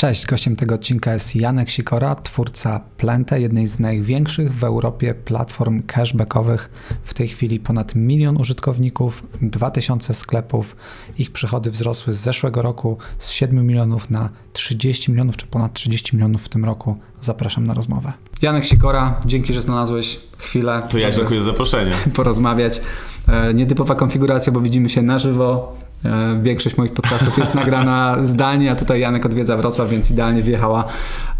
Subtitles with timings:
[0.00, 5.82] Cześć, gościem tego odcinka jest Janek Sikora, twórca Plente, jednej z największych w Europie platform
[5.82, 6.70] cashbackowych.
[7.04, 10.76] W tej chwili ponad milion użytkowników, 2000 sklepów.
[11.18, 16.16] Ich przychody wzrosły z zeszłego roku z 7 milionów na 30 milionów, czy ponad 30
[16.16, 16.96] milionów w tym roku.
[17.20, 18.12] Zapraszam na rozmowę.
[18.42, 20.82] Janek Sikora, dzięki, że znalazłeś chwilę.
[20.90, 21.94] To ja dziękuję za zaproszenie.
[22.16, 22.80] Porozmawiać.
[23.28, 25.76] E, nietypowa konfiguracja, bo widzimy się na żywo.
[26.04, 30.84] E, większość moich podcastów jest nagrana zdalnie, a tutaj Janek odwiedza Wrocław, więc idealnie wjechała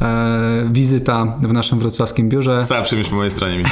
[0.00, 2.64] e, wizyta w naszym wrocławskim biurze.
[2.64, 3.62] Cała przyjemność po mojej stronie.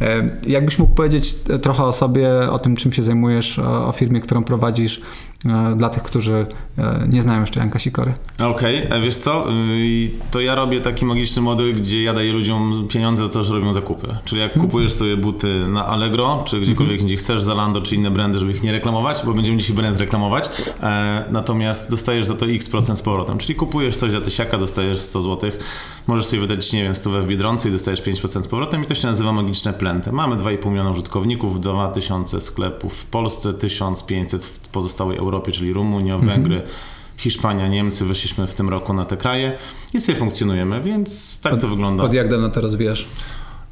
[0.00, 4.44] E, jakbyś mógł powiedzieć trochę o sobie, o tym, czym się zajmujesz, o, firmie, którą
[4.44, 5.00] prowadzisz,
[5.76, 6.46] dla tych, którzy
[7.08, 8.14] nie znają jeszcze Janka Sikory.
[8.38, 9.00] Okej, okay.
[9.00, 9.52] wiesz co?
[9.52, 13.54] Y, to ja robię taki magiczny model, gdzie ja daję ludziom pieniądze za to, że
[13.54, 14.08] robią zakupy.
[14.24, 14.68] Czyli jak hmm.
[14.68, 17.06] kupujesz sobie buty na Allegro, czy gdziekolwiek hmm.
[17.06, 20.50] gdzie chcesz, Zalando, czy inne brandy, żeby ich nie reklamować, bo będziemy dzisiaj brand reklamować,
[21.30, 23.38] natomiast dostajesz za to x procent z powrotem.
[23.38, 25.50] Czyli kupujesz coś za tysiaka, dostajesz 100 zł,
[26.06, 28.94] możesz sobie wydać, nie wiem, stówę w Biedronce i dostajesz 5% z powrotem i to
[28.94, 30.12] się nazywa magiczne plenty.
[30.12, 36.32] Mamy 2,5 miliona użytkowników, 2000 sklepów w Polsce, 1500 w pozostałej Europie, czyli Rumunia, mhm.
[36.32, 36.62] Węgry,
[37.16, 39.58] Hiszpania, Niemcy, wyszliśmy w tym roku na te kraje
[39.94, 42.04] i sobie funkcjonujemy, więc tak od, to wygląda.
[42.04, 43.08] Od jak dawno to rozwijasz?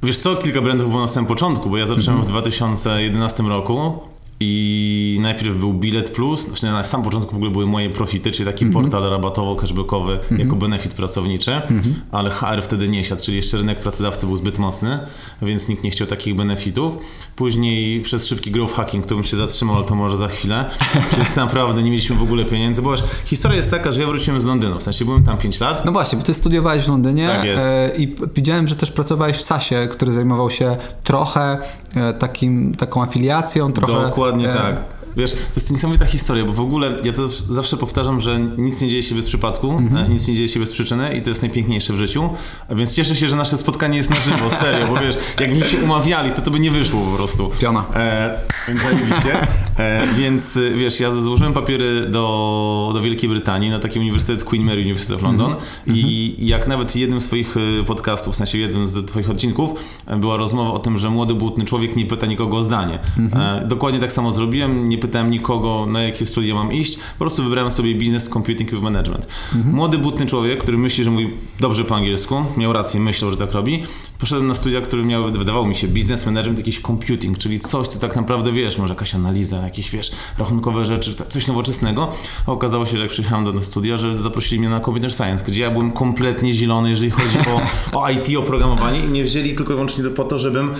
[0.02, 2.26] Wiesz co, kilka brandów było na samym początku, bo ja zacząłem mhm.
[2.26, 3.98] w 2011 roku
[4.40, 8.46] i najpierw był Bilet Plus, znaczy na samym początku w ogóle były moje profity, czyli
[8.46, 8.82] taki mm -hmm.
[8.82, 10.38] portal rabatowo-cashbackowy mm -hmm.
[10.38, 11.92] jako benefit pracowniczy, mm -hmm.
[12.12, 14.98] ale HR wtedy nie siadł, czyli jeszcze rynek pracodawcy był zbyt mocny,
[15.42, 16.98] więc nikt nie chciał takich benefitów.
[17.36, 20.64] Później przez szybki growth hacking, którym się zatrzymał, ale to może za chwilę,
[21.10, 24.44] czyli naprawdę nie mieliśmy w ogóle pieniędzy, bo historia jest taka, że ja wróciłem z
[24.44, 25.84] Londynu, w sensie byłem tam 5 lat.
[25.84, 27.66] No właśnie, bo ty studiowałeś w Londynie tak jest.
[27.66, 31.58] E, i widziałem, że też pracowałeś w SASie, który zajmował się trochę
[31.96, 33.92] e, takim, taką afiliacją, trochę...
[33.92, 34.95] Dokładnie Dokładnie e, tak.
[35.16, 38.88] Wiesz, to jest niesamowita historia, bo w ogóle ja to zawsze powtarzam, że nic nie
[38.88, 40.10] dzieje się bez przypadku, mm-hmm.
[40.10, 42.30] nic nie dzieje się bez przyczyny i to jest najpiękniejsze w życiu.
[42.70, 46.32] Więc cieszę się, że nasze spotkanie jest na żywo, serio, bo wiesz, jakbyśmy się umawiali,
[46.32, 47.50] to to by nie wyszło po prostu.
[47.60, 47.84] Piona.
[47.94, 48.38] E,
[48.68, 49.46] więc zajebiście.
[49.78, 54.80] E, więc wiesz, ja złożyłem papiery do, do Wielkiej Brytanii na taki uniwersytet Queen Mary
[54.82, 55.92] University of London mm-hmm.
[55.94, 59.80] i jak nawet jednym z swoich e, podcastów, w sensie jednym z twoich odcinków
[60.16, 62.98] była rozmowa o tym, że młody, błudny człowiek nie pyta nikogo o zdanie.
[63.32, 66.96] E, dokładnie tak samo zrobiłem, nie pytałem nikogo, na jakie studia mam iść.
[66.96, 69.26] Po prostu wybrałem sobie Business Computing with Management.
[69.54, 69.74] Mhm.
[69.74, 71.30] Młody, butny człowiek, który myśli, że mówi
[71.60, 73.82] dobrze po angielsku, miał rację, myślał, że tak robi.
[74.18, 77.98] Poszedłem na studia, które miały, wydawało mi się, Business Management, jakiś computing, czyli coś, co
[77.98, 82.12] tak naprawdę wiesz, może jakaś analiza, jakieś, wiesz, rachunkowe rzeczy, coś nowoczesnego.
[82.46, 85.62] A okazało się, że jak przyjechałem do studia, że zaprosili mnie na Computer Science, gdzie
[85.62, 87.62] ja byłem kompletnie zielony, jeżeli chodzi o,
[88.00, 90.70] o IT, o programowanie i mnie wzięli tylko i wyłącznie po to, żebym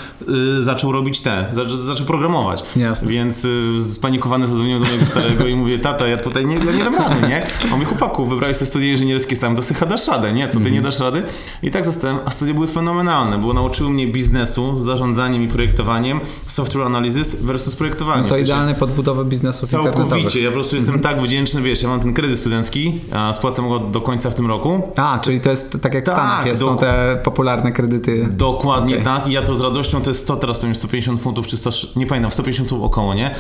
[0.59, 2.65] y, zaczął robić te, zaczął, programować.
[2.77, 3.09] Jasne.
[3.09, 3.81] Więc y,
[4.17, 7.29] spanikowany zadzwoniłem do mojego starego i mówię, tata, ja tutaj nie, ja nie dam rady,
[7.29, 7.47] nie?
[7.65, 10.49] On mówi, chłopaku, wybrałeś te studia inżynierskie sam, to sobie dasz radę, nie?
[10.49, 11.23] Co, ty nie dasz rady?
[11.63, 16.87] I tak zostałem, a studia były fenomenalne, bo nauczyły mnie biznesu, zarządzaniem i projektowaniem, software
[16.87, 18.23] analysis versus projektowanie.
[18.23, 21.89] No to idealne pod budowę biznesu Całkowicie, ja po prostu jestem tak wdzięczny, wiesz, ja
[21.89, 23.01] mam ten kredyt studencki,
[23.33, 24.83] spłacam go do końca w tym roku.
[24.97, 28.29] A, czyli to jest tak jak w tak, Stanach jest, są te popularne kredyty.
[28.31, 29.05] Dokładnie okay.
[29.05, 31.57] tak i ja to z radością, to jest 100, teraz to jest 150 funtów, czy
[31.57, 33.35] 100, nie pamiętam, 150 funtów około, nie?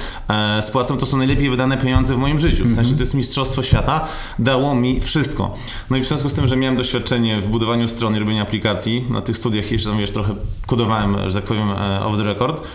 [0.66, 2.65] E, spłacam, to są najlepiej wydane pieniądze w moim życiu.
[2.65, 5.54] W sensie to jest mistrzostwo świata, dało mi wszystko.
[5.91, 9.04] No i w związku z tym, że miałem doświadczenie w budowaniu stron i robieniu aplikacji,
[9.10, 10.34] na tych studiach jeszcze tam wiesz, trochę
[10.66, 12.69] kodowałem, że tak powiem, e, off the record.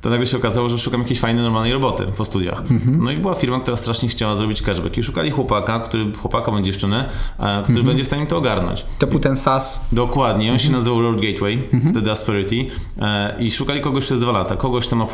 [0.00, 2.60] To nagle się okazało, że szukam jakiejś fajnej, normalnej roboty po studiach.
[2.70, 3.04] Mhm.
[3.04, 6.66] No i była firma, która strasznie chciała zrobić cashback i szukali chłopaka, który, chłopaka bądź
[6.66, 7.86] dziewczynę, e, który mhm.
[7.86, 8.84] będzie w stanie to ogarnąć.
[8.98, 9.80] To był ten SAS?
[9.92, 10.58] Dokładnie, on mhm.
[10.58, 11.92] się nazywał Road Gateway, mhm.
[11.92, 12.66] wtedy Asperity
[12.98, 15.06] e, i szukali kogoś przez dwa lata, kogoś, kto ma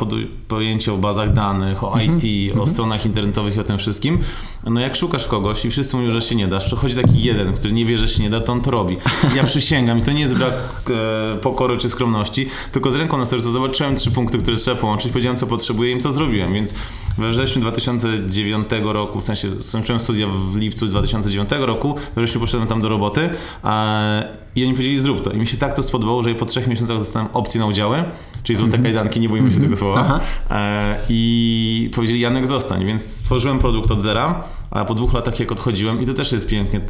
[0.47, 2.49] pojęcie o bazach danych, o IT, mhm.
[2.49, 2.67] o mhm.
[2.67, 4.19] stronach internetowych i o tym wszystkim.
[4.63, 7.73] No jak szukasz kogoś i wszyscy mówią, że się nie dasz, przychodzi taki jeden, który
[7.73, 8.97] nie wie, że się nie da, to on to robi.
[9.35, 10.53] Ja przysięgam i to nie jest brak
[10.89, 15.11] e, pokory czy skromności, tylko z ręką na sercu zobaczyłem trzy punkty, które trzeba połączyć,
[15.11, 16.73] powiedziałem co potrzebuję i im to zrobiłem, więc
[17.17, 22.67] we wrześniu 2009 roku, w sensie skończyłem studia w lipcu 2009 roku, we wrześniu poszedłem
[22.69, 23.29] tam do roboty
[23.63, 24.23] a,
[24.55, 25.31] i oni powiedzieli zrób to.
[25.31, 28.03] I mi się tak to spodobało, że po trzech miesiącach dostałem opcję na udziały,
[28.43, 28.83] czyli złote mm -hmm.
[28.83, 30.19] kajdanki, nie boimy się tego słowa.
[30.49, 35.51] E, i powiedzieli Janek zostań, więc stworzyłem produkt od zera, a po dwóch latach jak
[35.51, 36.81] odchodziłem i to też jest pięknie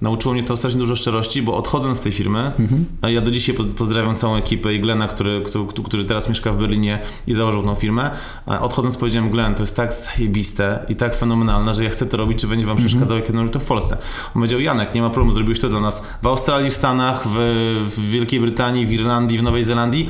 [0.00, 2.84] nauczyło mnie to strasznie dużo szczerości, bo odchodząc z tej firmy, mhm.
[3.02, 6.58] a ja do dzisiaj pozdrawiam całą ekipę i Glena, który, który, który teraz mieszka w
[6.58, 8.10] Berlinie i założył tą firmę.
[8.46, 12.38] Odchodząc powiedziałem, Glen, to jest tak zajebiste i tak fenomenalne, że ja chcę to robić,
[12.38, 12.88] czy będzie wam mhm.
[12.88, 13.96] przeszkadzało, jak robię to w Polsce.
[14.26, 17.36] On powiedział, Janek, nie ma problemu, zrobiłeś to dla nas w Australii, w Stanach, w,
[17.96, 20.08] w Wielkiej Brytanii, w Irlandii, w Nowej Zelandii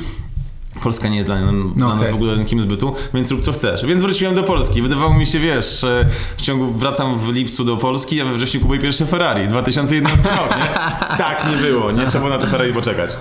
[0.83, 1.35] Polska nie jest dla,
[1.75, 1.99] dla Okej.
[1.99, 3.85] nas w ogóle rynkiem zbytu, więc rób co chcesz.
[3.85, 4.81] Więc wróciłem do Polski.
[4.81, 6.05] Wydawało mi się, wiesz, że
[6.37, 9.47] w ciągu wracam w lipcu do Polski, a we wrześniu kupuję pierwsze Ferrari.
[9.47, 10.79] 2011 rok, nie?
[11.17, 13.11] Tak nie było, nie trzeba było na to Ferrari poczekać.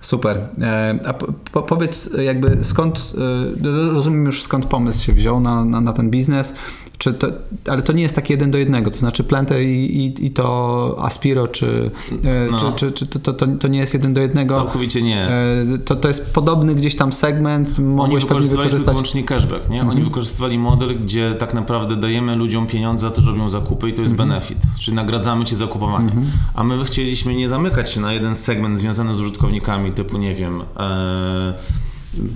[0.00, 0.48] Super.
[0.60, 3.12] E, a po, po, powiedz jakby skąd,
[3.64, 6.54] e, rozumiem już skąd pomysł się wziął na, na, na ten biznes,
[6.98, 7.26] czy to,
[7.68, 10.96] ale to nie jest tak jeden do jednego, to znaczy Plente i, i, i to
[11.02, 11.90] Aspiro, czy,
[12.24, 12.72] e, No.
[12.72, 14.54] czy, czy, czy to, to, to nie jest jeden do jednego?
[14.54, 15.28] Całkowicie nie.
[15.84, 18.92] To, to jest podobny gdzieś tam segment, Oni mogłeś pewnie wykorzystywali tylko wykorzystać.
[18.94, 19.82] wyłącznie cashback, nie?
[19.82, 23.92] Oni wykorzystywali model, gdzie tak naprawdę dajemy ludziom pieniądze za to, że robią zakupy i
[23.92, 26.12] to jest benefit, czyli nagradzamy cię za kupowanie.
[26.54, 30.62] A my chcieliśmy nie zamykać się na jeden segment związany z użytkownikami, typu nie wiem,
[30.76, 31.54] e,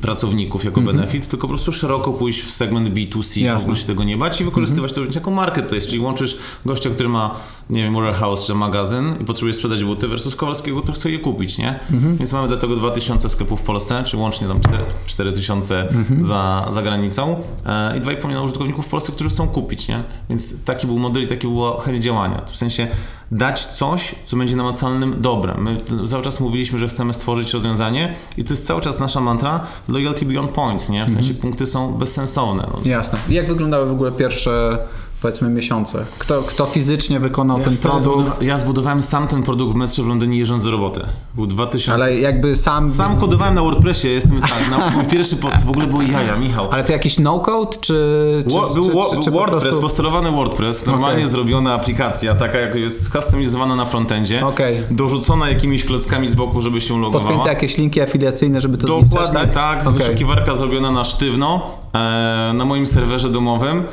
[0.03, 3.63] pracowników jako benefit, tylko po prostu szeroko pójść w segment B2C, w Jasne.
[3.63, 7.09] ogóle się tego nie bać i wykorzystywać to również jako marketplace, czyli łączysz gościa, który
[7.09, 7.35] ma,
[7.71, 11.59] nie wiem, warehouse czy magazyn i potrzebuje sprzedać buty versus Kowalskiego, który chce je kupić,
[11.59, 11.81] nie?
[12.19, 15.89] Więc mamy do tego 2000 sklepów w Polsce, czy łącznie tam 4 4000
[16.21, 17.37] za, za granicą
[17.67, 20.03] e, i 2,5 miliona użytkowników w Polsce, którzy chcą kupić, nie?
[20.29, 22.43] Więc taki był model i taki była chęć działania.
[22.47, 22.89] W sensie
[23.33, 25.63] dać coś, co będzie namacalnym dobrem.
[25.63, 29.62] My cały czas mówiliśmy, że chcemy stworzyć rozwiązanie i to jest cały czas nasza mantra
[29.89, 31.05] loyalty beyond points, nie?
[31.05, 32.69] W sensie punkty są bezsensowne.
[32.73, 32.91] No.
[32.91, 33.19] Jasne.
[33.29, 34.79] I jak wyglądały w ogóle pierwsze
[35.23, 36.05] powiedzmy miesiące?
[36.19, 38.43] Kto, kto fizycznie wykonał ten stary produkt?
[38.43, 41.01] ja zbudowałem sam ten produkt w metrze w Londynie jeżdżąc do roboty.
[41.35, 41.95] Był 2000.
[41.95, 42.89] Ale jakby sam...
[42.89, 46.69] Sam kodowałem na WordPressie, jestem tak, na, mój pierwszy pod, w ogóle były jaja, Michał.
[46.71, 49.81] Ale to jakiś no-code, czy, czy, Wo- był czy, czy, czy po WordPress, prostu...
[49.81, 51.33] postulowany WordPress, normalnie Okej.
[51.33, 54.77] zrobiona aplikacja, taka jak jest skustomizowana na frontendzie, Okej.
[54.91, 57.25] dorzucona jakimiś klockami z boku, żeby się logowała.
[57.25, 59.93] Podpięte jakieś linki afiliacyjne, żeby to Dokładnie zliczać, tak, Okej.
[59.93, 61.63] wyszukiwarka zrobiona na sztywno
[61.95, 63.85] e, na moim serwerze domowym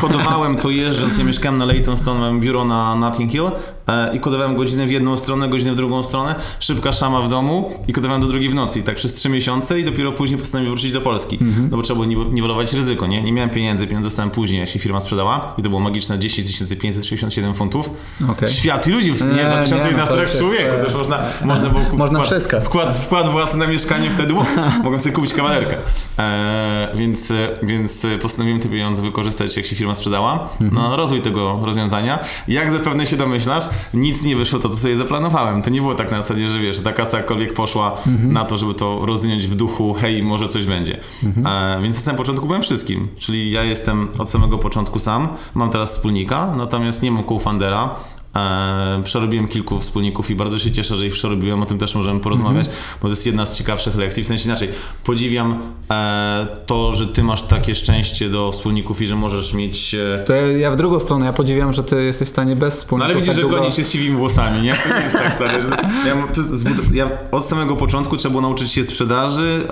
[0.00, 3.50] kodowałem to jeżdżąc, ja mieszkałem na Leytonstone, mam biuro na Notting Hill
[3.88, 7.70] e, i kodowałem godzinę w jedną stronę, godzinę w drugą stronę, szybka szama w domu
[7.88, 10.74] i kodowałem do drugiej w nocy i tak przez trzy miesiące i dopiero później postanowiłem
[10.74, 11.68] wrócić do Polski, Mhm.
[11.70, 13.22] no bo trzeba było niwe- niwelować ryzyko, nie?
[13.22, 16.76] Nie miałem pieniędzy, pieniądze dostałem później, jak się firma sprzedała i to było magiczne 10
[16.80, 17.90] 567 funtów.
[18.30, 18.48] Okej.
[18.48, 21.68] Świat i ludzi, w- Nie, nie, nie, 2011 no jest, człowieku, e, też można, można
[21.68, 22.64] było kupić Można wkład.
[22.64, 24.34] Wkład, wkład własny na mieszkanie wtedy
[24.84, 25.76] mogłem sobie kupić kawalerkę.
[26.18, 31.58] E, więc, e, więc postanowiłem te pieniądze wykorzystać, jak się firma sprzedała, na rozwój tego
[31.62, 32.18] rozwiązania.
[32.48, 33.64] Jak zapewne się domyślasz,
[33.94, 35.62] nic nie wyszło to, co sobie zaplanowałem.
[35.62, 38.74] To nie było tak na zasadzie, że wiesz, ta kasa jakkolwiek poszła na to, żeby
[38.74, 41.00] to rozwinąć w duchu, hej, może coś będzie.
[41.46, 43.08] E, więc na samym początku byłem wszystkim.
[43.16, 47.94] Czyli ja jestem od samego początku sam, mam teraz wspólnika, natomiast nie mam co-foundera.
[48.36, 52.20] E, przerobiłem kilku wspólników i bardzo się cieszę, że ich przerobiłem, o tym też możemy
[52.20, 52.66] porozmawiać,
[53.02, 54.68] bo to jest jedna z ciekawszych lekcji, w sensie inaczej,
[55.04, 55.58] podziwiam
[55.90, 59.94] e, to, że ty masz takie szczęście do wspólników i że możesz mieć...
[59.94, 62.74] E, To ja, ja w drugą stronę, ja podziwiam, że ty jesteś w stanie bez
[62.74, 63.56] no wspólników ale widzisz, tak że długo...
[63.56, 64.74] gonić się z siwymi włosami, nie?
[64.74, 68.16] To nie jest tak stary, że to jest, ja, to jest ja od samego początku
[68.16, 69.68] trzeba było nauczyć się sprzedaży,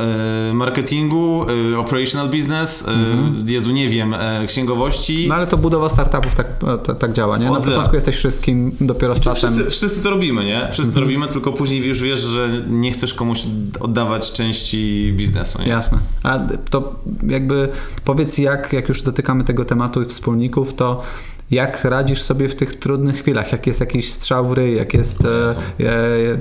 [0.52, 1.46] marketingu,
[1.78, 4.14] operational business, e, Jezu, nie wiem,
[4.46, 5.26] księgowości.
[5.28, 6.46] No ale to budowa startupów tak,
[6.86, 7.50] tak, tak działa, nie?
[7.50, 9.52] Na początku jesteś wszystkim, dopiero z czasem...
[9.52, 10.68] Wszyscy, wszyscy to robimy, nie?
[10.72, 13.46] Wszyscy to robimy, tylko później już wiesz, że nie chcesz komuś
[13.80, 15.68] oddawać części biznesu, nie?
[15.68, 15.98] Jasne.
[16.22, 16.38] A
[16.70, 16.94] to
[17.28, 17.68] jakby
[18.04, 21.02] powiedz, jak, jak już dotykamy tego tematu i wspólników, to
[21.50, 23.52] jak radzisz sobie w tych trudnych chwilach?
[23.52, 25.24] Jak jest jakiś strzał w ryj, jak jest...
[25.24, 26.36] E, e, e,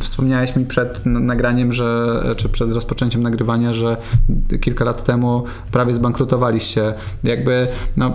[0.00, 3.96] wspomniałeś mi przed nagraniem, że, czy przed rozpoczęciem nagrywania, że
[4.60, 6.94] kilka lat temu prawie zbankrutowaliście.
[7.24, 7.66] Jakby
[7.96, 8.12] no,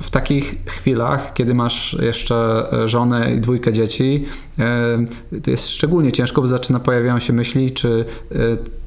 [0.00, 4.24] w takich chwilach, kiedy masz jeszcze e, żonę i dwójkę dzieci,
[4.58, 8.36] e, to jest szczególnie ciężko, bo zaczyna pojawiają się myśli, czy e,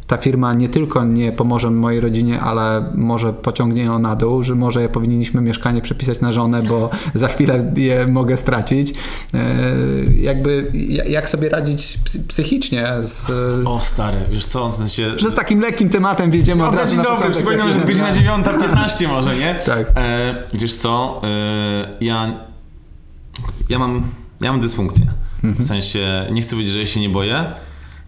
[0.07, 4.55] ta firma nie tylko nie pomoże mojej rodzinie, ale może pociągnie ją na dół, że
[4.55, 8.93] może powinniśmy mieszkanie przepisać na żonę, bo za chwilę je mogę stracić.
[9.33, 9.37] E,
[10.21, 13.29] jakby ja- jak sobie radzić psy- psychicznie z...
[13.67, 15.11] O stary, wiesz co, w sensie...
[15.17, 19.07] Że z takim lekkim tematem wjedziemy od razu na dobry, przypominam, że jest godzina 9.15
[19.07, 19.55] może, nie?
[19.65, 19.91] Tak.
[19.95, 22.33] E, wiesz co, e, ja,
[23.69, 24.03] ja mam,
[24.41, 25.05] ja mam dysfunkcję.
[25.43, 27.45] W sensie, nie chcę powiedzieć, że ja się nie boję,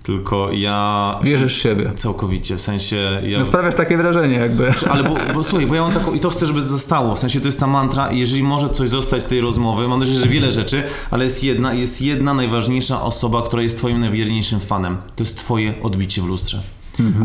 [0.10, 1.20] tylko ja...
[1.24, 1.92] Wierzysz w siebie.
[1.96, 3.22] Całkowicie, w sensie...
[3.24, 4.74] Ja, No sprawiasz takie wrażenie jakby.
[4.92, 7.42] ale bo, bo słuchaj, bo ja mam taką, i to chcę, żeby zostało, w sensie
[7.42, 10.28] to jest ta mantra i jeżeli może coś zostać z tej rozmowy, mam nadzieję, że
[10.28, 14.98] wiele rzeczy, ale jest jedna, jest jedna najważniejsza osoba, która jest twoim najwierniejszym fanem.
[15.16, 16.62] To jest twoje odbicie w lustrze.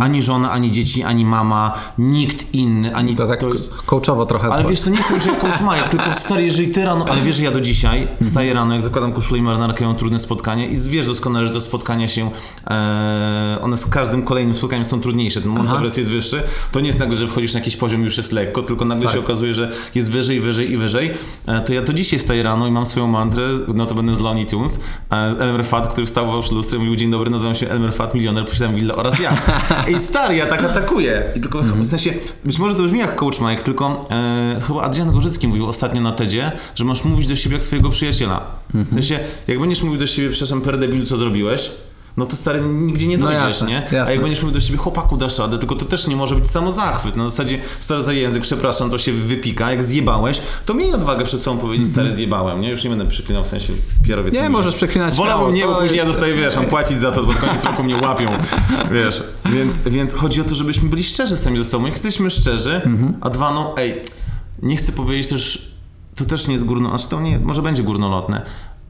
[0.00, 3.74] Ani żona, ani dzieci, ani mama, nikt inny, ani To tak to jest...
[3.74, 4.48] coachowo trochę.
[4.48, 7.36] Ale wiesz, to nie jestem, że jakąś majek, tylko stary, jeżeli ty rano, ale wiesz,
[7.36, 10.76] że ja do dzisiaj wstaję rano, jak zakładam koszulę i marynarkę, mam trudne spotkanie i
[10.80, 12.30] wiesz doskonale, że te spotkania się,
[12.70, 16.98] e, one z każdym kolejnym spotkaniem są trudniejsze, ten Monteverest jest wyższy, to nie jest
[16.98, 19.14] tak, że wchodzisz na jakiś poziom i już jest lekko, tylko nagle Tak.
[19.14, 21.10] się okazuje, że jest wyżej, wyżej i wyżej,
[21.46, 24.20] e, to ja to dzisiaj wstaję rano i mam swoją mantrę, no to będę z
[24.20, 24.80] Looney Tunes,
[25.12, 28.14] e, Elmer Fat, który wstał w lustrze i mówił, dzień dobry, nazywam się Elmer Fat,
[28.14, 29.30] milioner, posiadam willę oraz ja.
[29.88, 31.22] Ej, stary, ja tak atakuję.
[31.36, 35.12] I tylko w sensie, być może to brzmi jak coach Mike, tylko e, chyba Adrian
[35.12, 38.46] Gorzycki mówił ostatnio na TEDzie, że masz mówić do siebie jak swojego przyjaciela.
[38.74, 41.70] W sensie, jak będziesz mówił do siebie, przepraszam, per debilu, co zrobiłeś,
[42.16, 43.78] no to stary, nigdzie nie No dojdziesz, jasne, nie?
[43.90, 44.14] A jasne.
[44.14, 47.16] jak będziesz mówił do siebie, chłopaku, dasz radę, tylko to też nie może być samozachwyt.
[47.16, 51.40] Na zasadzie, stary, za język, przepraszam, to się wypika, jak zjebałeś, to miej odwagę przed
[51.42, 52.70] sobą powiedzieć, stary, zjebałem, nie?
[52.70, 53.72] Już nie będę przeklinał, w sensie,
[54.06, 56.98] pierowiec Nie, możesz że- przeklinać Wolałbym nie, bo później ja jest- dostaję, wiesz, mam płacić
[56.98, 58.26] za to, bo koniec roku mnie łapią,
[58.94, 59.22] wiesz.
[59.52, 61.84] Więc, więc chodzi o to, żebyśmy byli szczerzy sami ze sobą.
[61.84, 62.80] Jak jesteśmy szczerzy,
[63.20, 63.94] a dwa, no, ej,
[64.62, 65.72] nie chcę powiedzieć też,
[66.16, 68.42] to też nie jest górno, znaczy to nie, może będzie górnolotne.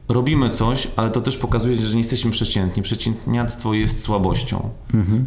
[0.09, 2.83] Robimy coś, ale to też pokazuje, że nie jesteśmy przeciętni.
[2.83, 4.69] Przeciętniactwo jest słabością.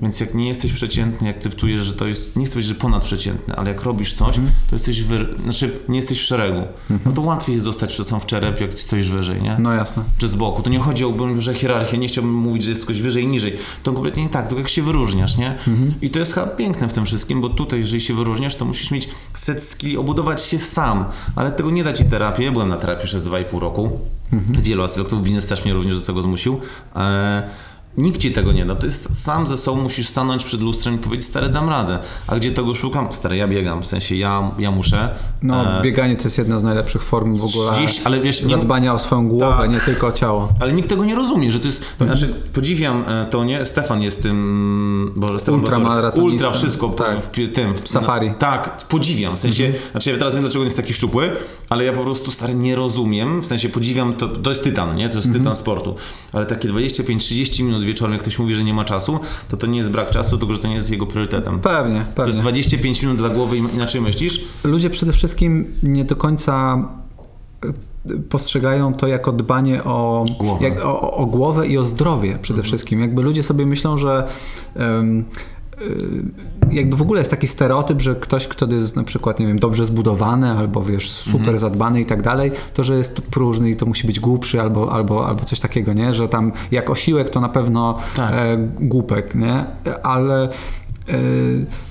[0.03, 3.69] Więc jak nie jesteś przeciętny, akceptujesz, że to jest, nie chcę powiedzieć, że ponadprzeciętny, ale
[3.71, 4.37] jak robisz coś,
[4.71, 6.63] to jesteś, wy, znaczy nie jesteś w szeregu.
[7.07, 9.57] No to łatwiej jest zostać czasem w czerep, jak stoisz wyżej, nie?
[9.59, 10.03] No jasne.
[10.19, 10.63] czy z boku.
[10.63, 13.57] To nie chodzi o Boże, hierarchię, nie chciałbym mówić, że jest ktoś wyżej i niżej.
[13.83, 15.55] To kompletnie nie tak, tylko jak się wyróżniasz, nie?
[16.03, 18.91] I to jest chyba piękne w tym wszystkim, bo tutaj, jeżeli się wyróżniasz, to musisz
[18.91, 21.05] mieć set skilli, obudować się sam,
[21.37, 22.45] ale tego nie da ci terapii.
[22.45, 23.99] Ja byłem na terapii przez 2,5 roku.
[24.33, 26.61] Wielu aspektów, biznes też mnie również do tego zmusił.
[27.99, 28.75] Nikt ci tego nie da.
[28.75, 31.99] To jest sam ze sobą musisz stanąć przed lustrem i powiedzieć, stary, dam radę.
[32.27, 33.13] A gdzie tego szukam?
[33.13, 35.09] Stary, ja biegam, w sensie ja, ja muszę.
[35.43, 38.49] No, E, bieganie to jest jedna z najlepszych form w ogóle 30, ale wiesz, nie-
[38.49, 39.71] zadbania o swoją głowę, Tak.
[39.71, 40.49] nie tylko o ciało.
[40.61, 41.83] Ale nikt tego nie rozumie, że to jest.
[41.99, 43.65] To znaczy, podziwiam e, to, nie?
[43.65, 45.13] Stefan jest tym.
[45.17, 46.23] Boże, Stefan Ultramaratonistą.
[46.49, 47.19] Ultra wszystko Tak.
[47.21, 47.75] w, tym.
[47.75, 48.29] W, Safari.
[48.29, 49.37] Na, tak, podziwiam.
[49.37, 51.31] W sensie, znaczy ja teraz wiem, dlaczego on jest taki szczupły,
[51.69, 53.41] ale ja po prostu stary nie rozumiem.
[53.43, 55.09] W sensie podziwiam, to, to jest tytan, nie?
[55.09, 55.95] To jest tytan sportu.
[56.33, 59.19] Ale takie 25-30 minut wieczorem, jak ktoś mówi, że nie ma czasu,
[59.49, 61.61] to to nie jest brak czasu, tylko że to nie jest jego priorytetem.
[61.61, 62.41] Pewnie, To jest pewnie.
[62.41, 64.45] 25 minut dla głowy i inaczej myślisz?
[64.65, 66.79] Ludzie przede wszystkim nie do końca
[67.65, 70.65] e, postrzegają to jako dbanie o Głowę.
[70.69, 73.01] Jak, o, o głowę i o zdrowie przede wszystkim.
[73.01, 74.29] Jakby ludzie sobie myślą, że
[74.77, 74.81] y,
[76.71, 79.85] jakby w ogóle jest taki stereotyp, że ktoś, kto jest na przykład, nie wiem, dobrze
[79.85, 84.07] zbudowany albo wiesz, super zadbany i tak dalej, to że jest próżny i to musi
[84.07, 86.15] być głupszy albo, albo, albo coś takiego, nie?
[86.15, 88.33] Że tam jak osiłek to na pewno Tak.
[88.35, 89.65] e, głupek, nie?
[90.03, 90.49] Ale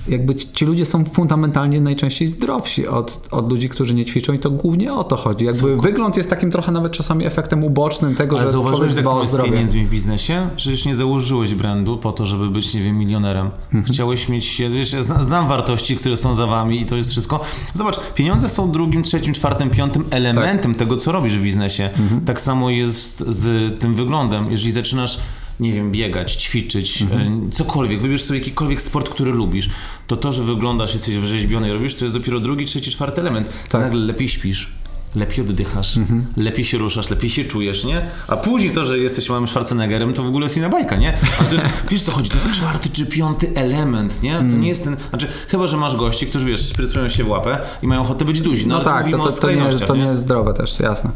[0.08, 4.50] jakby ci ludzie są fundamentalnie najczęściej zdrowsi od, od ludzi, którzy nie ćwiczą i to
[4.50, 5.44] głównie o to chodzi.
[5.44, 9.02] Jakby wygląd jest takim trochę nawet czasami efektem ubocznym tego, Ale że człowiek zauważyłeś, jak
[9.02, 10.48] dba samo o jest z pieniędzmi w biznesie?
[10.56, 13.50] Przecież nie założyłeś brandu po to, żeby być, nie wiem, milionerem.
[13.64, 13.84] Mhm.
[13.84, 17.10] Chciałeś mieć, ja wiesz, ja zna- znam wartości, które są za wami i to jest
[17.10, 17.40] wszystko.
[17.74, 20.78] Zobacz, pieniądze są drugim, trzecim, czwartym, piątym elementem Tak.
[20.78, 21.90] tego, co robisz w biznesie.
[21.98, 22.20] Mhm.
[22.20, 24.50] Tak samo jest z tym wyglądem.
[24.50, 25.18] Jeżeli zaczynasz
[25.60, 27.46] nie wiem, biegać, ćwiczyć, Mhm.
[27.48, 29.70] e, cokolwiek, wybierz sobie jakikolwiek sport, który lubisz,
[30.06, 33.48] to to, że wyglądasz, jesteś wyrzeźbiony i robisz, to jest dopiero drugi, trzeci, czwarty element.
[33.68, 33.80] Tak.
[33.80, 34.70] Nagle lepiej śpisz,
[35.14, 36.26] lepiej oddychasz, Mhm.
[36.36, 38.00] lepiej się ruszasz, lepiej się czujesz, nie?
[38.28, 41.18] A później to, że jesteś małym Schwarzeneggerem, to w ogóle jest inna bajka, nie?
[41.40, 44.32] Ale to jest, wiesz co chodzi, to jest czwarty czy piąty element, nie?
[44.32, 44.60] To Mm.
[44.60, 47.86] nie jest ten, znaczy chyba, że masz gości, którzy wiesz, szprycują się w łapę i
[47.86, 50.04] mają ochotę być duzi, no, No ale tak, to, to, to, nie, jest- to nie
[50.06, 51.10] jest zdrowe też, jasne.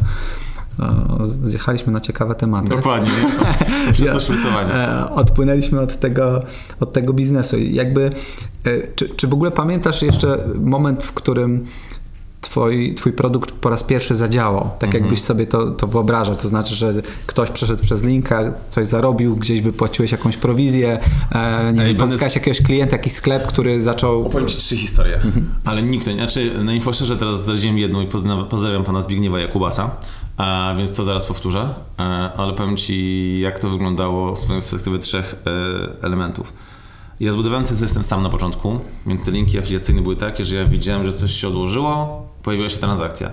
[1.20, 2.68] O, Zjechaliśmy na ciekawe tematy.
[2.68, 3.10] Dokładnie,
[3.92, 4.74] przez to szprycowanie.
[4.74, 6.42] E, odpłynęliśmy od tego,
[6.80, 7.58] od tego biznesu.
[7.58, 8.10] Jakby,
[8.64, 11.66] e, czy, czy w ogóle pamiętasz jeszcze moment, w którym
[12.40, 14.70] twoi, twój produkt po raz pierwszy zadziałał?
[14.78, 15.04] Tak Mhm.
[15.04, 16.36] jakbyś sobie to, to wyobrażał.
[16.36, 16.92] To znaczy, że
[17.26, 20.98] ktoś przeszedł przez linka, coś zarobił, gdzieś wypłaciłeś jakąś prowizję,
[21.32, 24.26] e, nie wiem, pozyskałeś jakiegoś klienta, jakiś sklep, który zaczął...
[24.26, 25.46] Opowiem Ci trzy historie, Mhm.
[25.64, 26.14] ale nikt nie.
[26.14, 28.06] Znaczy, na Infoszerze teraz zdradziłem jedną i
[28.50, 29.90] pozdrawiam pana Zbigniewa Jakubasa,
[30.76, 32.02] więc to zaraz powtórzę, e,
[32.37, 36.52] ale powiem Ci, jak to wyglądało z perspektywy trzech e, elementów.
[37.20, 40.64] Ja zbudowałem ten system sam na początku, więc te linki afiliacyjne były takie, że ja
[40.64, 43.30] widziałem, że coś się odłożyło, pojawiła się transakcja.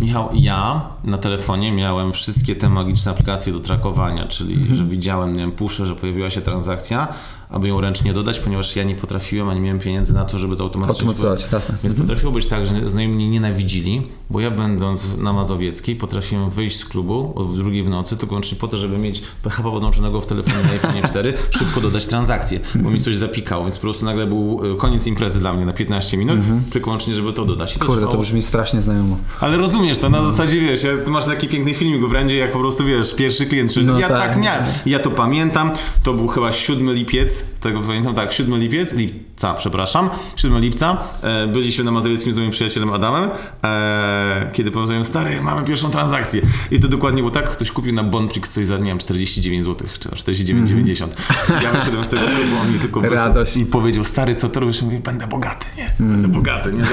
[0.00, 5.38] Michał, ja na telefonie miałem wszystkie te magiczne aplikacje do trakowania, czyli że widziałem, nie
[5.38, 7.08] wiem, puszę, że pojawiła się transakcja,
[7.50, 10.64] aby ją ręcznie dodać, ponieważ ja nie potrafiłem, ani miałem pieniędzy na to, żeby to
[10.64, 11.00] automatycznie...
[11.08, 11.74] Automatyzować, jasne.
[11.84, 16.78] Więc potrafiło być tak, że znajomi mnie nienawidzili, bo ja będąc na Mazowieckiej potrafiłem wyjść
[16.78, 20.26] z klubu o drugiej w nocy, tylko wyłącznie po to, żeby mieć PHP podłączonego w
[20.26, 24.26] telefonie na iPhone 4, szybko dodać transakcję, bo mi coś zapikało, więc po prostu nagle
[24.26, 26.40] był e, koniec imprezy dla mnie na 15 minut,
[26.70, 27.76] tylko wyłącznie, żeby to dodać.
[27.76, 29.16] I to Kurde, to trwało- brzmi strasznie znajomo.
[29.40, 32.52] ale rozumiesz, to na zasadzie wiesz, ja, ty masz taki piękny filmik w Rędzie, jak
[32.52, 33.92] po prostu wiesz, pierwszy klient przyszedł.
[33.92, 34.18] No ja tak.
[34.32, 34.64] tak, miałem.
[34.86, 35.70] Ja to pamiętam.
[36.02, 40.96] To był chyba 7 lipiec, tego pamiętam, tak, 7 lipiec, lipca, przepraszam, 7 lipca.
[41.22, 43.30] E, byliśmy na Mazowieckim z moim przyjacielem Adamem,
[43.64, 46.42] e, kiedy powiedziałem, stary, mamy pierwszą transakcję.
[46.70, 49.88] I to dokładnie było tak, ktoś kupił na Bonprix coś za, nie wiem, 49 zł,
[50.00, 51.06] czy 49,90.
[51.62, 53.56] Ja wyszedłem z tego klubu, on mi tylko Radość.
[53.56, 54.80] i powiedział, stary, co to robisz?
[54.80, 55.92] Ja Mówię, będę bogaty, nie?
[56.00, 56.84] Będę bogaty, nie?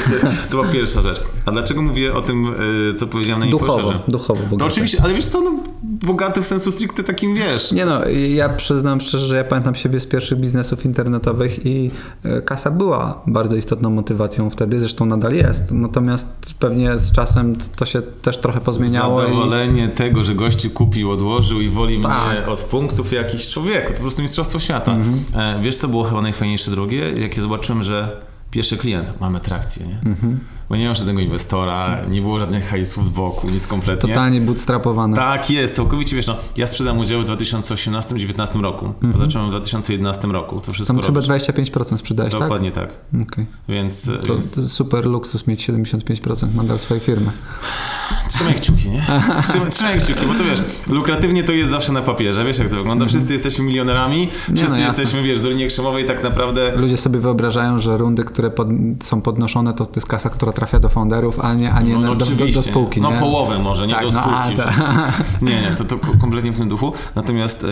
[0.49, 1.21] To była pierwsza rzecz.
[1.45, 2.53] A dlaczego mówię o tym
[2.89, 4.57] y, co powiedziałem na Duchowo, duchowo bogaty.
[4.57, 7.71] To oczywiście, ale wiesz co, no, bogaty w sensu stricte takim, wiesz...
[7.71, 8.01] Nie no,
[8.33, 11.91] ja przyznam szczerze, że ja pamiętam siebie z pierwszych biznesów internetowych i
[12.23, 15.71] e, kasa była bardzo istotną motywacją wtedy, zresztą nadal jest.
[15.71, 19.23] Natomiast pewnie z czasem to się też trochę pozmieniało.
[19.23, 19.25] I...
[19.25, 22.31] Zadowolenie tego, że gości kupił, odłożył i woli Tak.
[22.31, 23.87] mnie od punktów jakiś człowiek.
[23.87, 24.91] To po prostu mistrzostwo świata.
[24.91, 25.59] Mhm.
[25.59, 27.11] E, wiesz, co było chyba najfajniejsze drugie?
[27.11, 30.09] Jak ja zobaczyłem, że pierwszy klient, mamy trakcję, nie?
[30.09, 30.39] Mhm.
[30.69, 34.09] Bo nie ma żadnego inwestora, nie było żadnych hajsów z boku, nic kompletnie.
[34.09, 35.15] Totalnie bootstrapowane.
[35.17, 40.27] Tak jest, całkowicie wiesz, no, ja sprzedam udziały w 2018-2019 roku, bo zacząłem w 2011
[40.27, 41.13] roku to wszystko Mhm.
[41.13, 41.47] Tam chyba robić.
[41.47, 42.41] 25% sprzedałeś, tak?
[42.41, 42.89] Dokładnie tak.
[43.21, 43.45] Okej.
[43.69, 47.31] Więc, To, więc to super luksus mieć 75% nadal swojej firmy.
[48.29, 49.05] trzymaj kciuki, nie?
[49.49, 52.75] Trzymaj, trzymaj kciuki, bo to wiesz, lukratywnie to jest zawsze na papierze, wiesz jak to
[52.75, 54.81] wygląda, wszyscy jesteśmy milionerami, wszyscy Mhm.
[54.81, 56.71] no jesteśmy, wiesz, w Dolinie Krzemowej tak naprawdę...
[56.75, 58.67] Ludzie sobie wyobrażają, że rundy, które pod,
[59.03, 61.99] są podnoszone, to, to jest kasa, która trafia do founderów, a nie, a nie No,
[61.99, 63.01] na- no do, do, do spółki.
[63.01, 63.19] No nie?
[63.19, 64.37] połowę może, nie Tak, do no, spółki.
[64.39, 64.71] a, wszystko.
[64.85, 65.41] tak.
[65.41, 66.93] Nie, nie, to, to ko- kompletnie w tym duchu.
[67.15, 67.67] Natomiast e,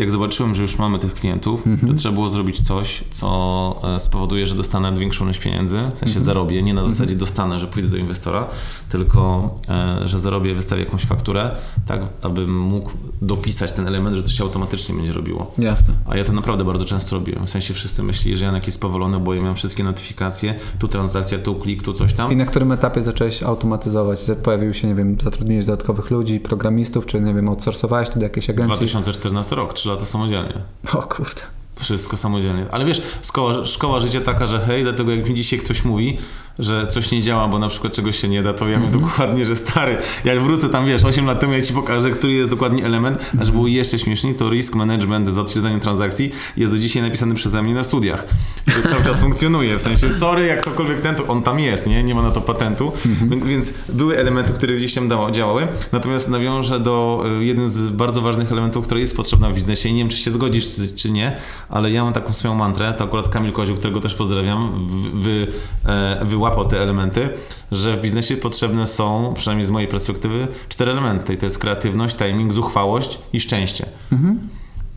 [0.00, 1.92] jak zobaczyłem, że już mamy tych klientów, Mhm.
[1.92, 6.04] to trzeba było zrobić coś, co e, spowoduje, że dostanę większą ilość pieniędzy, w sensie
[6.16, 6.24] Mhm.
[6.24, 8.46] zarobię, nie na zasadzie dostanę, że pójdę do inwestora,
[8.88, 11.50] tylko e, że zarobię, wystawię jakąś fakturę,
[11.86, 12.90] tak abym mógł
[13.22, 15.52] dopisać ten element, że to się automatycznie będzie robiło.
[15.58, 15.94] Jasne.
[16.08, 17.46] A ja to naprawdę bardzo często robiłem.
[17.46, 21.38] W sensie wszyscy myśleli, że Janek jest powolony, bo ja miałem wszystkie notyfikacje, tu transakcja,
[21.38, 22.32] tu klik, tu coś tam.
[22.32, 24.20] I na którym etapie zacząłeś automatyzować?
[24.42, 28.50] Pojawił się, nie wiem, zatrudnienie dodatkowych ludzi, programistów, czy nie wiem, outsourcowałeś to do jakiejś
[28.50, 28.76] agencji?
[28.76, 30.54] 2014 rok, 3 lata samodzielnie.
[30.94, 31.40] O kurde.
[31.76, 32.66] Wszystko samodzielnie.
[32.70, 36.18] Ale wiesz, szkoła, szkoła życia taka, że hej, dlatego jak mi dzisiaj ktoś mówi,
[36.58, 39.46] że coś nie działa, bo na przykład czegoś się nie da, to ja wiem dokładnie,
[39.46, 42.86] że stary, jak wrócę tam, wiesz, 8 lat temu, ja ci pokażę, który jest dokładnie
[42.86, 47.02] element, a żeby było jeszcze śmieszniej, to risk management z zatwierdzeniem transakcji jest do dzisiaj
[47.02, 48.24] napisany przeze mnie na studiach.
[48.66, 52.02] Że cały czas funkcjonuje, w sensie, sorry, jak ktokolwiek ten, to on tam jest, nie?
[52.02, 52.92] Nie ma na to patentu,
[53.22, 58.22] więc, więc były elementy, które gdzieś tam działały, natomiast nawiążę do y, jednym z bardzo
[58.22, 59.88] ważnych elementów, który jest potrzebna w biznesie.
[59.88, 61.36] I nie wiem, czy się zgodzisz, czy, czy nie,
[61.68, 65.46] ale ja mam taką swoją mantrę, to akurat Kamil Kozioł, którego też pozdrawiam, wy, wy,
[65.86, 67.30] e, wyłapał te elementy,
[67.72, 71.34] że w biznesie potrzebne są, przynajmniej z mojej perspektywy, cztery elementy.
[71.34, 73.86] I to jest kreatywność, timing, zuchwałość i szczęście.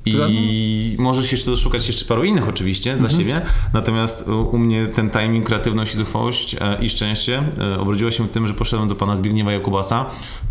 [0.05, 3.41] I możesz jeszcze doszukać jeszcze paru innych oczywiście dla siebie,
[3.73, 8.47] natomiast u, mnie ten timing, kreatywność i zuchwałość e, i szczęście e, obrodziło się tym,
[8.47, 10.05] że poszedłem do pana Zbigniewa Jakubasa,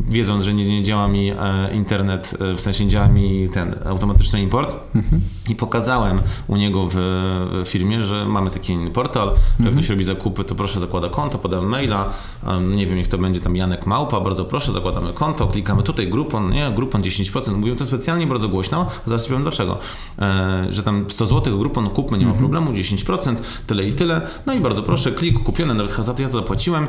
[0.09, 1.35] wiedząc, że nie, nie działa mi e,
[1.75, 4.77] internet, w sensie nie działa mi ten automatyczny import.
[5.49, 6.95] I pokazałem u niego w,
[7.65, 11.09] w firmie, że mamy taki inny portal, że jak ktoś robi zakupy, to proszę zakłada
[11.09, 12.13] konto, podam maila,
[12.75, 16.51] nie wiem, niech to będzie tam Janek Małpa, bardzo proszę, zakładamy konto, klikamy tutaj Groupon,
[16.51, 19.79] nie, Groupon 10%, mówiłem to specjalnie bardzo głośno, zaraz dlaczego,
[20.19, 24.55] e, że tam 100 zł Groupon kupmy, nie ma problemu, 10%, tyle i tyle, no
[24.55, 26.87] i bardzo proszę, klik kupiony, nawet za to ja to zapłaciłem,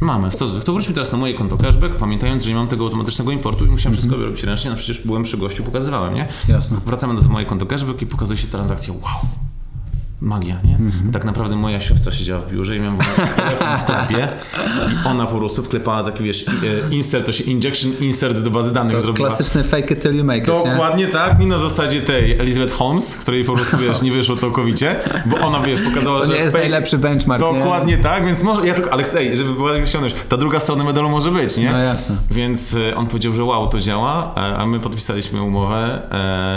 [0.00, 0.62] Mamy 100 zł.
[0.62, 3.68] To wróćmy teraz na moje konto cashback, pamiętając, że nie mam tego automatycznego importu i
[3.68, 6.28] musiałem wszystko robić ręcznie, no przecież byłem przy gościu, pokazywałem, nie?
[6.48, 6.80] Jasne.
[6.86, 8.92] Wracamy do moje konto cashback i pokazuje się transakcja.
[8.92, 9.50] Wow!
[10.20, 10.78] Magia, nie?
[11.12, 12.98] Tak naprawdę moja siostra siedziała w biurze i miałem
[13.36, 14.28] telefon w klapie
[15.04, 16.52] i ona po prostu wklepała taki, wiesz, e,
[16.90, 19.28] insert, to się injection insert do bazy danych zrobiła.
[19.28, 20.70] Klasyczny fake it till you make it, nie?
[20.70, 24.96] Dokładnie tak, i na zasadzie tej Elizabeth Holmes, której po prostu, wiesz, nie wyszło całkowicie,
[25.26, 26.32] bo ona, wiesz, pokazała, To że...
[26.32, 27.58] nie jest fake- najlepszy benchmark, nie?
[27.58, 31.08] Dokładnie tak, więc może, ja tylko, ale chcę, żeby była świadomość, ta druga strona medalu
[31.10, 31.72] może być, nie?
[31.72, 32.16] No jasne.
[32.30, 36.02] Więc e, on powiedział, że wow, to działa, e, a my podpisaliśmy umowę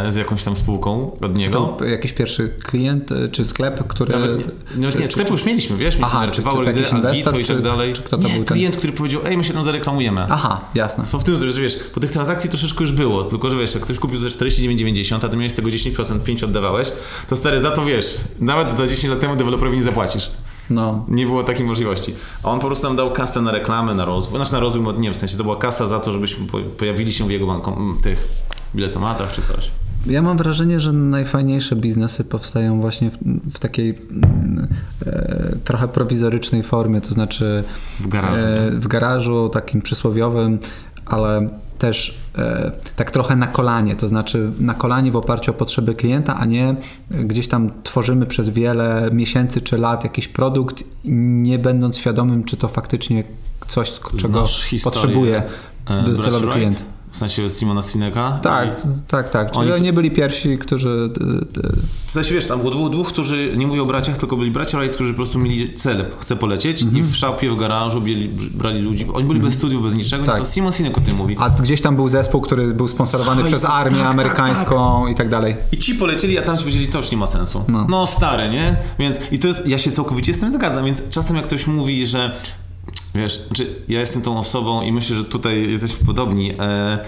[0.10, 1.76] z jakąś tam spółką od niego.
[1.80, 4.12] To jakiś pierwszy klient czy sklep, który...
[4.13, 6.94] Nawet nie, nawet nie, sklepy już mieliśmy, wiesz, mieliśmy Aha, RTV, czy to LD, jakiś
[6.94, 7.94] Algito inwestor, i tak dalej.
[7.94, 8.58] czy kto to nie, był ten?
[8.58, 10.26] klient, który powiedział, ej, my się tam zareklamujemy.
[10.30, 11.04] Aha, jasne.
[11.06, 13.84] Co w tym, że wiesz, po tych transakcji troszeczkę już było, tylko że wiesz, jak
[13.84, 16.92] ktoś kupił za 49,90, a ty miałeś z tego 10%, 5 oddawałeś,
[17.30, 20.32] to stary, za to wiesz, nawet za 10 lat temu deweloperowi nie zapłacisz.
[20.70, 21.06] No.
[21.08, 22.13] Nie było takiej możliwości.
[22.44, 25.12] A on po prostu nam dał kasę na reklamę, na rozwój, znaczy na rozwój, nie
[25.12, 28.28] w sensie, to była kasa za to, żebyśmy po- pojawili się w jego bankom, tych
[28.76, 29.72] biletomatach czy coś.
[30.06, 33.18] Ja mam wrażenie, że najfajniejsze biznesy powstają właśnie w,
[33.54, 34.68] w takiej mm,
[35.06, 37.63] e, trochę prowizorycznej formie, to znaczy
[38.00, 40.60] W garażu, e, w garażu takim przysłowiowym,
[41.06, 45.96] ale też e, tak trochę na kolanie, to znaczy na kolanie w oparciu o potrzeby
[45.96, 46.76] klienta, a nie
[47.12, 52.68] gdzieś tam tworzymy przez wiele miesięcy czy lat jakiś produkt, nie będąc świadomym, czy to
[52.68, 53.24] faktycznie
[53.68, 55.44] coś, czego Znasz potrzebuje
[55.86, 56.84] e, docelowy klient.
[57.13, 58.39] W sensie Simona Sineka?
[58.41, 59.52] Tak, I- tak, tak.
[59.52, 61.71] Czyli Oni nie byli pierwsi, którzy e, e,
[62.06, 64.78] W sensie wiesz, tam było dwóch, dwóch, którzy, nie mówię o braciach, tylko byli bracia
[64.78, 68.82] Wright, którzy po prostu mieli cel, chcę polecieć i w szapie, w garażu bieli, brali
[68.82, 70.36] ludzi, oni byli bez studiów, bez niczego, Tak.
[70.36, 70.43] tak.
[70.47, 71.36] to Simon Sinek o tym mówi.
[71.39, 75.15] A gdzieś tam był zespół, który był sponsorowany Słuchaj, przez armię tak, tak, amerykańską i
[75.15, 75.56] tak dalej.
[75.71, 77.63] I ci polecieli, a tam ci powiedzieli, to już nie ma sensu.
[77.67, 77.86] No.
[77.89, 78.76] No, stary, nie?
[78.99, 82.08] Więc i to jest, ja się całkowicie z tym zgadzam, więc czasem jak ktoś mówi,
[82.08, 82.36] że
[83.15, 86.52] Wiesz, znaczy ja jestem tą osobą i myślę, że tutaj jesteśmy podobni.
[86.60, 86.99] E,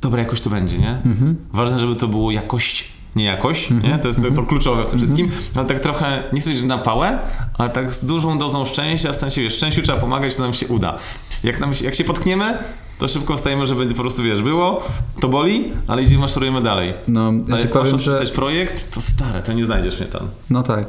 [0.00, 0.90] dobra jakoś to będzie, nie?
[0.90, 1.36] Mhm.
[1.52, 3.98] Ważne, żeby to było jakość, nie jakość, nie?
[3.98, 6.78] To jest to, to kluczowe w tym wszystkim, ale tak trochę, nie chcę powiedzieć na
[6.78, 7.18] pałę,
[7.58, 10.66] ale tak z dużą dozą szczęścia, w sensie, wiesz, szczęściu trzeba pomagać, to nam się
[10.66, 10.98] uda.
[11.44, 12.58] Jak, nam jak się potkniemy,
[13.00, 14.82] to szybko wstajemy, żeby po prostu, wiesz, było,
[15.20, 16.94] to boli, ale idziemy, maszerujemy dalej.
[17.08, 18.10] No, ja jak masz powiem, że...
[18.10, 20.22] rozpisać projekt, to stare, to nie znajdziesz mnie tam.
[20.50, 20.86] No tak.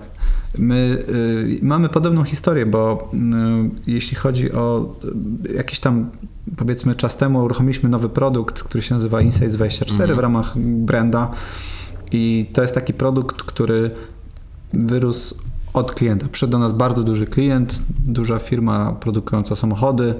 [0.57, 4.95] My y, mamy podobną historię, bo y, jeśli chodzi o
[5.49, 6.09] y, jakiś tam,
[6.57, 11.31] powiedzmy, czas temu uruchomiliśmy nowy produkt, który się nazywa Insights 24 w ramach branda.
[12.11, 13.91] I to jest taki produkt, który
[14.73, 15.35] wyrósł
[15.73, 16.27] od klienta.
[16.31, 20.15] Przyszedł do nas bardzo duży klient, duża firma produkująca samochody,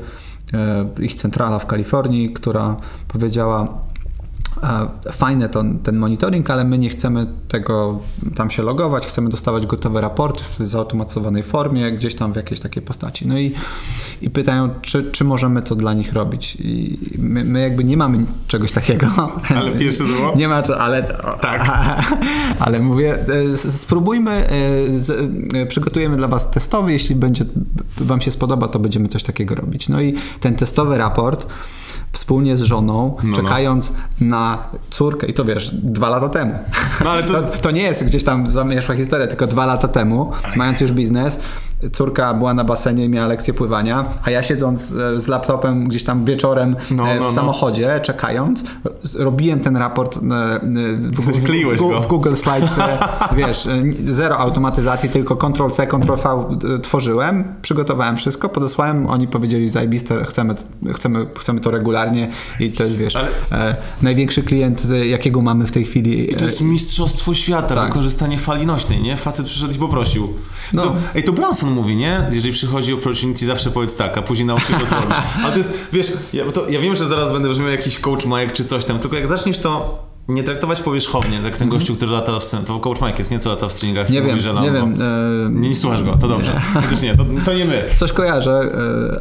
[1.00, 3.91] ich centrala w Kalifornii, która powiedziała: e,
[5.12, 8.00] Fajne to, ten monitoring, ale my nie chcemy tego
[8.36, 12.84] tam się logować, chcemy dostawać gotowe raporty w zautomatyzowanej formie, gdzieś tam w jakiejś takiej
[12.84, 13.28] postaci.
[13.28, 13.54] No i,
[14.22, 16.58] i pytają, czy, czy możemy to dla nich robić.
[16.60, 19.08] I my, my jakby nie mamy czegoś takiego.
[19.50, 20.36] Ale pierwsze było?
[20.36, 21.04] Nie ma, ale
[21.42, 21.72] tak.
[22.60, 23.18] ale mówię,
[23.54, 27.46] e, spróbujmy, e, e, przygotujemy dla Was testowy, jeśli będzie,
[27.98, 29.90] Wam się spodoba, to będziemy coś takiego robić.
[29.90, 31.48] No i ten testowy raport
[32.12, 33.36] wspólnie z żoną, No, no.
[33.36, 34.58] czekając na
[34.90, 36.54] córkę, i to wiesz, dwa lata temu.
[37.04, 40.32] No, ale to- to, to nie jest gdzieś tam zamieszła historia, tylko dwa lata temu,
[40.56, 41.40] mając już biznes,
[41.92, 46.04] córka była na basenie i miała lekcję pływania, a ja siedząc e, z laptopem gdzieś
[46.04, 47.32] tam wieczorem No, e, w no, no.
[47.32, 48.64] samochodzie, czekając,
[49.16, 52.80] robiłem ten raport e, w, w, w, w Google Slides,
[53.38, 53.68] wiesz,
[54.04, 56.46] zero automatyzacji, tylko Ctrl-C, Ctrl-V
[56.82, 60.56] tworzyłem, przygotowałem wszystko, podesłałem, oni powiedzieli zajebiste, chcemy,
[60.94, 65.72] chcemy, chcemy to regularnie i to jest, wiesz, Ale- e, największy klient, jakiego mamy w
[65.72, 66.34] tej chwili.
[66.34, 67.88] I to jest mistrzostwo świata, tak.
[67.88, 69.18] wykorzystanie fali nośnej, nie?
[69.18, 70.34] Facet przyszedł i poprosił.
[70.74, 70.84] No.
[70.84, 72.30] To, ej, to Branson mówi, nie?
[72.32, 75.16] Jeżeli przychodzi opportunity, zawsze powiedz tak, a później naucz się to zrobić.
[75.44, 78.54] Ale to jest, wiesz, ja, to, ja wiem, że zaraz będę brzmiał jakiś coach Mike
[78.54, 82.40] czy coś tam, tylko jak zaczniesz to nie traktować powierzchownie, jak ten gościu, który lata
[82.40, 84.14] w to coach Mike jest, nie co lata w stringach Mhm.
[84.14, 84.94] Nie i wiem, mówi, że nie wiem.
[85.02, 86.62] e, Nie, nie słuchasz go, to dobrze.
[86.74, 87.84] Chociaż nie, to, to nie my.
[87.96, 88.52] Coś kojarzę.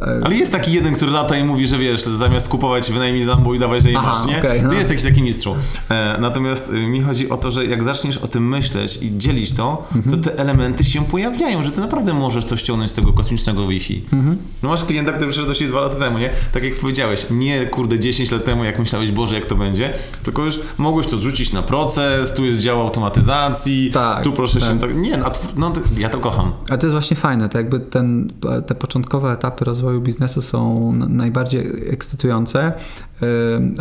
[0.01, 3.23] e, e, Ale jest taki jeden, który lata i mówi, że wiesz, zamiast kupować wynajmij
[3.25, 4.41] Lambo i dawaj, że jej Aha, masz, nie?
[4.61, 4.73] to no.
[4.73, 5.55] jest jakiś taki mistrzu.
[5.89, 9.51] E, natomiast y, mi chodzi o to, że jak zaczniesz o tym myśleć i dzielić
[9.53, 10.15] to, Mhm.
[10.23, 14.03] to te elementy się pojawiają, że ty naprawdę możesz to ściągnąć z tego kosmicznego Wi-Fi.
[14.13, 14.37] Mhm.
[14.63, 16.29] No masz klienta, który przyszedł do siebie dwa lata temu, nie?
[16.53, 20.45] Tak jak powiedziałeś, nie kurde 10 lat temu, jak myślałeś, Boże, jak to będzie, tylko
[20.45, 20.59] już
[20.91, 24.69] mogłeś to zrzucić na proces, tu jest dział automatyzacji, Tak, tu proszę tak.
[24.69, 24.79] się...
[24.79, 26.53] Tak, nie, no, no ja to kocham.
[26.69, 28.33] Ale to jest właśnie fajne, to jakby ten,
[28.67, 32.73] te początkowe etapy rozwoju biznesu są najbardziej ekscytujące,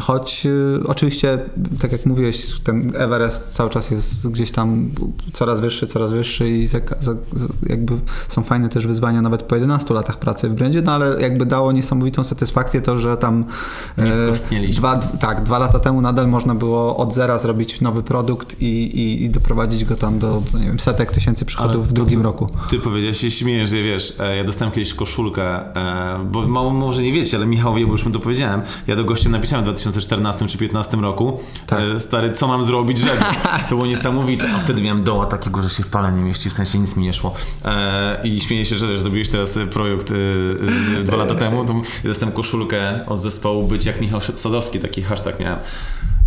[0.01, 1.39] choć y, oczywiście,
[1.81, 4.91] tak jak mówiłeś, ten Everest cały czas jest gdzieś tam
[5.33, 6.69] coraz wyższy, coraz wyższy i
[7.69, 7.95] jakby
[8.29, 11.73] są fajne też wyzwania nawet po 11 latach pracy w brandzie, no ale jakby dało
[11.73, 13.45] niesamowitą satysfakcję to, że tam
[13.99, 14.05] Nie
[14.59, 18.67] e, dwa, tak, dwa lata temu nadal można było od zera zrobić nowy produkt i,
[18.67, 22.19] i, i doprowadzić go tam do, nie wiem, setek tysięcy przychodów Ale w to, drugim
[22.19, 22.49] co roku.
[22.71, 27.03] Ty powiedziałeś, się śmiejesz, że wiesz, e, ja dostałem kiedyś koszulkę, e, bo mało może
[27.03, 28.63] nie wiecie, ale Michał wie, bo już mu to powiedziałem.
[28.87, 31.81] Ja do gościa napisałem w 2014 czy 2015 roku, Tak.
[31.97, 33.19] e, stary, co mam zrobić, żeby?
[33.69, 36.53] To było niesamowite, a wtedy miałem doła takiego, że się w pale nie mieści, w
[36.53, 37.35] sensie nic mi nie szło.
[38.25, 40.13] I śmieję się, że, że zrobiłeś teraz projekt
[41.05, 45.41] dwa lata temu, to ja dostałem koszulkę od zespołu Być jak Michał Sadowski, taki hashtag
[45.41, 45.59] miałem.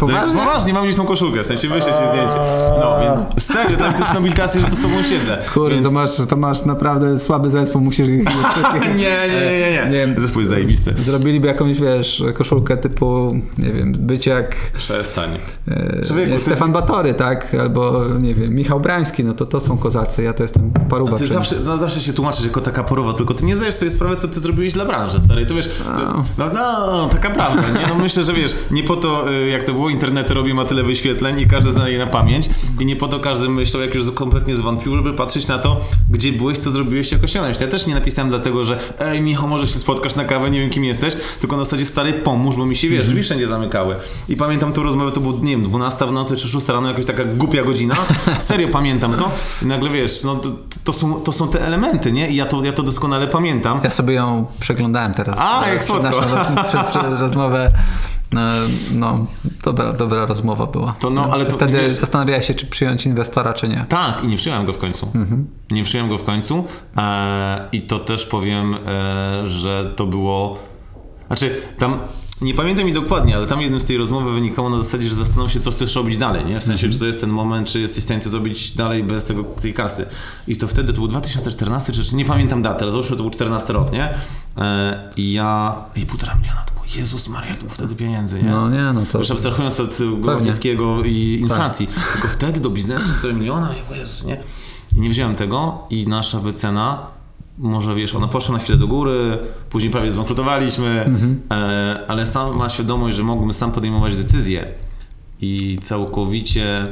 [0.08, 0.40] Poważnie?
[0.40, 2.40] Poważnie, mam gdzieś tą koszulkę, w sensie wyślę ci zdjęcie.
[2.80, 5.38] No, więc serio, tak, to jest nobilitacja, że tu z tobą siedzę.
[5.54, 5.88] Kurde, więc...
[5.88, 8.82] to, masz, to masz naprawdę słaby zespół, musisz ich wszystkich...
[8.82, 10.20] Nie, nie, nie, nie, nie.
[10.20, 10.94] Zespół jest zajebisty.
[11.00, 15.40] Zrobiliby jakąś, wiesz, koszulkę typu, nie wiem, być jak Przestań.
[15.68, 17.56] e, ty- Stefan Batory, tak?
[17.62, 21.12] Albo, nie wiem, Michał Brański, no to to są kozacy, ja to jestem paruba.
[21.18, 23.92] Ty przed- zawsze, za- zawsze się tłumaczysz jako taka porowa, tylko ty nie zdajesz sobie
[23.92, 25.46] sprawy, co ty zrobiłeś dla branży, stary.
[25.46, 25.70] To wiesz,
[26.38, 27.88] no, no, taka prawda, nie?
[27.88, 30.84] No myślę, że wiesz, nie po to, y, jak to było, internety robią ma tyle
[30.84, 34.12] wyświetleń i każdy zna je na pamięć i nie po to każdy myślał, jak już
[34.12, 37.62] kompletnie zwątpił, żeby patrzeć na to, gdzie byłeś, co zrobiłeś, jak osiągnąłeś.
[37.62, 40.70] Ja też nie napisałem dlatego, że ej, Michał, może się spotkasz na kawę, nie wiem,
[40.70, 43.96] kim jesteś, tylko na zasadzie, stary, pomóż, bo mi się, wiesz, drzwi wszędzie zamykały.
[44.30, 47.06] I pamiętam tą rozmowę, to było, nie wiem, 12 w nocy czy 6 rano, jakaś
[47.06, 47.96] taka głupia godzina.
[48.40, 49.32] Serio pamiętam to.
[49.62, 50.50] I nagle, wiesz, no to,
[50.84, 52.30] to, są, to są te elementy, nie?
[52.30, 53.80] I ja to, ja to doskonale pamiętam.
[53.84, 55.38] Ja sobie ją przeglądałem teraz.
[55.40, 56.10] A, e, jak słodko.
[56.10, 56.22] naszą
[56.68, 57.72] przed, przed rozmowę.
[58.38, 58.62] E,
[58.96, 59.26] No,
[59.64, 60.96] dobra, dobra rozmowa była.
[61.00, 63.86] To no, ale to- Wtedy wiesz- zastanawiałeś się, czy przyjąć inwestora, czy nie.
[63.90, 65.08] Tak, i nie przyjąłem go w końcu.
[65.72, 66.66] Nie przyjąłem go w końcu.
[66.98, 70.58] E, I to też powiem, e, że to było.
[71.28, 72.00] Znaczy, tam.
[72.42, 75.52] Nie pamiętam mi dokładnie, ale tam jednym z tej rozmowy wynikało na zasadzie, że zastanów
[75.52, 76.60] się, co chcesz robić dalej, nie?
[76.60, 79.26] W sensie, czy to jest ten moment, czy jesteś w stanie to zrobić dalej bez
[79.26, 80.06] tego, tej kasy.
[80.48, 83.32] I to wtedy, to był 2014, czy, czy nie pamiętam daty, ale załóżmy, to był
[83.32, 84.14] 14 rok, nie?
[84.58, 85.76] E, I ja...
[85.96, 88.50] I półtora miliona to było, Jezus Maria, to było wtedy pieniędzy, nie?
[88.50, 89.18] No nie, no to...
[89.18, 90.00] Już abstrahując od
[90.42, 91.88] niskiego i inflacji.
[91.88, 92.12] Tak.
[92.14, 94.38] Tylko wtedy do biznesu półtora miliona, Jezus, nie?
[94.96, 97.14] I nie wziąłem tego i nasza wycena
[97.58, 99.40] może wiesz, ona poszła na chwilę do góry,
[99.70, 101.42] później prawie zbankrutowaliśmy, mhm.
[101.52, 104.68] e, ale sam ma świadomość, że mógłbym sam podejmować decyzje
[105.42, 106.88] i całkowicie,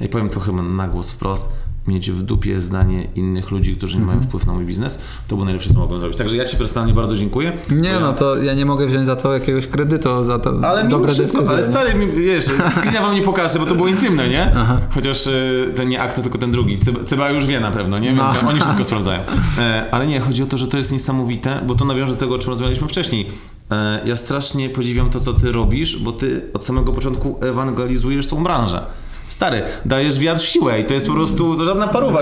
[0.00, 1.52] ja powiem to chyba na głos wprost,
[1.88, 4.28] mieć w dupie zdanie innych ludzi, którzy nie mają mhm.
[4.28, 6.18] wpływu na mój biznes, to było najlepsze, co mogłem zrobić.
[6.18, 7.52] Także ja Ci personalnie bardzo dziękuję.
[7.70, 8.00] Nie, ja...
[8.00, 11.38] no to ja nie mogę wziąć za to jakiegoś kredytu, za to ale dobre wszystko,
[11.38, 11.54] decyzje.
[11.54, 12.44] Ale stary, wiesz,
[12.76, 14.52] screena wam nie pokażę, bo to było intymne, nie?
[14.56, 14.78] Aha.
[14.90, 16.78] Chociaż y, ten nie akt, tylko ten drugi.
[17.04, 18.08] Cyba już wie na pewno, nie?
[18.08, 18.48] Więc no.
[18.48, 19.20] oni wszystko sprawdzają.
[19.58, 22.34] E, ale nie, chodzi o to, że to jest niesamowite, bo to nawiąże do tego,
[22.34, 23.28] o czym rozmawialiśmy wcześniej.
[23.70, 28.42] E, ja strasznie podziwiam to, co ty robisz, bo ty od samego początku ewangelizujesz tą
[28.42, 28.86] branżę.
[29.28, 32.18] Stary, dajesz wiatr w siłę i to jest po prostu to żadna paruwa.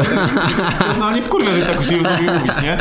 [0.78, 2.78] To jest normalnie wkurwia, że tak usiłuje sobie mówić, nie?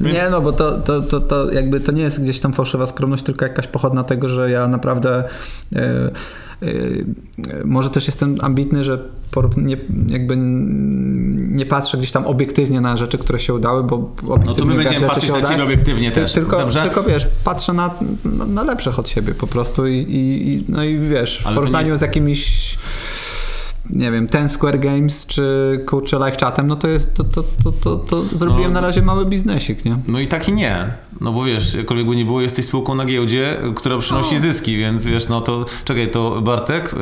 [0.00, 0.14] Więc...
[0.14, 3.22] Nie, no bo to, to, to, to jakby to nie jest gdzieś tam fałszywa skromność,
[3.22, 5.24] tylko jakaś pochodna tego, że ja naprawdę
[5.72, 5.80] yy,
[6.62, 7.04] yy,
[7.64, 8.98] może też jestem ambitny, że
[9.56, 9.76] nie,
[10.08, 10.34] jakby
[11.36, 14.74] nie patrzę gdzieś tam obiektywnie na rzeczy, które się udały, bo obiektywnie No to my
[14.74, 16.32] będziemy patrzeć na ciebie obiektywnie też.
[16.32, 16.82] Tylko, Dobrze?
[16.82, 17.90] tylko wiesz, patrzę na,
[18.24, 21.88] na, na lepszych od siebie po prostu i, i, no i wiesz, w Ale porównaniu
[21.88, 22.00] jest...
[22.00, 22.78] z jakimiś
[23.90, 27.72] nie wiem, ten Square Games czy kurczę live chatem, no to jest, to, to, to,
[27.72, 29.98] to, to zrobiłem no, na razie mały biznesik, nie?
[30.06, 30.94] No i tak i nie.
[31.20, 34.40] No bo wiesz, jakkolwiek by nie było, jesteś spółką na giełdzie, która przynosi no.
[34.40, 36.94] zyski, więc wiesz, no to czekaj, to Bartek,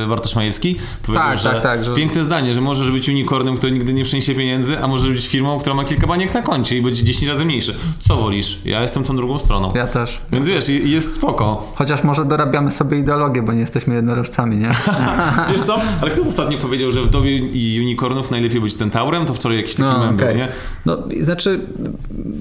[0.00, 3.56] yy, Bartosz Majewski powiedział, tak, że, tak, tak, że piękne zdanie, że możesz być unicornem,
[3.56, 6.78] który nigdy nie przyniesie pieniędzy, a możesz być firmą, która ma kilka baniek na koncie
[6.78, 7.74] i będzie 10 razy mniejszy.
[8.00, 8.58] Co wolisz?
[8.64, 9.68] Ja jestem tą drugą stroną.
[9.74, 10.20] Ja też.
[10.32, 11.72] Więc wiesz, jest spoko.
[11.74, 14.70] Chociaż może dorabiamy sobie ideologię, bo nie jesteśmy jednorożcami, nie?
[15.52, 15.80] wiesz co?
[16.00, 17.42] Ale kto ostatnio powiedział, że w dobie
[17.80, 19.26] unicornów najlepiej być centaurem?
[19.26, 20.34] To wczoraj jakiś taki no, mem okay.
[20.34, 20.48] nie?
[20.86, 21.60] No, znaczy,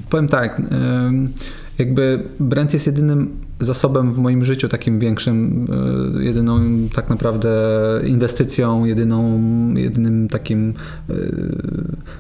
[0.09, 0.61] powiem tak,
[1.77, 5.67] jakby Brent jest jedynym zasobem w moim życiu takim większym,
[6.19, 6.59] e, jedyną
[6.95, 7.49] tak naprawdę
[8.05, 9.39] inwestycją, jedyną,
[9.73, 10.73] jedynym takim
[11.09, 11.13] e,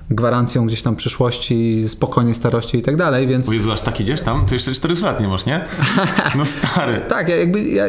[0.09, 3.49] gwarancją gdzieś tam przyszłości, spokojnej starości i tak dalej, więc...
[3.49, 4.45] O Jezu, aż tak idziesz tam?
[4.45, 5.65] To jeszcze 400 lat nie masz, nie?
[6.35, 7.01] No stary.
[7.09, 7.87] tak, ja jakby ja,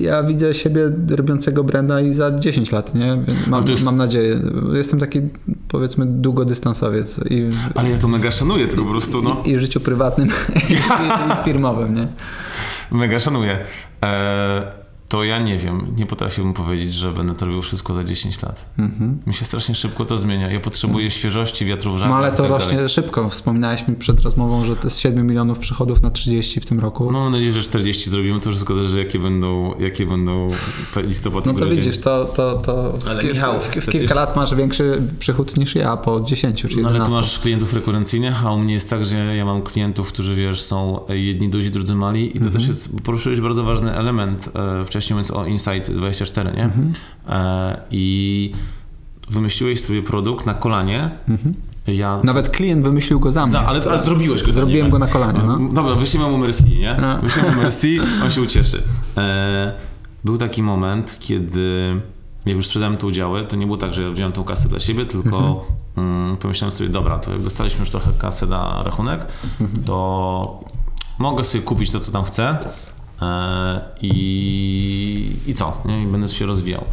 [0.00, 3.22] ja, widzę siebie robiącego Brenda i za 10 lat, nie?
[3.46, 3.84] Mam, jest...
[3.84, 4.40] mam nadzieję.
[4.72, 5.20] Jestem taki
[5.68, 7.20] powiedzmy długodystansowiec.
[7.30, 9.42] I, Ale ja to mega szanuję, tylko po prostu no.
[9.44, 10.28] I, i w życiu prywatnym
[10.70, 12.08] i, i firmowym, nie?
[12.90, 13.58] Mega szanuję.
[14.02, 14.62] Eee,
[15.08, 18.70] to ja nie wiem, nie potrafiłbym powiedzieć, że będę to robił wszystko za 10 lat.
[18.78, 19.18] Mhm.
[19.26, 20.52] Mi się strasznie szybko to zmienia.
[20.52, 22.88] Ja potrzebuję świeżości, wiatru w No ale to tak rośnie dalej.
[22.88, 23.28] szybko.
[23.28, 27.12] Wspominałeś mi przed rozmową, że to jest 7 milionów przychodów na 30 w tym roku.
[27.12, 28.40] No mam nadzieję, że 40 zrobimy.
[28.40, 30.48] To wszystko zależy, jakie będą, jakie będą
[30.96, 34.36] listopad No to widzisz, to, to, to ale w, Michał, w, w, w kilka lat
[34.36, 36.82] masz większy przychód niż ja po 10 czy 11.
[36.82, 40.08] No ale tu masz klientów rekurencyjnych, a u mnie jest tak, że ja mam klientów,
[40.12, 42.52] którzy wiesz, są jedni duzi, drudzy mali i to mhm.
[42.52, 46.64] też jest, poruszyłeś bardzo ważny element e, wcześniej mówiąc o Insight 24, nie?
[46.64, 46.92] Mhm.
[47.28, 48.52] E, I
[49.30, 51.10] wymyśliłeś sobie produkt na kolanie.
[51.28, 51.54] Mhm.
[51.86, 52.20] Ja...
[52.24, 53.52] Nawet klient wymyślił go za mnie.
[53.52, 55.58] Za, ale, ale zrobiłeś go Zrobiłem go na kolanie, no.
[55.72, 56.96] Dobra, wyślijmy mu Merci, nie?
[57.00, 57.18] No.
[57.18, 58.82] Wyślijmy mu Merci, on się ucieszy.
[59.16, 59.72] E,
[60.24, 62.00] był taki moment, kiedy
[62.46, 64.80] jak już sprzedałem te udziały, to nie było tak, że ja wziąłem tą kasę dla
[64.80, 65.64] siebie, tylko
[65.96, 66.24] mhm.
[66.26, 69.26] mm, pomyślałem sobie, dobra, to jak dostaliśmy już trochę kasy na rachunek,
[69.60, 69.84] mhm.
[69.84, 70.64] to
[71.18, 72.95] mogę sobie kupić to, co tam chcę, E,
[74.02, 75.82] I, i co?
[75.84, 76.02] Nie?
[76.02, 76.84] I będę się rozwijał.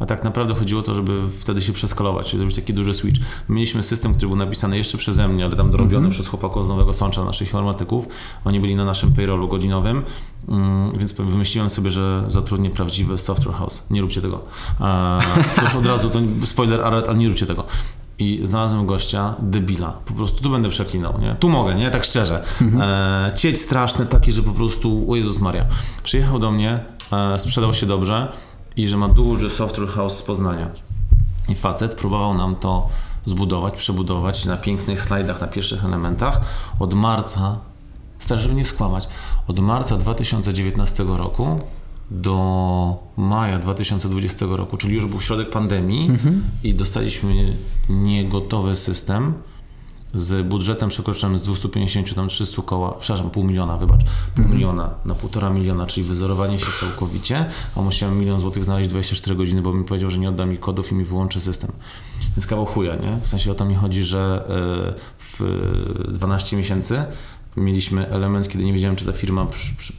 [0.00, 3.20] A tak naprawdę chodziło o to, żeby wtedy się przeskalować, czyli zrobić taki duży switch.
[3.48, 6.14] Mieliśmy system, który był napisany jeszcze przeze mnie, ale tam dorobiony mm -hmm.
[6.14, 8.08] przez chłopaków z Nowego Sącza, naszych informatyków.
[8.44, 10.02] Oni byli na naszym payrollu godzinowym,
[10.48, 13.82] mm, więc wymyśliłem sobie, że zatrudnię prawdziwy software house.
[13.90, 14.40] Nie róbcie tego.
[14.80, 15.20] E,
[15.56, 17.64] to już od razu, to spoiler alert, ale nie róbcie tego
[18.18, 19.92] i znalazłem gościa debila.
[20.04, 21.36] Po prostu tu będę przeklinał, nie?
[21.40, 21.90] Tu mogę, nie?
[21.90, 22.44] Tak szczerze.
[22.62, 22.82] Mhm.
[22.82, 25.64] E, cieć straszny taki, że po prostu, o Jezus Maria.
[26.02, 26.80] Przyjechał do mnie,
[27.12, 28.32] e, sprzedał się dobrze
[28.76, 30.70] i że ma duży software house z Poznania.
[31.48, 32.88] I facet próbował nam to
[33.24, 36.40] zbudować, przebudować na pięknych slajdach, na pierwszych elementach.
[36.78, 37.58] Od marca,
[38.18, 39.08] stary, żeby nie skłamać,
[39.48, 41.60] od marca 2019 roku
[42.10, 46.44] do maja 2020 roku, czyli już był środek pandemii mhm.
[46.64, 47.56] i dostaliśmy
[47.88, 49.34] niegotowy system
[50.14, 54.54] z budżetem przekroczonym z 250 tam 300 koła, przepraszam, pół miliona, wybacz, pół mhm.
[54.54, 59.62] miliona na półtora miliona, czyli wyzerowanie się całkowicie, a musiałem milion złotych znaleźć 24 godziny,
[59.62, 61.72] bo mi powiedział, że nie odda mi kodów i mi wyłączy system.
[62.36, 63.18] Więc kawał chuja, nie?
[63.22, 65.42] W sensie o to mi chodzi, że e, w
[66.08, 67.04] 12 miesięcy
[67.56, 69.46] mieliśmy element, kiedy nie wiedziałem, czy ta firma.
[69.46, 69.92] Przy, przy,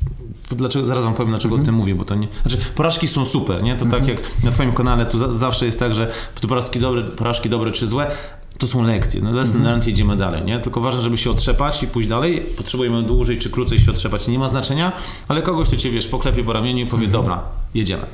[0.52, 1.66] dlaczego, zaraz wam powiem, dlaczego mm -hmm.
[1.68, 2.28] o tym mówię, bo to nie.
[2.42, 3.76] Znaczy, porażki są super, nie?
[3.76, 4.00] To mm -hmm.
[4.00, 4.18] tak mhm.
[4.18, 7.72] jak na Twoim kanale, tu za, zawsze jest tak, że to porażki dobre, porażki dobre
[7.72, 8.12] czy złe.
[8.58, 9.22] to są lekcje.
[9.22, 10.60] No lesson learned, jedziemy dalej, nie?
[10.60, 12.44] Tylko ważne, żeby się otrzepać i pójść dalej.
[12.58, 14.92] Potrzebujemy dłużej czy krócej się otrzepać, nie ma znaczenia,
[15.28, 17.44] ale kogoś, kto cię, wiesz, poklepie po ramieniu i powie, dobra,
[17.74, 18.06] jedziemy.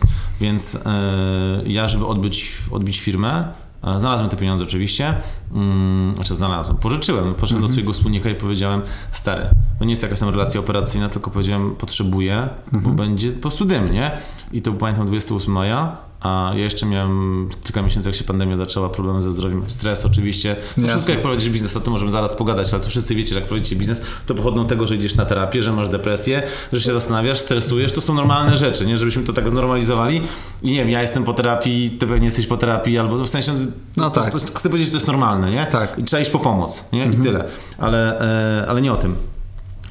[0.41, 3.53] Więc e, ja, żeby odbyć, odbić firmę,
[3.98, 5.13] Znalazłem te pieniądze oczywiście,
[5.54, 10.19] mm, znaczy znalazłem, pożyczyłem, poszedłem do swojego wspólnika i powiedziałem, stary, to nie jest jakaś
[10.19, 14.12] tam relacja operacyjna, tylko powiedziałem, potrzebuję, bo będzie po prostu dym, nie?
[14.52, 18.57] I to był, pamiętam 28 maja, a ja jeszcze miałem kilka miesięcy, jak się pandemia
[18.57, 20.55] zaczęła, problemy ze zdrowiem, stres oczywiście.
[20.55, 20.88] To Jasne.
[20.88, 23.47] wszystko jak prowadzisz biznes, to, to możemy zaraz pogadać, ale to wszyscy wiecie, że jak
[23.47, 26.93] prowadzicie biznes, to pochodzą od tego, że idziesz na terapię, że masz depresję, że się
[26.93, 28.97] zastanawiasz, stresujesz, to są normalne rzeczy, nie?
[28.97, 30.21] Żebyśmy to tak znormalizowali.
[30.62, 33.51] I nie wiem, ja jestem po terapii, ty pewnie jesteś po terapii, albo w sensie,
[33.97, 34.33] No tak.
[34.36, 35.65] chcę powiedzieć, że to jest normalne, nie?
[35.65, 35.99] Tak.
[35.99, 37.05] I trzeba iść po pomoc, nie?
[37.05, 37.45] I tyle.
[37.77, 38.19] Ale,
[38.62, 39.15] e, ale nie o tym.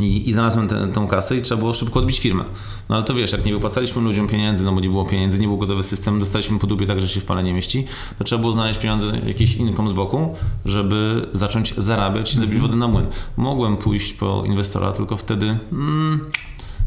[0.02, 2.44] I, I znalazłem tę tą kasę i trzeba było szybko odbić firmę.
[2.88, 5.46] No ale to wiesz, jak nie wypłacaliśmy ludziom pieniędzy, no bo nie było pieniędzy, nie
[5.46, 7.86] był gotowy system, dostaliśmy po dupie tak, że się w pale nie mieści,
[8.18, 10.34] to trzeba było znaleźć pieniądze, jakiś income z boku,
[10.64, 13.06] żeby zacząć zarabiać i zrobić wodę na młyn.
[13.36, 16.20] Mogłem pójść po inwestora, tylko wtedy mm,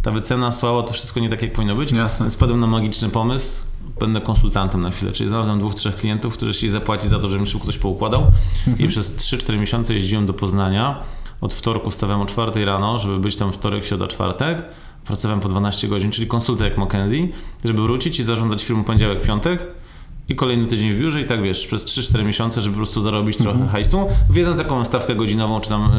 [0.02, 1.92] ta wycena słaba, to wszystko nie tak, jak powinno być.
[1.92, 2.30] Jasne.
[2.30, 3.64] Spadłem na magiczny pomysł,
[4.00, 7.46] będę konsultantem na chwilę, czyli znalazłem dwóch, trzech klientów, którzy chcieli zapłacić za to, żebym
[7.46, 8.32] szybko coś poukładał
[8.80, 11.04] i przez 3-4 miesiące jeździłem do Poznania.
[11.42, 14.64] Od wtorku wstawałem o 4 rano, żeby być tam wtorek, środa, czwartek.
[15.06, 17.28] Pracowałem po 12 godzin, czyli konsultant jak Mackenzie,
[17.66, 19.68] żeby wrócić i zarządzać firmą poniedziałek, piątek
[20.30, 23.38] i kolejny tydzień w biurze i tak wiesz, przez 3-4 miesiące, żeby po prostu zarobić
[23.38, 25.92] trochę hajsu, wiedząc jaką mam stawkę godzinową, czy tam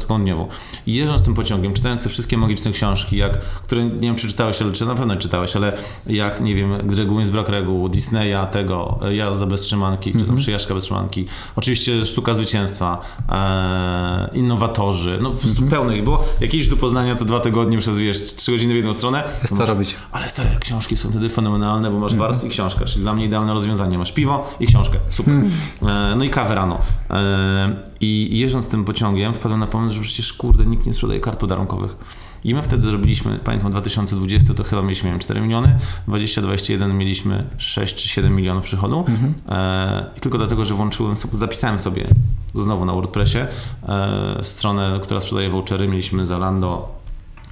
[0.00, 0.48] taką dniową.
[0.86, 4.62] I jeżdżąc tym pociągiem, czytając te wszystkie magiczne książki, jak, które nie wiem czy czytałeś,
[4.62, 5.72] ale czy na pewno czytałeś, ale
[6.06, 6.72] jak, nie wiem,
[7.18, 12.06] jest brak reguł, Disneya, tego, e, Jazda bez trzymanki, czy tam Przyjażdżka bez trzymanki, oczywiście
[12.06, 16.24] Sztuka Zwycięstwa, e, Innowatorzy, no po prostu pełno ich było.
[16.40, 19.52] Jak idziesz do Poznania co dwa tygodnie przez, wiesz, trzy godziny w jedną stronę, Jest
[19.52, 19.96] to masz- robić.
[20.12, 23.52] ale stare książki są wtedy fenomenalne, bo masz warstw i książka, czyli dla mnie idealne
[23.62, 23.98] rozwiązanie.
[23.98, 24.98] Masz piwo i książkę.
[25.08, 25.34] Super.
[25.34, 26.78] E, no i kawę rano.
[27.10, 31.40] E, I jeżdżąc tym pociągiem wpadłem na pomysł, że przecież kurde, nikt nie sprzedaje kart
[31.40, 31.96] podarunkowych.
[32.44, 37.44] I my wtedy zrobiliśmy, pamiętam 2020 to chyba mieliśmy nie wiem, 4 miliony, 2021 mieliśmy
[37.58, 39.04] 6 czy 7 milionów przychodu.
[39.48, 42.06] E, I tylko dlatego, że włączyłem, zapisałem sobie
[42.54, 45.88] znowu na WordPressie e, stronę, która sprzedaje vouchery.
[45.88, 47.01] Mieliśmy Zalando,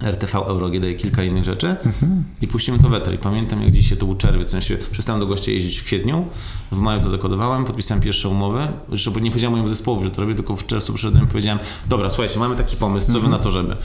[0.03, 1.77] RTV, EuroGD i kilka innych rzeczy
[2.41, 3.15] i puścimy to w eter.
[3.15, 6.27] I pamiętam jak dzisiaj to był czerwiec, w sensie przestałem do gościa jeździć w kwietniu,
[6.73, 10.35] w maju to zakodowałem, podpisałem pierwszą umowę, zresztą nie powiedziałem mojemu zespołowi, że to robię,
[10.35, 11.59] tylko w czerwcu przyszedłem i powiedziałem,
[11.89, 13.77] dobra, słuchajcie, mamy taki pomysł, co wy na to, żeby.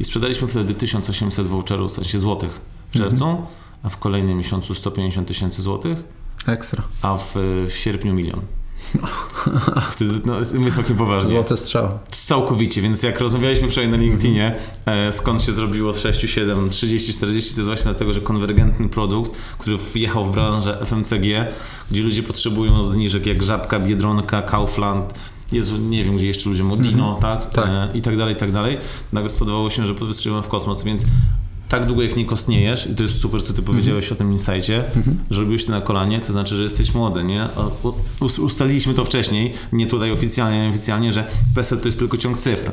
[0.00, 3.36] I sprzedaliśmy wtedy 1800 voucherów, w sensie złotych w czerwcu,
[3.82, 6.04] a w kolejnym miesiącu 150 tysięcy złotych,
[6.46, 6.82] Ekstra.
[7.02, 7.34] a w,
[7.68, 8.40] w sierpniu milion.
[9.92, 11.30] Wtedy, no, my całkiem poważnie.
[11.30, 11.98] Złoty strzał.
[12.10, 17.54] Całkowicie, więc jak rozmawialiśmy wczoraj na LinkedInie, e, skąd się zrobiło 6, 7, 30, 40,
[17.54, 21.46] to jest właśnie dlatego, że konwergentny produkt, który wjechał w branżę FMCG,
[21.90, 25.14] gdzie ludzie potrzebują zniżek jak Żabka, Biedronka, Kaufland,
[25.52, 27.50] Jezu, nie wiem, gdzie jeszcze ludzie mówią, Dino, tak?
[27.50, 27.68] Tak.
[27.68, 28.78] E, I tak dalej, i tak dalej.
[29.12, 31.04] Nagle spodobało się, że wystrzeliłem w kosmos, więc
[31.72, 34.84] tak długo jak nie kostniejesz, i to jest super, co ty powiedziałeś o tym insightie,
[35.30, 37.48] że robiłeś to na kolanie, to znaczy, że jesteś młody, nie?
[38.20, 42.72] Ustaliliśmy to wcześniej, nie tutaj oficjalnie, nie oficjalnie, że PESEL to jest tylko ciąg cyfr,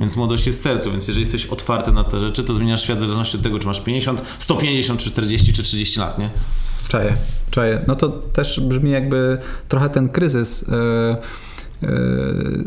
[0.00, 2.98] więc młodość jest w sercu, więc jeżeli jesteś otwarty na te rzeczy, to zmieniasz świat
[2.98, 6.30] w zależności od tego, czy masz 50, 150, czy 40, czy 30 lat, nie?
[6.88, 7.16] Czaję,
[7.50, 7.84] czaję.
[7.86, 11.16] No to też brzmi jakby trochę ten kryzys e,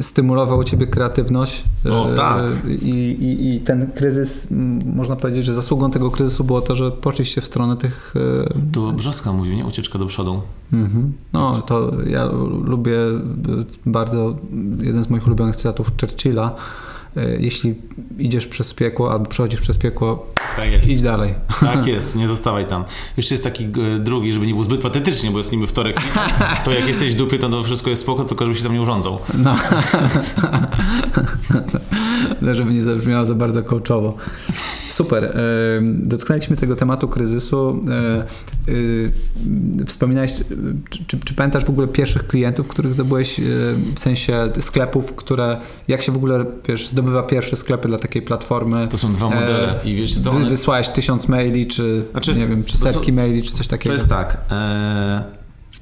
[0.02, 1.64] stymulował u ciebie kreatywność.
[1.92, 2.44] O, e, tak.
[2.70, 4.48] I, i, I ten kryzys,
[4.96, 8.14] można powiedzieć, że zasługą tego kryzysu było to, że poszliście w stronę tych...
[8.48, 9.66] e, To Brzoska mówił, nie?
[9.66, 10.42] Ucieczka do przodu.
[10.74, 11.14] Mhm.
[11.34, 12.26] No, to ja
[12.64, 13.20] lubię e,
[13.86, 14.36] bardzo,
[14.82, 16.56] jeden z moich ulubionych cytatów Churchilla.
[17.18, 17.76] E, Jeśli
[18.20, 20.90] idziesz przez piekło albo przechodzisz przez piekło, Tak jest.
[20.90, 21.34] idź dalej.
[21.60, 22.84] Tak jest, nie zostawaj tam.
[23.18, 26.02] Jeszcze jest taki e, drugi, żeby nie był zbyt patetycznie, bo jest niby wtorek,
[26.66, 28.82] to jak jesteś w dupie, to, to wszystko jest spoko, tylko żeby się tam nie
[28.82, 29.20] urządzał.
[29.38, 29.56] No.
[32.54, 34.18] Żeby nie zabrzmiało za bardzo coachowo.
[35.04, 35.24] Super.
[35.24, 35.32] e,
[35.84, 37.82] Dotknęliśmy tego tematu kryzysu.
[37.90, 40.34] E, e, Wspominałeś,
[40.90, 43.42] czy, czy, czy pamiętasz w ogóle pierwszych klientów, których zdobyłeś,
[43.96, 48.88] w sensie sklepów, które, jak się w ogóle, wiesz, zdobywa pierwsze sklepy dla takiej platformy?
[48.92, 52.64] To są dwa modele i wiecie co, one, wysłałeś tysiąc maili, czy Znaczy, nie wiem,
[52.64, 53.90] czy to co- setki maili, czy coś takiego?
[53.90, 54.38] to jest tak.
[54.52, 55.24] E,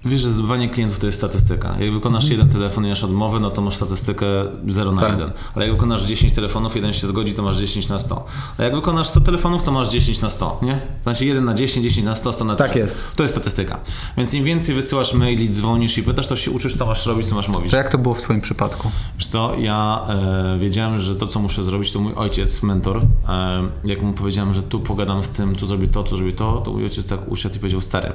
[0.06, 1.76] wiesz, że zdobywanie klientów to jest statystyka.
[1.80, 4.26] Jak wykonasz jeden telefon i masz odmowę, no to masz statystykę
[4.68, 5.12] 0 na Tak.
[5.12, 5.32] 1.
[5.56, 8.26] Ale jak wykonasz 10 telefonów, jeden się zgodzi, to masz 10 na 100.
[8.58, 10.80] A jak wykonasz 100 telefonów, to masz 10 na 100, nie?
[11.04, 12.82] Znaczy 1 na 10, 10 na 100, 100 na Tak 1000.
[12.92, 12.98] jest.
[13.16, 13.80] To jest statystyka.
[14.18, 17.36] Więc im więcej wysyłasz maili, dzwonisz i pytasz, to się uczysz, co masz robić, co
[17.36, 17.72] masz mówić.
[17.72, 18.92] To jak to było w twoim przypadku?
[19.18, 23.02] Wiesz co, ja e, wiedziałem, że to, co muszę zrobić, to mój ojciec, mentor.
[23.30, 26.62] E, jak mu powiedziałem, że tu pogadam z tym, tu zrobię to, tu zrobię to,
[26.62, 28.12] to mój ojciec tak usiadł i powiedział, stary,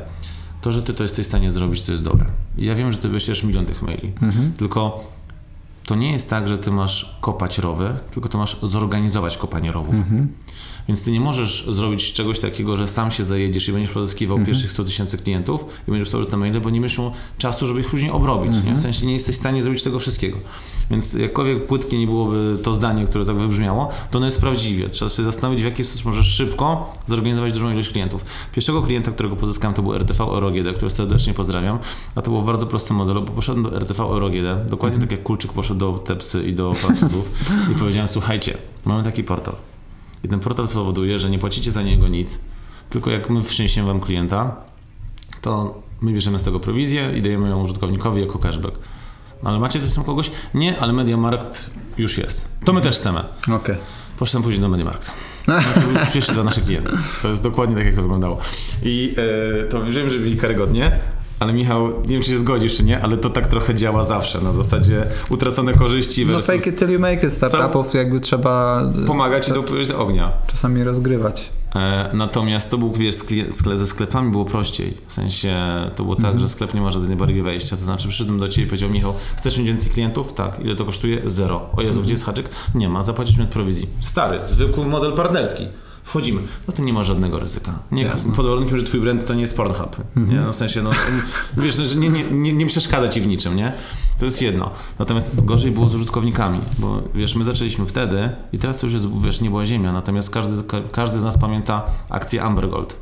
[0.64, 2.26] to, że ty to jesteś w stanie zrobić, to jest dobre.
[2.58, 4.12] Ja wiem, że ty wyślesz milion tych maili,
[4.56, 5.04] tylko
[5.86, 9.94] to nie jest tak, że ty masz kopać rowy, tylko to masz zorganizować kopanie rowów.
[10.88, 14.72] Więc ty nie możesz zrobić czegoś takiego, że sam się zajedziesz i będziesz pozyskiwał pierwszych
[14.72, 17.90] 100 tysięcy klientów i będziesz wstawiał te maile, bo nie będziesz miał czasu, żeby ich
[17.90, 18.52] później obrobić.
[18.64, 18.74] Nie?
[18.74, 20.38] W sensie nie jesteś w stanie zrobić tego wszystkiego.
[20.90, 24.90] Więc jakkolwiek płytkie nie byłoby to zdanie, które tak wybrzmiało, to ono jest prawdziwe.
[24.90, 28.24] Trzeba się zastanowić, w jaki sposób możesz szybko zorganizować dużą ilość klientów.
[28.52, 31.78] Pierwszego klienta, którego pozyskałem, to był RTV EuroGD, który serdecznie pozdrawiam.
[32.14, 35.22] A to było w bardzo prostym modelu, bo poszedłem do RTV EuroGD, dokładnie tak jak
[35.22, 37.30] Kulczyk poszedł do Tepsy i do Francuzów
[37.72, 39.73] i powiedziałem, słuchajcie, mamy taki portal.
[40.24, 42.40] I ten portal powoduje, że nie płacicie za niego nic,
[42.90, 44.56] tylko jak my wciśniemy wam klienta,
[45.40, 48.78] to my bierzemy z tego prowizję i dajemy ją użytkownikowi jako cashback.
[49.42, 50.30] No ale macie coś tam kogoś?
[50.54, 52.48] Nie, ale Mediamarkt już jest.
[52.64, 53.20] To my też chcemy.
[53.52, 53.76] Okej.
[54.18, 55.12] Poszedłem później do Mediamarkt.
[55.48, 57.18] No to był pierwszy dla naszych klientów.
[57.22, 58.40] To jest dokładnie tak, jak to wyglądało.
[58.82, 59.14] I
[59.64, 60.98] e, to wiem, że byli karygodnie,
[61.44, 64.40] ale Michał, nie wiem, czy się zgodzisz, czy nie, ale to tak trochę działa zawsze.
[64.40, 68.82] Na zasadzie utracone korzyści No versus fake it till you make it startupów jakby trzeba
[69.02, 70.32] e, pomagać ci doprowadzić do ognia.
[70.46, 71.50] czasami rozgrywać.
[71.74, 73.14] E, natomiast to był, wiesz,
[73.50, 74.96] skle, ze sklepami było prościej.
[75.06, 75.56] W sensie
[75.96, 77.76] to było tak, że sklep nie ma żadnej bariery wejścia.
[77.76, 80.32] To znaczy przyszedłem do Ciebie i powiedział Michał, chcesz mieć więcej klientów?
[80.32, 80.60] Tak.
[80.64, 81.22] Ile to kosztuje?
[81.26, 81.66] Zero.
[81.76, 82.48] O Jezu, gdzie jest haczyk?
[82.74, 83.02] Nie ma.
[83.02, 83.88] Zapłacisz mi od prowizji.
[84.00, 85.66] Stary, zwykły model partnerski.
[86.04, 86.40] Wchodzimy.
[86.68, 87.78] No to nie ma żadnego ryzyka.
[87.92, 88.32] Nie, Jasne.
[88.32, 89.96] pod warunkiem, że twój brand to nie jest Pornhub.
[90.16, 90.40] Nie?
[90.40, 90.90] No, w sensie, no,
[91.56, 93.72] wiesz, no, że nie, nie, nie, nie przeszkadza ci w niczym, nie?
[94.18, 94.70] To jest jedno.
[94.98, 99.40] Natomiast gorzej było z użytkownikami, bo wiesz, my zaczęliśmy wtedy i teraz już jest, wiesz,
[99.40, 102.96] nie była ziemia, natomiast każdy, ka, każdy z nas pamięta akcję Amber Gold.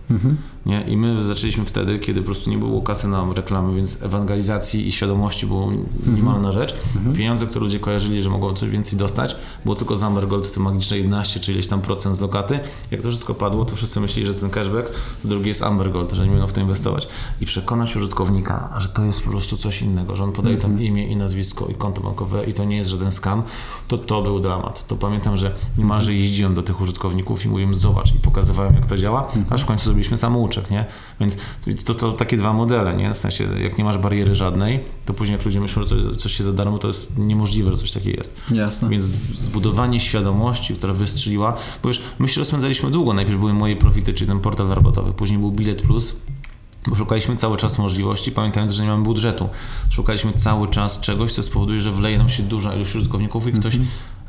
[0.66, 0.80] Nie?
[0.80, 4.92] I my zaczęliśmy wtedy, kiedy po prostu nie było kasy na reklamy, więc ewangelizacji i
[4.92, 5.70] świadomości było
[6.06, 6.74] minimalna rzecz.
[7.16, 10.60] Pieniądze, które ludzie kojarzyli, że mogą coś więcej dostać, było tylko z Amber Gold, te
[10.60, 12.60] magiczne 11 czy ileś tam procent z lokaty.
[12.90, 14.90] Jak to wszystko padło, to wszyscy myśleli, że ten cashback,
[15.24, 17.08] drugi jest Amber Gold, że nie będą w to inwestować.
[17.40, 21.06] I przekonać użytkownika, że to jest po prostu coś innego, że on podaje tam imię
[21.08, 23.42] i nazwisko i konto bankowe i to nie jest żaden scam,
[23.88, 24.86] to to był dramat.
[24.86, 28.96] To pamiętam, że niemalże jeździłem do tych użytkowników i mówiłem, zobacz, i pokazywałem, jak to
[28.96, 30.84] działa, aż w końcu zrobiliśmy samouczek, nie?
[31.20, 31.36] Więc
[31.84, 33.14] to, to takie dwa modele, nie?
[33.14, 36.32] W sensie, jak nie masz bariery żadnej, to później jak ludzie myślą, że coś, coś
[36.32, 38.34] się za darmo, to jest niemożliwe, że coś takiego jest.
[38.50, 38.88] Jasne.
[38.88, 43.14] Więc zbudowanie świadomości, która wystrzeliła, bo już my się rozpędzaliśmy długo.
[43.14, 46.16] Najpierw były moje profity, czyli ten portal rabotowy, później był Bilet Plus,
[46.86, 49.48] bo szukaliśmy cały czas możliwości, pamiętając, że nie mamy budżetu.
[49.90, 53.78] Szukaliśmy cały czas czegoś, co spowoduje, że wleje nam się duża ilość użytkowników i ktoś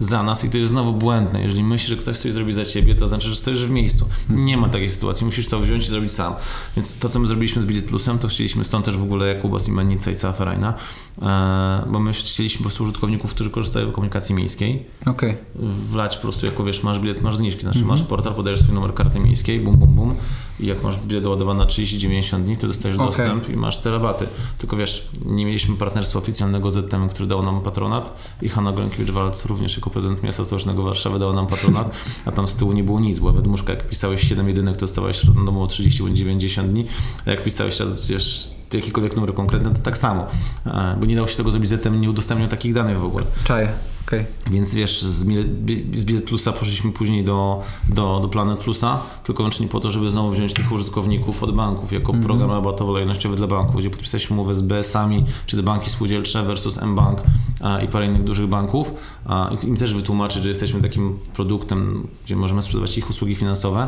[0.03, 1.41] za nas i to jest znowu błędne.
[1.41, 4.09] Jeżeli myślisz, że ktoś coś zrobi za ciebie, to znaczy, że stoisz w miejscu.
[4.29, 6.33] Nie ma takiej sytuacji, musisz to wziąć i zrobić sam.
[6.75, 9.59] Więc to, co my zrobiliśmy z Bilet Plusem, to chcieliśmy stąd też w ogóle Jakuba
[9.59, 10.73] Simennica i cała Ferajna,
[11.21, 15.37] e, bo my chcieliśmy po prostu użytkowników, którzy korzystają z komunikacji miejskiej, Okej.
[15.55, 18.93] wlać po prostu, jako wiesz, masz bilet, masz zniżki, znaczy masz portal, podajesz swój numer
[18.93, 20.15] karty miejskiej, bum, bum, bum
[20.59, 23.07] i jak masz bilet doładowany na 30-90 dni, to dostajesz Okej.
[23.07, 24.27] dostęp i masz te rabaty.
[24.57, 29.45] Tylko wiesz, nie mieliśmy partnerstwa oficjalnego z ZTM, który dał nam patronat i Hanna Gronkiewicz-Walc
[29.47, 32.99] również jako prezydent miasta stołecznego Warszawy dała nam patronat, a tam z tyłu nie było
[32.99, 36.85] nic, była wydmuszka, jak wpisałeś 7 jedynek, to dostawałeś randomowo 30 bądź 90 dni,
[37.25, 40.27] a jak wpisałeś raz, wiesz, jakikolwiek numer konkretny, to tak samo,
[40.65, 43.25] E, bo nie dało się tego zrobić, ZTM nie udostępniał takich danych w ogóle.
[43.43, 43.67] Czaję.
[44.07, 44.25] Okej.
[44.51, 45.47] Więc wiesz, z Bilet,
[45.95, 50.11] z Bilet Plusa poszliśmy później do, do, do Planet Plusa, tylko wyłącznie po to, żeby
[50.11, 54.61] znowu wziąć tych użytkowników od banków jako program rabatowo-lojalnościowy dla banków, gdzie podpisaliśmy umowę z
[54.61, 57.21] BS-ami, czy te banki spółdzielcze versus mBank
[57.61, 58.93] a, i parę innych dużych banków
[59.25, 63.87] a, i im też wytłumaczyć, że jesteśmy takim produktem, gdzie możemy sprzedawać ich usługi finansowe,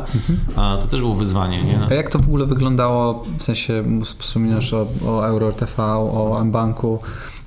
[0.56, 1.62] a, to też było wyzwanie.
[1.62, 1.80] Nie?
[1.90, 3.84] A jak to w ogóle wyglądało, w sensie
[4.18, 6.98] wspominasz o, o EuroRTV, o mBanku,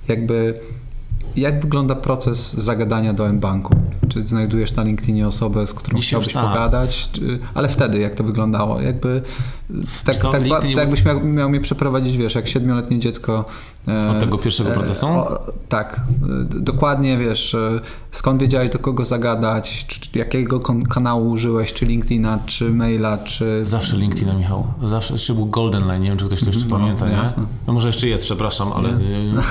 [0.07, 0.59] jakby
[1.35, 3.75] jak wygląda proces zagadania do mBanku?
[4.09, 6.45] Czy znajdujesz na LinkedInie osobę, z którą Dzisiaj chciałbyś tak.
[6.45, 7.09] pogadać?
[7.11, 8.81] Czy, ale wtedy jak to wyglądało?
[8.81, 9.21] Jakby
[10.05, 13.45] tak, tak, tak jakbyś miał, miał mnie przeprowadzić, wiesz, jak siedmioletnie dziecko.
[13.87, 15.07] E, Od tego pierwszego procesu?
[15.07, 16.01] o, tak,
[16.55, 17.79] e, dokładnie wiesz, e,
[18.11, 20.59] skąd wiedziałeś do kogo zagadać, czy, jakiego
[20.89, 23.61] kanału użyłeś, czy LinkedIna, czy maila, czy...
[23.63, 24.67] Zawsze LinkedIna, Michał.
[24.85, 27.15] Zawsze jeszcze był Golden Line, nie wiem, czy ktoś to jeszcze No, pamięta, nie?
[27.15, 27.43] jasne.
[27.67, 28.89] No może jeszcze jest, przepraszam, ale,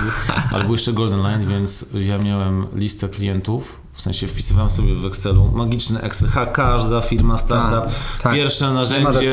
[0.52, 5.06] ale był jeszcze Golden Line, więc ja miałem listę klientów, w sensie wpisywałem sobie w
[5.06, 8.34] Excelu, magiczny Excel, ha, każda firma, startup, Tak, tak.
[8.34, 9.30] pierwsze narzędzie.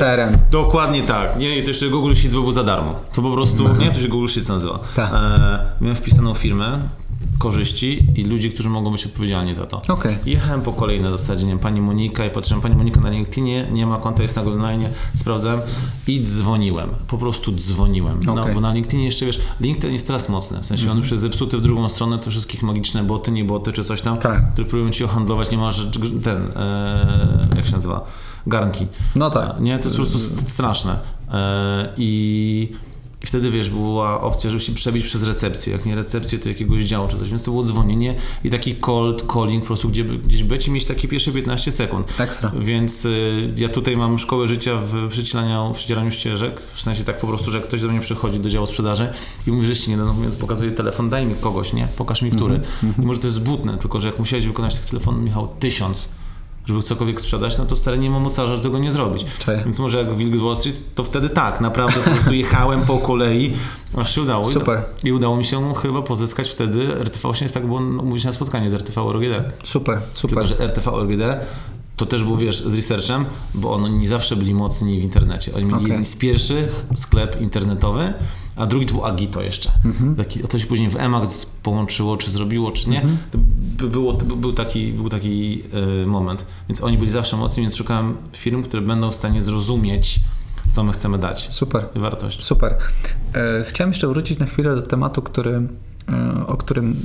[0.51, 1.37] Dokładnie tak.
[1.37, 2.95] Nie, to jeszcze Google Sheets był za darmo.
[3.13, 4.79] To po prostu, nie, to się Google Sheets nazywa.
[4.95, 5.11] Tak.
[5.13, 6.79] E, miałem wpisaną firmę,
[7.39, 9.81] korzyści i ludzi, którzy mogą być odpowiedzialni za to.
[9.89, 10.17] Okej.
[10.25, 13.67] Jechałem po kolei na zasadzie, nie wiem, pani Monika i patrzyłem, pani Monika na LinkedInie,
[13.71, 15.59] nie ma konta, jest na Goldenline, sprawdzałem
[16.07, 16.89] i dzwoniłem.
[17.07, 18.19] Po prostu dzwoniłem.
[18.25, 18.53] No, Okej.
[18.55, 21.57] bo na LinkedInie jeszcze, wiesz, LinkedIn jest teraz mocny, w sensie on już jest zepsuty
[21.57, 24.53] w drugą stronę, te wszystkich magiczne boty, nie boty, czy coś tam, Tak.
[24.53, 25.87] które próbują ci ohandlować, nie masz
[26.23, 28.05] ten, e, jak się nazywa,
[28.47, 28.87] garnki.
[29.15, 29.59] No tak.
[29.59, 30.99] Nie, to jest po prostu st- straszne.
[31.33, 32.71] E, I
[33.25, 35.73] I wtedy, wiesz, była opcja, żeby się przebić przez recepcję.
[35.73, 37.29] Jak nie recepcję, to jakiegoś działu czy coś.
[37.29, 40.85] Więc to było dzwonienie i taki cold calling po prostu, gdzie, gdzieś być i mieć
[40.85, 42.19] takie pierwsze 15 sekund.
[42.19, 42.51] Ekstra.
[42.59, 45.09] Więc y, ja tutaj mam szkołę życia w
[45.73, 46.61] przecieraniu ścieżek.
[46.73, 49.07] W sensie tak po prostu, że jak ktoś do mnie przychodzi do działu sprzedaży
[49.47, 51.87] i mówi, że się nie da, no, pokazuje telefon, daj mi kogoś, nie?
[51.97, 52.55] Pokaż mi który.
[52.55, 56.09] Mhm, I może to jest zbutne, tylko że jak musiałeś wykonać tych telefonów, Michał, tysiąc
[56.65, 59.25] żeby cokolwiek sprzedać, no to stary nie ma mocarza, żeby tego nie zrobić.
[59.39, 59.63] Cześć.
[59.63, 62.97] Więc może jak Wilk z Wall Street, to wtedy tak, naprawdę po prostu jechałem po
[62.97, 63.53] kolei,
[63.97, 64.45] aż się udało.
[64.45, 64.83] Super.
[65.03, 68.69] I, udało mi się chyba pozyskać wtedy RTV, właśnie jest tak było umówić na spotkanie
[68.69, 69.51] z RTV RGD.
[69.63, 70.29] Super, super.
[70.29, 71.21] Tylko, że RTV RGD
[71.95, 75.53] to też był, wiesz, z researchem, bo oni nie zawsze byli mocni w internecie.
[75.53, 75.87] Oni mieli Okej.
[75.87, 78.13] jeden z pierwszych sklep internetowy,
[78.55, 79.71] a drugi to był Agito jeszcze.
[79.85, 80.15] Mhm.
[80.15, 83.01] Taki, to się później w Emacs połączyło, czy zrobiło, czy nie.
[83.01, 83.17] Mhm.
[83.31, 83.37] To
[83.83, 85.63] by było, to by- był taki, był taki
[86.03, 86.45] y, moment.
[86.69, 90.19] Więc oni byli zawsze mocni, więc szukałem firm, które będą w stanie zrozumieć,
[90.71, 91.51] co my chcemy dać.
[91.53, 91.85] Super.
[91.95, 92.43] Wartość.
[92.43, 92.77] Super.
[93.33, 95.67] E, Chciałem jeszcze wrócić na chwilę do tematu, który,
[96.09, 96.95] e, o którym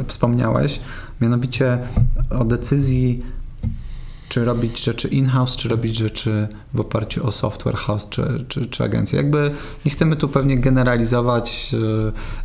[0.00, 0.80] e, wspomniałeś,
[1.20, 1.78] mianowicie
[2.30, 3.22] o decyzji,
[4.28, 8.84] czy robić rzeczy in-house, czy robić rzeczy w oparciu o software house, czy, czy, czy
[8.84, 9.16] agencję.
[9.16, 9.50] Jakby
[9.84, 11.74] nie chcemy tu pewnie generalizować,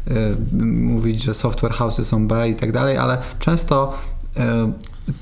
[0.10, 3.98] e, e, mówić, że software house'y są B i tak dalej, ale często
[4.38, 4.72] e,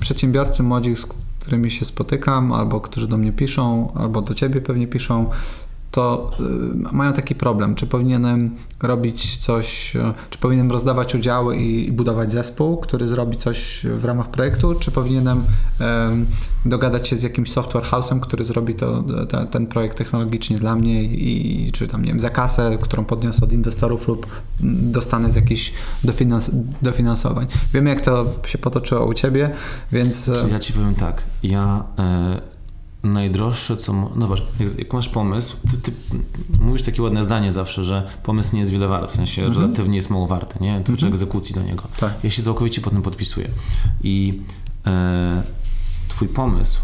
[0.00, 1.06] przedsiębiorcy młodzi, z
[1.40, 5.30] którymi się spotykam, albo którzy do mnie piszą, albo do ciebie pewnie piszą,
[5.90, 11.92] to y, mają taki problem, czy powinienem robić coś, y, czy powinienem rozdawać udziały i,
[11.92, 15.44] budować zespół, który zrobi coś w ramach projektu, czy powinienem
[15.80, 16.26] em,
[16.64, 21.04] dogadać się z jakimś software house'em, który zrobi to, te, ten projekt technologicznie dla mnie
[21.04, 24.26] i czy tam, nie wiem, za kasę, którą podniosę od inwestorów lub
[24.82, 25.72] dostanę z jakichś
[26.04, 26.50] dofinans-
[26.82, 27.46] dofinansowań.
[27.72, 29.50] Wiem, jak to się potoczyło u Ciebie,
[29.92, 30.30] więc...
[30.40, 32.57] Czyli ja ci powiem tak, ja e,
[33.02, 33.92] najdroższe co...
[33.92, 35.92] mo- No zobacz, jak, jak masz pomysł, ty, ty
[36.60, 39.62] mówisz takie ładne zdanie zawsze, że pomysł nie jest wiele wart, w sensie Mhm.
[39.62, 40.80] relatywnie jest mało warty, nie?
[40.84, 41.82] To przy egzekucji do niego.
[42.00, 42.12] Tak.
[42.24, 43.48] Ja się całkowicie pod tym podpisuję.
[44.02, 44.40] I
[44.86, 45.42] e,
[46.08, 46.80] twój pomysł,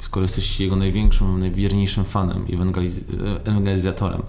[0.00, 3.00] skoro jesteś jego największym, najwierniejszym fanem i ewangeliz-
[3.44, 4.22] ewangelizatorem,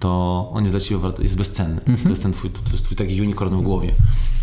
[0.00, 1.78] to on jest dla ciebie wart, jest bezcenny.
[1.80, 1.98] Mhm.
[2.02, 3.92] To jest ten twój, to jest twój taki unicorn w głowie,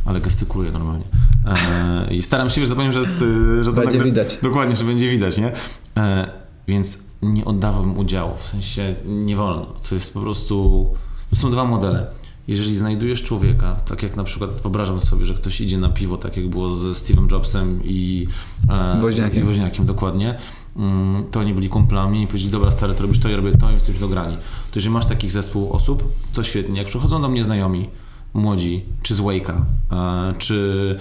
[0.05, 1.05] ale gestykuluję normalnie.
[1.45, 3.19] E, I staram się, że zapowiem, że, jest,
[3.61, 4.37] że to Będzie nagle- widać.
[4.43, 5.51] Dokładnie, że będzie widać, nie?
[5.97, 6.31] E,
[6.67, 9.65] więc nie oddawam udziału, w sensie nie wolno.
[9.89, 10.87] To jest po prostu.
[11.35, 12.07] Są dwa modele.
[12.47, 16.37] Jeżeli znajdujesz człowieka, tak jak na przykład wyobrażam sobie, że ktoś idzie na piwo, tak
[16.37, 18.27] jak było ze Steve'em Jobsem i
[18.69, 19.43] e, Woźniakiem.
[19.43, 20.37] i Woźniakiem dokładnie,
[20.75, 23.69] mm, to oni byli kumplami i powiedzieli, dobra stary, to robisz to, ja robię to
[23.69, 24.35] i jesteśmy dograni.
[24.35, 26.79] To jeżeli masz takich zespół osób, to świetnie.
[26.79, 27.89] Jak przychodzą do mnie znajomi,
[28.33, 29.61] młodzi, czy z Wake'a,
[29.91, 30.95] e, czy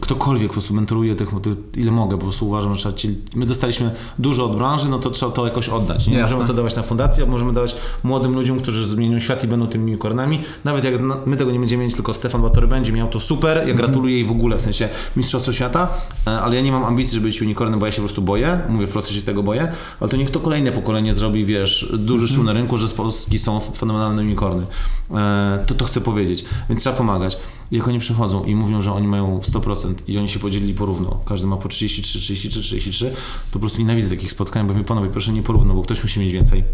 [0.00, 1.28] ktokolwiek po prostu mentoruje tych,
[1.76, 5.10] ile mogę, po prostu uważam, że trzeba ci, my dostaliśmy dużo od branży, no to
[5.10, 6.06] trzeba to jakoś oddać.
[6.06, 6.22] Nie Jasne.
[6.36, 9.84] możemy to dawać na fundację, możemy dawać młodym ludziom, którzy zmienią świat i będą tymi
[9.84, 10.40] unicornami.
[10.64, 10.94] Nawet jak
[11.26, 14.24] my tego nie będziemy mieć, tylko Stefan Batory będzie miał to super, ja gratuluję jej
[14.24, 15.88] w ogóle, w sensie mistrzostwo świata,
[16.26, 18.60] e, ale ja nie mam ambicji, żeby być unicornem, bo ja się po prostu boję,
[18.68, 22.28] mówię wprost, że się tego boję, ale to niech to kolejne pokolenie zrobi, wiesz, duży
[22.28, 24.66] szum na rynku, że z Polski są fenomenalne unicorny.
[25.10, 27.38] E, To to chcę powiedzieć, więc trzeba pomagać.
[27.72, 31.46] Jak oni przychodzą i mówią, że oni mają 100% i oni się podzielili porówno, każdy
[31.46, 33.16] ma po 33, 33, 33, to
[33.52, 36.32] po prostu nienawidzę takich spotkań, bo mówię, panowie, proszę nie porówno, bo ktoś musi mieć
[36.32, 36.64] więcej.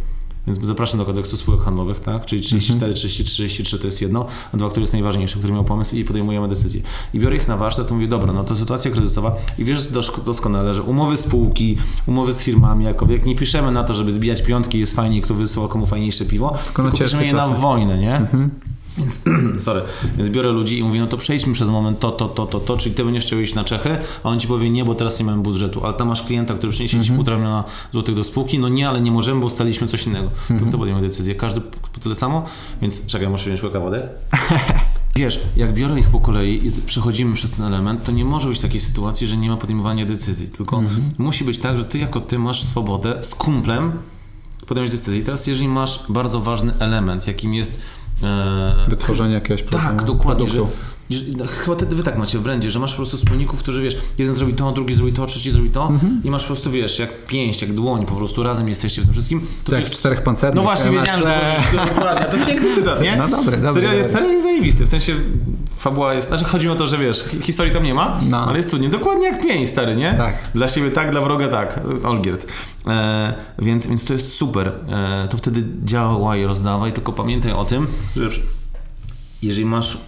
[0.46, 2.26] Więc zapraszam do kodeksu spółek handlowych, tak?
[2.26, 5.96] Czyli 34, 33, 33 to jest jedno, a dwa, który jest najważniejszy, który miał pomysł
[5.96, 6.82] i podejmujemy decyzję.
[7.14, 9.88] I biorę ich na warsztat i mówię, dobra, no to sytuacja kryzysowa i wiesz
[10.24, 11.76] doskonale, że umowy spółki,
[12.06, 15.68] umowy z firmami, jakowiek nie piszemy na to, żeby zbijać piątki, jest fajnie, kto wysyła
[15.68, 18.28] komu fajniejsze piwo, tylko, ciężkie piszemy je na wojnę, nie?
[18.98, 19.20] Więc,
[19.64, 19.82] sorry,
[20.16, 22.76] więc biorę ludzi i mówię, no to przejdźmy przez moment to, to, to, to, to,
[22.76, 25.24] czyli ty będziesz chciał iść na Czechy, a on ci powie, nie, bo teraz nie
[25.24, 28.68] mamy budżetu, ale tam masz klienta, który przyniesie ci półtora miliona złotych do spółki, no
[28.68, 30.30] nie, ale nie możemy, bo ustaliliśmy coś innego.
[30.48, 31.34] To kto podejmie decyzję?
[31.34, 32.44] Każdy po tyle samo?
[32.82, 34.02] Więc czekaj, muszę wziąć łyka wody.
[35.16, 38.60] Wiesz, jak biorę ich po kolei i przechodzimy przez ten element, to nie może być
[38.60, 40.82] takiej sytuacji, że nie ma podejmowania decyzji, tylko
[41.18, 43.92] musi być tak, że ty jako ty masz swobodę z kumplem
[44.66, 45.20] podjąć decyzję.
[45.20, 47.80] I teraz jeżeli masz bardzo ważny element, jakim jest
[48.88, 50.76] Wytworzenie jakiegoś pro- tak, dokładnie, produktu.
[51.36, 53.96] No, chyba ty, wy tak macie w brandzie, że masz po prostu wspólników, którzy wiesz,
[54.18, 56.20] jeden zrobi to, drugi zrobi to, trzeci zrobi to Mhm.
[56.24, 59.12] i masz po prostu wiesz, jak pięść, jak dłoń, po prostu razem jesteście w tym
[59.12, 59.40] wszystkim.
[59.64, 60.56] To Tak, jest- czterech pancernych.
[60.56, 63.16] No właśnie, masz, wiedziałem, że e, to, dokładnie, to jest piękny cytat, nie?
[63.16, 65.14] No dobry, dobry, Serial jest, serial jest zajebisty, w sensie
[65.76, 68.46] fabuła jest, znaczy chodzi o to, że wiesz, hi- historii tam nie ma, No.
[68.48, 70.14] ale jest cudnie, dokładnie jak pięść, stary, nie?
[70.14, 70.34] Tak.
[70.54, 72.46] Dla siebie tak, dla wroga tak, Olgierd.
[72.86, 77.86] E, więc, więc to jest super, e, to wtedy działaj, rozdawaj, tylko pamiętaj o tym,
[78.16, 78.30] że
[79.42, 79.98] jeżeli masz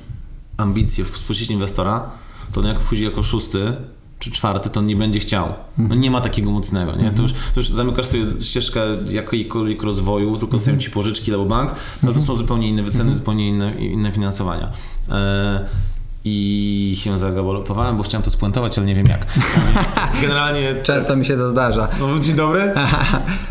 [0.61, 2.11] ambicje w spuścić inwestora,
[2.53, 3.77] to on jak wchodzi jako szósty,
[4.19, 5.55] czy czwarty, to on nie będzie chciał.
[5.79, 7.11] No nie ma takiego mocnego, nie?
[7.11, 8.81] To, już, to już zamykasz sobie ścieżkę
[9.11, 13.49] jakiejkolwiek rozwoju, tylko stają ci pożyczki albo bank, no to są zupełnie inne wyceny, zupełnie
[13.49, 14.73] inne, inne finansowania.
[15.09, 15.65] E,
[16.25, 19.27] i się zagalopowałem, bo chciałem to spuentować, ale nie wiem jak.
[19.75, 20.75] Więc generalnie...
[20.83, 21.89] Często mi się to zdarza.
[22.01, 22.73] No, dzień dobry.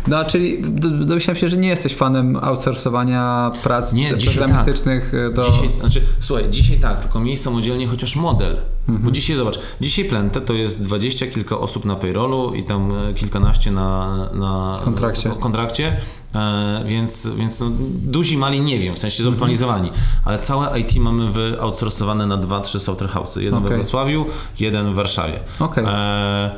[0.08, 0.62] No, czyli
[1.06, 5.34] domyślam się, że nie jesteś fanem outsourcowania prac nie, programistycznych tak.
[5.34, 5.50] do...
[5.50, 8.56] Dzisiaj, znaczy, słuchaj, dzisiaj tak, tylko miej samodzielnie chociaż model.
[8.88, 9.04] Mhm.
[9.04, 13.14] Bo dzisiaj, zobacz, dzisiaj Plente to jest dwadzieścia kilka osób na payrollu i tam e,
[13.14, 15.30] kilkanaście na, na kontrakcie.
[15.40, 15.96] kontrakcie
[16.34, 17.66] E, więc, więc no,
[18.02, 20.06] duzi mali nie wiem, w sensie zoptymalizowani, mhm.
[20.24, 23.40] ale całe IT mamy wyoutsourcowane na dwa, trzy software house'y.
[23.40, 23.70] Jeden okay.
[23.70, 24.26] we Wrocławiu,
[24.60, 25.38] jeden w Warszawie.
[25.58, 25.86] Okay.
[25.86, 26.50] E,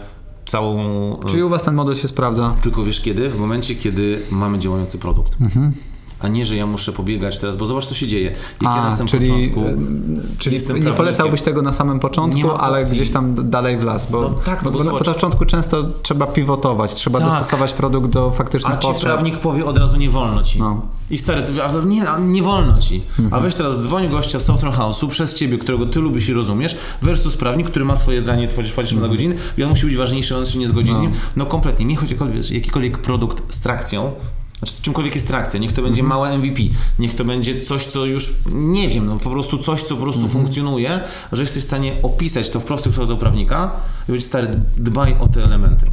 [0.46, 1.20] całą...
[1.28, 2.54] Czyli u Was ten model się sprawdza?
[2.62, 3.30] Tylko wiesz kiedy?
[3.30, 5.40] W momencie, kiedy mamy działający produkt.
[5.40, 5.72] Mhm
[6.22, 8.30] a nie, że ja muszę pobiegać teraz, bo zobacz, co się dzieje.
[8.60, 12.50] Jak a, ja na samym czyli, początku e, czyli nie polecałbyś tego na samym początku,
[12.50, 15.82] ale gdzieś tam dalej w las, bo, no tak, no bo, bo na początku często
[16.02, 17.28] trzeba pivotować, trzeba tak.
[17.28, 18.94] dostosować produkt do faktycznych potrzeb.
[18.96, 20.58] A ci prawnik powie od razu nie wolno ci.
[20.58, 20.80] No.
[21.10, 23.02] I stary, ty, ale nie, nie wolno ci.
[23.18, 23.34] Mhm.
[23.34, 26.76] A weź teraz dzwoń gościa z Software House'u przez ciebie, którego ty lubisz i rozumiesz,
[27.02, 29.00] versus prawnik, który ma swoje zdanie, ty płacisz, mhm.
[29.00, 30.98] na godziny i on musi być ważniejszy, on się nie zgodzi no.
[30.98, 31.10] z nim.
[31.36, 31.86] No kompletnie.
[31.86, 34.12] Nie chodzi o jakikolwiek produkt z trakcją,
[34.62, 36.20] znaczy czymkolwiek jest trakcja, niech to będzie mhm.
[36.20, 36.62] małe MVP,
[36.98, 40.22] niech to będzie coś, co już, nie wiem, no po prostu coś, co po prostu
[40.22, 40.40] mhm.
[40.40, 41.00] funkcjonuje,
[41.32, 45.16] że jesteś w stanie opisać to w prostych słowach do prawnika i powiedzieć, stary, dbaj
[45.20, 45.86] o te elementy,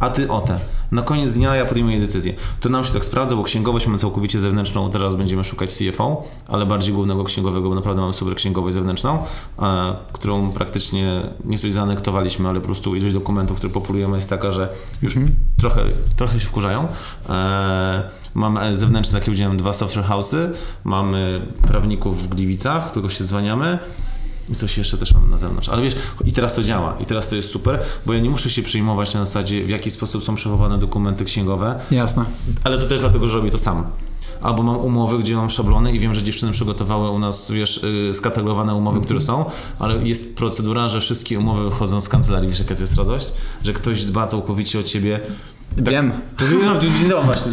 [0.00, 0.58] a ty o te.
[0.92, 2.34] Na koniec dnia ja podejmuję decyzję.
[2.60, 6.66] To nam się tak sprawdza, bo księgowość mamy całkowicie zewnętrzną, teraz będziemy szukać CFO, ale
[6.66, 9.18] bardziej głównego księgowego, bo naprawdę mamy super księgowość zewnętrzną,
[9.58, 14.50] e, którą praktycznie nie coś zaanektowaliśmy, ale po prostu ilość dokumentów, które populujemy jest taka,
[14.50, 14.68] że
[15.02, 15.34] już mhm.
[15.64, 15.84] Trochę,
[16.16, 16.88] trochę się wkurzają.
[17.28, 18.02] E,
[18.34, 20.48] mamy zewnętrzne, tak jak powiedziałem, dwa software house'y,
[20.84, 23.78] mamy prawników w Gliwicach, tylko się zwaniamy
[24.48, 25.68] i coś jeszcze też mamy na zewnątrz.
[25.68, 25.94] Ale wiesz,
[26.24, 29.14] i teraz to działa, i teraz to jest super, bo ja nie muszę się przejmować
[29.14, 31.80] na zasadzie, w jaki sposób są przechowane dokumenty księgowe.
[31.90, 32.24] Jasne.
[32.64, 33.84] Ale to też dlatego, że robię to sam.
[34.44, 38.14] Albo mam umowy, gdzie mam szablony i wiem, że dziewczyny przygotowały u nas, wiesz, yy,
[38.14, 39.44] skatalogowane umowy, które są,
[39.78, 42.48] ale jest procedura, że wszystkie umowy wychodzą z kancelarii.
[42.48, 43.26] Wiesz, jaka to jest radość?
[43.64, 45.20] Że ktoś dba całkowicie o ciebie
[45.76, 46.12] tak, Wiem.
[46.36, 47.52] To, no, dzień dobry właśnie,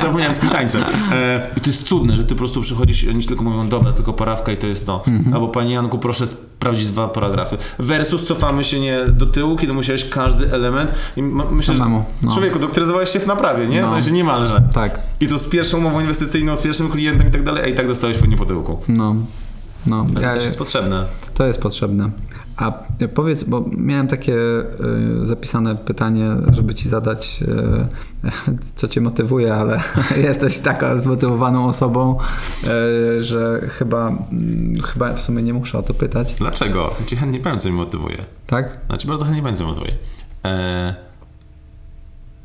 [0.00, 0.78] zapomniałem z kim tańczę.
[1.12, 3.92] E, I to jest cudne, że ty po prostu przychodzisz i oni tylko mówią, dobra,
[3.92, 5.02] tylko parawka i to jest to.
[5.06, 5.34] Mhm.
[5.34, 7.58] Albo Panie Janku, proszę sprawdzić dwa paragrafy.
[7.78, 10.92] Versus cofamy się nie do tyłu, kiedy musiałeś każdy element.
[11.16, 12.04] I myślę, Samemu.
[12.22, 12.32] No.
[12.32, 13.80] Człowieku, doktoryzowałeś się w naprawie, nie?
[13.82, 13.86] No.
[13.86, 14.62] W sensie niemalże.
[14.72, 15.00] Tak.
[15.20, 17.86] I to z pierwszą umową inwestycyjną, z pierwszym klientem i tak dalej, a i tak
[17.86, 18.78] dostałeś pewnie po tyłku.
[18.88, 19.16] No.
[19.86, 21.04] No, to ja, też jest potrzebne.
[21.34, 22.10] To jest potrzebne.
[22.56, 22.72] A
[23.14, 29.80] powiedz, bo miałem takie y, zapisane pytanie, żeby ci zadać, y, co cię motywuje, ale
[30.28, 32.18] jesteś taka zmotywowaną osobą,
[33.18, 36.34] y, że chyba, mm, chyba w sumie nie muszę o to pytać.
[36.34, 36.94] Dlaczego?
[37.00, 38.24] Ja ci chętnie powiem, co mnie motywuje.
[38.46, 38.78] Tak?
[38.86, 39.94] Znaczy bardzo chętnie powiem, co mnie motywuje.
[40.44, 40.94] E,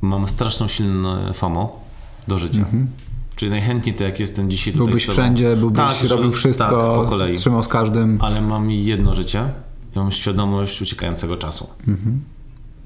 [0.01, 1.79] mam straszną silną FOMO
[2.27, 2.59] do życia.
[2.59, 2.87] Mhm.
[3.35, 7.05] Czyli najchętniej to jak jestem dzisiaj tutaj Byłbyś wszędzie, byłbyś tak, robił wszystko, tak, po
[7.09, 7.35] kolei.
[7.35, 8.17] trzymał z każdym.
[8.21, 9.49] Ale mam jedno życie
[9.95, 11.69] ja mam świadomość uciekającego czasu.
[11.87, 12.21] Mhm.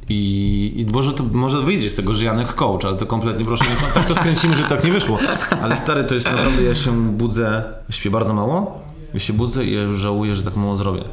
[0.09, 3.65] I, I może, to, może wyjdzie z tego, że Janek coach, ale to kompletnie proszę,
[3.65, 5.19] nie, tak to skręcimy, że tak nie wyszło.
[5.61, 8.81] Ale stary, to jest naprawdę, ja się budzę, śpię bardzo mało,
[9.13, 11.03] ja się budzę i ja już żałuję, że tak mało zrobię.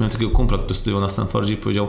[0.00, 1.88] Miałem takiego kumpla, który studiował na Stanfordzie i powiedział,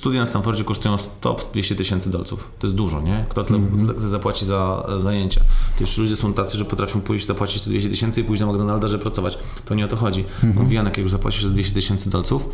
[0.00, 2.50] studia na Stanfordzie kosztują top 200 tysięcy dolców.
[2.58, 3.24] To jest dużo, nie?
[3.28, 4.08] Kto tyle mm-hmm.
[4.08, 5.40] zapłaci za zajęcia?
[5.76, 8.88] To jeszcze ludzie są tacy, że potrafią pójść zapłacić 200 tysięcy i pójść na McDonalda,
[8.88, 9.38] żeby pracować.
[9.64, 10.24] To nie o to chodzi.
[10.24, 10.54] Mm-hmm.
[10.54, 12.48] Mówi Janek, jak już zapłacisz 200 tysięcy dolców,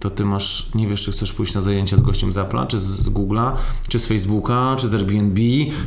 [0.00, 2.80] to ty masz, nie wiesz, czy chcesz pójść na zajęcia z gościem z Apple'a, czy
[2.80, 3.52] z Google'a,
[3.88, 5.42] czy z Facebooka, czy z Airbnb,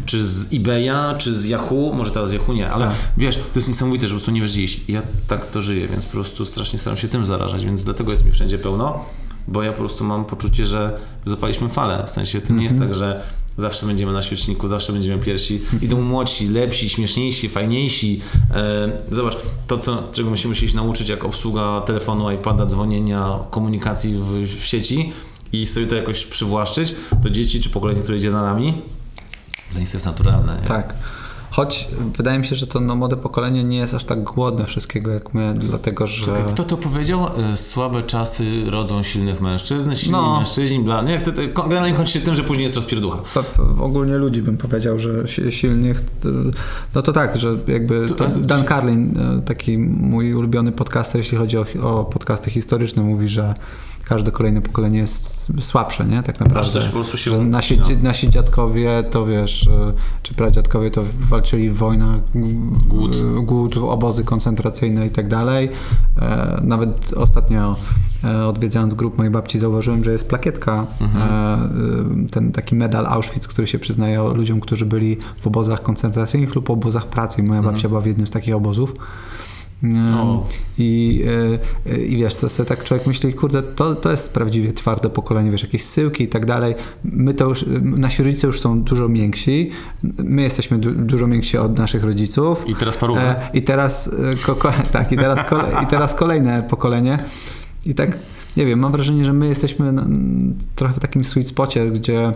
[0.06, 2.96] czy z eBaya, czy z Yahoo, może teraz z Yahoo nie, ale tak.
[3.18, 4.82] wiesz, to jest niesamowite, że po prostu nie wiesz gdzie iść.
[4.88, 8.26] Ja tak to żyję, więc po prostu strasznie staram się tym zarażać, więc dlatego jest
[8.26, 9.06] mi wszędzie pełno
[9.48, 12.04] bo ja po prostu mam poczucie, że zapaliśmy falę.
[12.08, 12.89] W sensie to nie jest mhm.
[12.89, 13.22] tak, że
[13.58, 15.62] zawsze będziemy na świeczniku, zawsze będziemy pierwsi.
[15.82, 18.22] Idą młodsi, lepsi, śmieszniejsi, fajniejsi.
[18.54, 19.38] E, zobacz,
[19.68, 25.14] to, co, czego musimy się nauczyć, jak obsługa telefonu, iPada, dzwonienia, komunikacji w, w sieci
[25.54, 28.82] i sobie to jakoś przywłaszczyć, to dzieci czy pokolenie, które idzie za nami,
[29.72, 30.58] dla nich to jest naturalne.
[30.62, 30.68] Nie?
[30.68, 30.93] Tak.
[31.52, 31.88] Choć
[32.18, 35.34] wydaje mi się, że to no, młode pokolenie nie jest aż tak głodne wszystkiego jak
[35.34, 36.26] my, dlatego że...
[36.26, 37.28] Czekaj, kto to powiedział?
[37.52, 40.38] E, słabe czasy rodzą silnych mężczyzn, silni no.
[40.38, 41.04] mężczyźni, bla...
[41.04, 43.22] Jak to, to generalnie kończy się tym, że później jest rozpierducha.
[43.80, 46.04] Ogólnie ludzi bym powiedział, że silnych...
[46.95, 48.06] No to tak, że jakby
[48.39, 53.54] Dan Carlin, e, taki mój ulubiony podcaster, jeśli chodzi o, o podcasty historyczne, mówi, że
[54.08, 56.24] każde kolejne pokolenie jest słabsze, nie?
[56.24, 56.72] Tak naprawdę.
[56.72, 57.99] też po prostu się nasi, ucina.
[58.03, 59.93] nasi dziadkowie to wiesz, e,
[60.24, 62.20] czy pradziadkowie to walczyli w wojnach,
[62.88, 63.16] Głód.
[63.39, 65.70] e, głód obozy koncentracyjne i tak dalej.
[66.22, 67.76] E, Nawet ostatnio
[68.47, 72.28] odwiedzając grup mojej babci zauważyłem, że jest plakietka, Mhm.
[72.32, 77.05] ten taki medal Auschwitz, który się przyznaje ludziom, którzy byli w obozach koncentracyjnych lub obozach
[77.08, 77.43] pracy.
[77.43, 78.93] Moja babcia była w jednym z takich obozów.
[79.84, 80.48] O.
[80.78, 81.24] I,
[81.88, 85.10] e, e, I wiesz, co sobie tak człowiek myśli, kurde, to, to jest prawdziwie twarde
[85.10, 86.76] pokolenie, wiesz, jakieś syłki i tak dalej.
[87.04, 89.72] My to już, nasi rodzice już są dużo mięksi,
[90.24, 92.70] my jesteśmy du, dużo mięksi od naszych rodziców.
[92.70, 93.52] I teraz parówę.
[93.54, 95.40] E, I teraz, e, tak, i teraz,
[95.84, 97.20] i teraz kolejne pokolenie.
[97.86, 98.18] I tak,
[98.58, 100.08] nie wiem, mam wrażenie, że my jesteśmy na,
[100.76, 102.34] trochę w takim sweet spocie, gdzie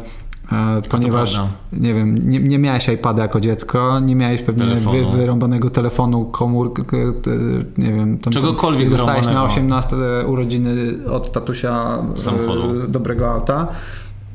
[0.90, 1.40] ponieważ,
[1.74, 5.10] nie wiem, nie, nie miałeś iPada jako dziecko, nie miałeś pewnie wy, Telefonu.
[5.10, 6.84] wyrąbanego telefonu, komórkę,
[7.22, 7.32] te,
[7.78, 9.54] nie wiem, tam, Czegokolwiek tam, dostałeś na wyrąbanego.
[9.54, 9.96] 18
[10.28, 10.76] urodziny
[11.12, 12.88] od tatusia e, Samochodu.
[12.88, 13.68] dobrego auta.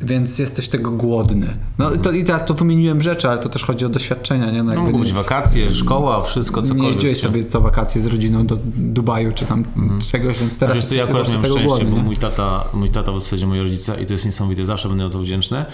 [0.01, 1.57] Więc jesteś tego głodny.
[1.79, 4.63] No to, i tak to wymieniłem rzeczy, ale to też chodzi o doświadczenia, nie?
[4.63, 6.93] No, No, mogą nie- być wakacje, szkoła, wszystko, nie cokolwiek.
[6.95, 9.65] jeździłeś sobie co wakacje z rodziną do Dubaju czy tam
[10.07, 11.91] czegoś, więc teraz Teraz Wiesz, to ja jesteś akurat miałem tego szczęście, głodny.
[11.91, 12.03] bo nie?
[12.03, 15.11] mój tata, mój tata w zasadzie moi rodzice i to jest niesamowite, zawsze będę o
[15.11, 15.65] to wdzięczny.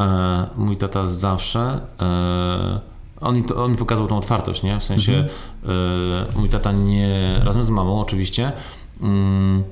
[0.00, 2.80] E, mój tata zawsze, e,
[3.20, 4.80] on, mi to, on mi pokazał tą otwartość, nie?
[4.80, 5.28] W sensie Mhm.
[6.36, 8.52] e, mój tata nie, razem z mamą oczywiście,
[9.00, 9.64] mm,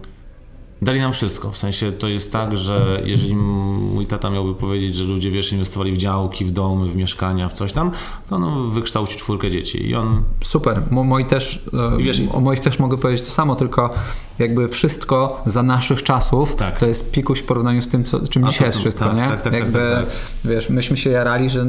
[0.82, 1.50] dali nam wszystko.
[1.52, 5.92] W sensie to jest tak, że jeżeli mój tata miałby powiedzieć, że ludzie wiesz, inwestowali
[5.92, 7.90] w działki, w domy, w mieszkania, w coś tam,
[8.28, 10.82] to on wykształci czwórkę dzieci i on Super.
[10.90, 11.62] Mo, moi też,
[11.96, 13.90] e, I wiesz- o moich też mogę powiedzieć to samo, tylko
[14.38, 16.78] jakby wszystko za naszych czasów Tak.
[16.78, 19.22] to jest pikuś w porównaniu z tym, co, czym A dzisiaj jest wszystko, Tak, nie?
[19.22, 20.06] tak, tak, tak, jakby, tak,
[20.44, 21.66] wiesz, myśmy się jarali, że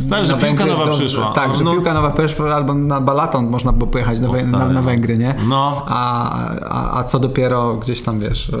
[0.00, 1.32] Stary, że piłka Węgry nowa przyszła.
[1.32, 1.72] Tak, że No.
[1.72, 4.82] piłka nowa przyszła, albo na balaton można było pojechać na, O, na, na no.
[4.82, 5.34] Węgry, nie?
[5.48, 5.82] No.
[5.86, 6.30] A,
[6.64, 8.50] a, a co dopiero gdzieś tam, wiesz...
[8.50, 8.54] e,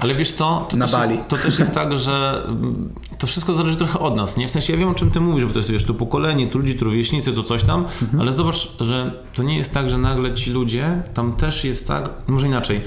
[0.00, 1.14] Ale wiesz co, to, Na też Bali.
[1.16, 2.88] Jest, to też jest tak, że mm,
[3.18, 4.48] to wszystko zależy trochę od nas, nie?
[4.48, 6.58] W sensie ja wiem o czym ty mówisz, bo to jest wiesz, to pokolenie, tu
[6.58, 8.20] ludzi, tu rówieśnicy, to coś tam, Mhm.
[8.20, 12.10] ale zobacz, że to nie jest tak, że nagle ci ludzie, tam też jest tak,
[12.26, 12.80] może inaczej,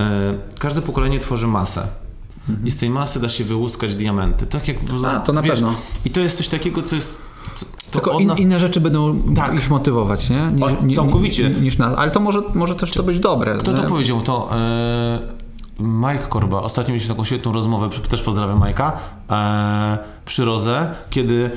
[0.00, 1.86] e, każde pokolenie tworzy masę.
[2.64, 4.46] I z tej masy da się wyłuskać diamenty.
[4.46, 5.04] Tak jak Mhm.
[5.04, 5.74] A, to na wiesz, pewno.
[6.04, 7.22] I to jest coś takiego, co jest.
[7.54, 8.40] Co, Tylko in, nas...
[8.40, 9.54] inne rzeczy będą Tak.
[9.54, 10.50] ich motywować, nie?
[10.54, 11.50] Ni- O, całkowicie.
[11.50, 11.98] ni- Niż nas.
[11.98, 13.58] Ale to może, może też to być dobre.
[13.58, 13.78] Kto nie?
[13.78, 14.20] to powiedział?
[14.20, 15.18] To e,
[15.80, 16.62] Mike Korba.
[16.62, 18.98] Ostatnio mieliśmy taką świetną rozmowę, też pozdrawiam Majka,
[19.30, 21.50] e, przy Roze, kiedy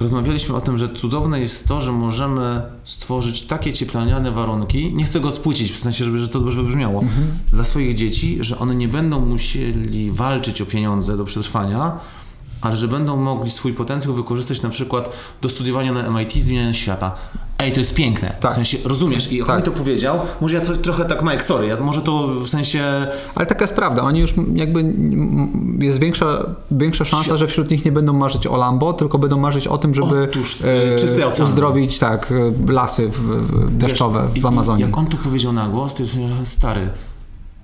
[0.00, 5.20] rozmawialiśmy o tym, że cudowne jest to, że możemy stworzyć takie cieplarniane warunki, nie chcę
[5.20, 7.26] go spłycić, w sensie, żeby że to dobrze wybrzmiało, Mhm.
[7.52, 11.98] dla swoich dzieci, że one nie będą musieli walczyć o pieniądze do przetrwania,
[12.62, 15.10] ale że będą mogli swój potencjał wykorzystać na przykład
[15.42, 17.14] do studiowania na MIT, zmieniania świata.
[17.58, 18.36] Ej, to jest piękne.
[18.40, 18.52] Tak.
[18.52, 19.32] W sensie, rozumiesz?
[19.32, 19.56] I jak Tak.
[19.56, 22.48] on mi to powiedział, może ja to, trochę tak, Mike, sorry, ja, może to w
[22.48, 23.06] sensie...
[23.34, 24.02] Ale taka jest prawda.
[24.02, 24.94] Oni już jakby
[25.78, 29.66] jest większa, większa szansa, że wśród nich nie będą marzyć o Lambo, tylko będą marzyć
[29.66, 30.62] o tym, żeby Otóż,
[31.20, 31.48] e, ocean.
[31.48, 32.32] uzdrowić tak,
[32.68, 34.84] e, lasy w, w deszczowe Wiesz, w Amazonie.
[34.84, 36.90] I, jak on to powiedział na głos, to jest stary.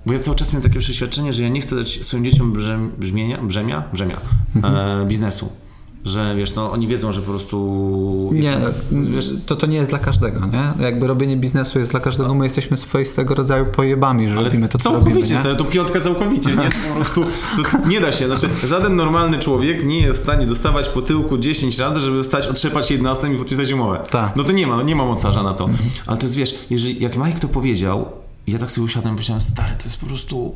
[0.05, 2.91] Bo ja cały czas miałem takie przeświadczenie, że ja nie chcę dać swoim dzieciom brzem,
[2.97, 4.17] brzmienia, brzemia, brzemia
[4.55, 5.01] Mhm.
[5.01, 5.49] e, biznesu.
[6.05, 8.29] Że wiesz, no oni wiedzą, że po prostu...
[8.33, 8.57] Nie,
[8.91, 10.83] wiesz, to, to nie jest dla każdego, nie?
[10.85, 14.83] Jakby robienie biznesu jest dla każdego, my jesteśmy swoistego rodzaju pojebami, że robimy to, co
[14.83, 16.69] całkowicie, robimy, stary, to piątka całkowicie, nie?
[16.89, 17.25] Po prostu
[17.71, 18.25] to, nie da się.
[18.25, 22.47] Znaczy, żaden normalny człowiek nie jest w stanie dostawać po tyłku 10 razy, żeby stać,
[22.47, 23.99] otrzepać 11 i podpisać umowę.
[24.11, 24.35] Tak.
[24.35, 25.69] No to nie ma, no nie ma mocarza na to.
[26.07, 28.05] Ale to jest, wiesz, jeżeli, jak Mike to powiedział,
[28.51, 30.55] ja tak sobie usiadłem i powiedziałem, stary, to jest po prostu...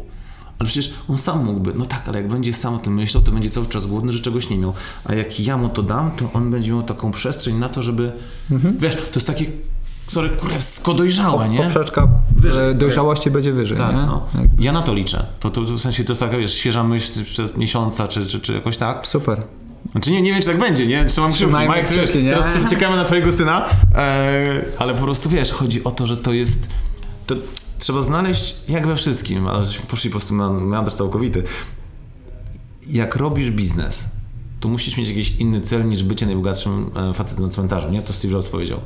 [0.59, 3.31] Ale przecież on sam mógłby, no tak, ale jak będzie sam o tym myślał, to
[3.31, 4.73] będzie cały czas głodny, że czegoś nie miał.
[5.05, 8.11] A jak ja mu to dam, to on będzie miał taką przestrzeń na to, żeby...
[8.79, 9.45] Wiesz, to jest takie,
[10.07, 11.57] sorry, kurewsko dojrzałe, nie?
[11.63, 12.71] Poprzeczka Wyżej.
[12.71, 14.25] e, dojrzałości będzie wyżej, Tak, no.
[14.59, 15.25] Ja na to liczę.
[15.39, 18.39] To, to, to w sensie to jest taka, wiesz, świeża myśl przez miesiąca, czy, czy,
[18.39, 19.07] czy jakoś tak.
[19.07, 19.43] Super.
[19.91, 21.05] Znaczy nie, nie wiem, czy tak będzie, nie?
[21.05, 21.53] Trzymam kciuki.
[21.55, 23.65] Mike, ty wiesz, teraz czek- czekamy na twojego syna,
[23.95, 26.67] e, ale po prostu, wiesz, chodzi o to, że to jest...
[27.27, 27.35] To
[27.83, 31.43] trzeba znaleźć, jak we wszystkim, ale żeśmy poszli po prostu na meandr całkowity.
[32.87, 34.05] Jak robisz biznes,
[34.59, 38.01] to musisz mieć jakiś inny cel niż bycie najbogatszym e, facetem na cmentarzu, nie?
[38.01, 38.79] To Steve Jobs powiedział.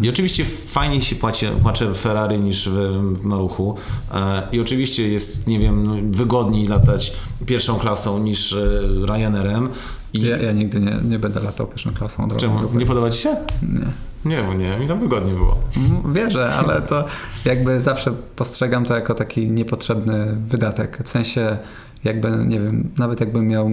[0.00, 3.76] I oczywiście fajniej się płaci, płacze w Ferrari niż w, maluchu.
[4.14, 7.12] E, I oczywiście jest, nie wiem, no, wygodniej latać
[7.46, 9.68] pierwszą klasą niż e, Ryanerem.
[10.14, 12.28] I Ja, ja nigdy nie, nie będę latał pierwszą klasą.
[12.36, 12.78] czemu?
[12.78, 13.36] Nie podoba ci się?
[13.62, 14.11] Nie.
[14.24, 15.58] Nie, bo nie, mi tam wygodnie było.
[15.76, 17.04] Mm, Wierzę, ale to
[17.44, 20.98] jakby zawsze postrzegam to jako taki niepotrzebny wydatek.
[21.04, 21.56] W sensie
[22.04, 23.70] jakby, nie wiem, nawet jakbym miał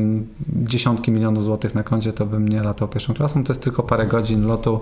[0.49, 3.43] dziesiątki milionów złotych na koncie, to bym nie latał pierwszą klasą.
[3.43, 4.79] To jest tylko parę godzin lotu.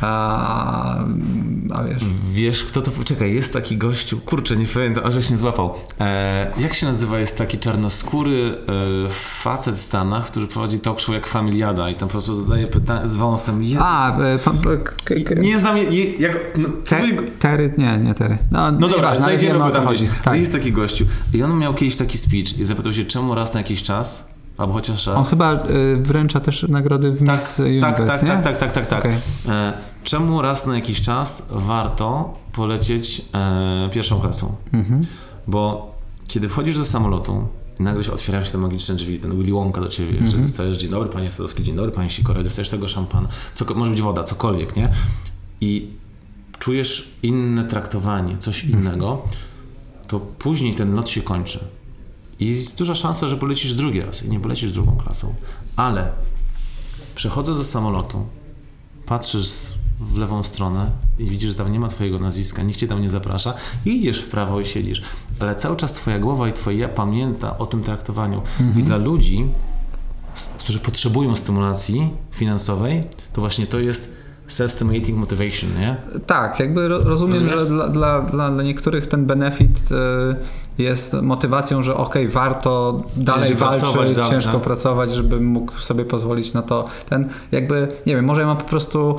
[0.00, 0.94] A,
[1.74, 2.02] a wiesz.
[2.32, 2.90] Wiesz, kto to.
[3.04, 4.18] Czekaj, jest taki gościu.
[4.20, 5.74] Kurczę, nie pamiętam, a żeś nie złapał.
[6.00, 7.18] E, jak się nazywa?
[7.18, 8.56] Jest taki czarnoskóry
[9.06, 12.66] e, facet w Stanach, który prowadzi talk show jak Familiada i tam po prostu zadaje
[12.66, 13.62] pytania z wąsem.
[13.62, 16.58] Jezu, A, e, pan, k- nie znam je, jak.
[16.58, 18.38] No, twój- tery, nie, nie Tery.
[18.50, 20.08] No, no dobra, znajdziemy wiemy, go o co tam chodzi.
[20.22, 20.40] Tak.
[20.40, 21.04] Jest taki gościu.
[21.34, 24.28] I on miał kiedyś taki speech i zapytał się, czemu raz na jakiś czas,
[24.58, 25.16] albo chociaż raz.
[25.16, 28.28] On chyba y, wręcza też nagrody w Miss tak, Universe, tak, nie?
[28.28, 28.98] tak, tak, tak, tak, tak.
[28.98, 29.14] Okej.
[30.04, 34.54] Czemu raz na jakiś czas warto polecieć e, pierwszą klasą?
[34.72, 35.06] Mhm.
[35.46, 35.94] Bo
[36.28, 37.48] kiedy wchodzisz do samolotu
[37.80, 40.42] i nagle się otwierają się te magiczne drzwi, ten Willy Wonka do ciebie, że Mhm.
[40.42, 44.02] dostajesz dzień dobry panie Sadowski, dzień dobry panie Sikora, dostajesz tego szampana, co, może być
[44.02, 44.92] woda, cokolwiek, nie?
[45.60, 45.88] I
[46.58, 48.82] czujesz inne traktowanie, coś Mhm.
[48.82, 49.22] innego,
[50.08, 51.64] to później ten lot się kończy.
[52.40, 55.34] I jest duża szansa, że polecisz drugi raz i nie polecisz drugą klasą.
[55.76, 56.10] Ale
[57.14, 58.26] przechodząc do samolotu,
[59.06, 59.50] patrzysz
[60.00, 63.10] w lewą stronę i widzisz, że tam nie ma twojego nazwiska, nikt cię tam nie
[63.10, 63.54] zaprasza
[63.86, 65.02] i idziesz w prawo i siedzisz.
[65.40, 68.42] Ale cały czas twoja głowa i twoje ja pamięta o tym traktowaniu.
[68.76, 69.46] I dla ludzi,
[70.58, 73.00] którzy potrzebują stymulacji finansowej,
[73.32, 75.96] to właśnie to jest self-stimulating motivation, nie?
[76.26, 77.58] Tak, jakby ro, rozumiem, Rozumiesz?
[77.58, 79.78] że dla, dla, dla, niektórych ten benefit
[80.78, 84.62] y, jest motywacją, że okej, warto dalej Ciężej walczyć, pracować, ciężko tak.
[84.62, 86.84] pracować, żeby mógł sobie pozwolić na to.
[87.08, 89.16] Ten jakby, nie wiem, może ja mam po prostu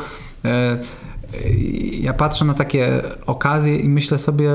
[2.01, 4.49] ja patrzę na takie okazje i myślę sobie,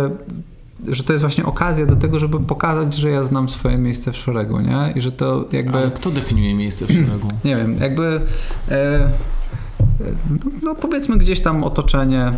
[0.89, 4.17] że to jest właśnie okazja do tego, żeby pokazać, że ja znam swoje miejsce w
[4.17, 4.93] szeregu, nie?
[4.95, 5.79] I że to jakby...
[5.79, 7.29] Ale kto definiuje miejsce w szeregu?
[7.45, 8.21] nie wiem, jakby
[8.71, 9.11] e, e,
[10.31, 12.33] no, no powiedzmy gdzieś tam otoczenie.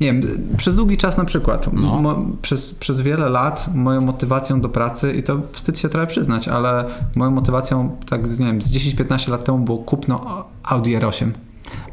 [0.00, 0.22] Nie wiem,
[0.56, 2.00] przez długi czas na przykład, No.
[2.02, 6.48] mo, przez, przez wiele lat moją motywacją do pracy, i to wstyd się trochę przyznać,
[6.48, 11.30] ale moją motywacją tak z, nie wiem, z 10-15 lat temu było kupno Audi R8.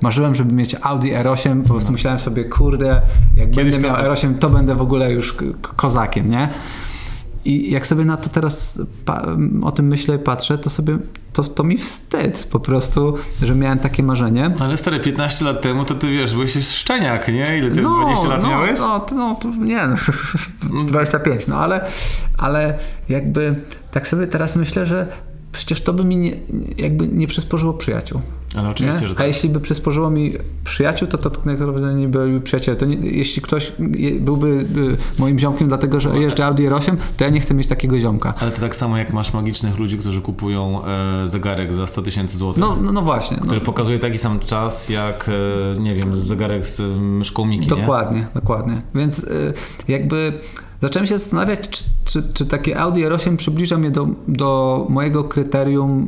[0.01, 3.01] Marzyłem, żeby mieć Audi R8, po prostu myślałem sobie, kurde,
[3.35, 6.49] jak Kiedyś będę to- miał R8, to będę w ogóle już kozakiem, nie?
[7.45, 9.25] I jak sobie na to teraz pa-
[9.61, 10.97] o tym myślę i patrzę, to sobie
[11.33, 14.51] to, to mi wstyd po prostu, że miałem takie marzenie.
[14.59, 17.57] Ale stary, 15 lat temu to ty wiesz, byłeś szczeniak, nie?
[17.57, 18.79] Ile ty 20 lat no, miałeś?
[18.79, 19.95] No, to, no to nie, no,
[20.83, 21.85] 25, no ale,
[22.37, 22.77] ale
[23.09, 23.55] jakby
[23.91, 25.07] tak sobie teraz myślę, że
[25.51, 26.31] przecież to by mi nie,
[26.77, 28.21] jakby nie przysporzyło przyjaciół.
[28.55, 29.07] Ale oczywiście, Nie?
[29.07, 29.27] że A tak.
[29.27, 30.33] jeśli by przysporzyło mi
[30.63, 32.77] przyjaciół, to to tak naprawdę nie byli przyjaciele.
[32.77, 33.71] To nie, jeśli ktoś
[34.19, 37.99] byłby y, moim ziomkiem dlatego, że jeżdżę Audi R8, to ja nie chcę mieć takiego
[37.99, 38.33] ziomka.
[38.39, 42.37] Ale to tak samo jak masz magicznych ludzi, którzy kupują e, zegarek za 100 tysięcy
[42.37, 42.61] złotych.
[42.61, 43.37] No, no, no właśnie.
[43.39, 45.29] No, Który pokazuje taki sam czas jak,
[45.75, 47.81] e, nie wiem, zegarek z myszką Miki, nie?
[47.81, 48.81] Dokładnie, dokładnie.
[48.95, 49.53] Więc y,
[49.87, 50.33] jakby
[50.81, 56.07] zacząłem się zastanawiać, czy, czy, czy takie Audi R8 przybliża mnie do, do mojego kryterium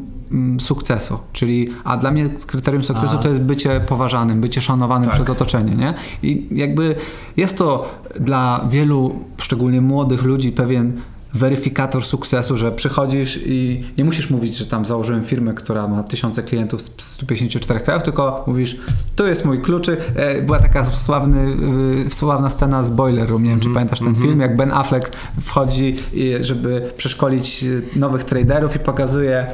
[0.59, 1.19] sukcesu.
[1.34, 3.17] Czyli, a dla mnie kryterium sukcesu A.
[3.17, 5.15] to jest bycie poważanym, bycie szanowanym Tak.
[5.15, 5.93] przez otoczenie, nie?
[6.23, 6.95] I jakby
[7.38, 11.01] jest to dla wielu, szczególnie młodych ludzi, pewien
[11.34, 16.43] weryfikator sukcesu, że przychodzisz i nie musisz mówić, że tam założyłem firmę, która ma tysiące
[16.43, 18.77] klientów z 154 krajów, tylko mówisz,
[19.15, 19.97] tu jest mój kluczy.
[20.15, 21.55] E, Była taka sławny,
[22.07, 25.11] y, sławna scena z Boiler Room, nie wiem, czy pamiętasz ten film, jak Ben Affleck
[25.41, 25.95] wchodzi,
[26.41, 29.47] żeby przeszkolić y, nowych traderów i pokazuje,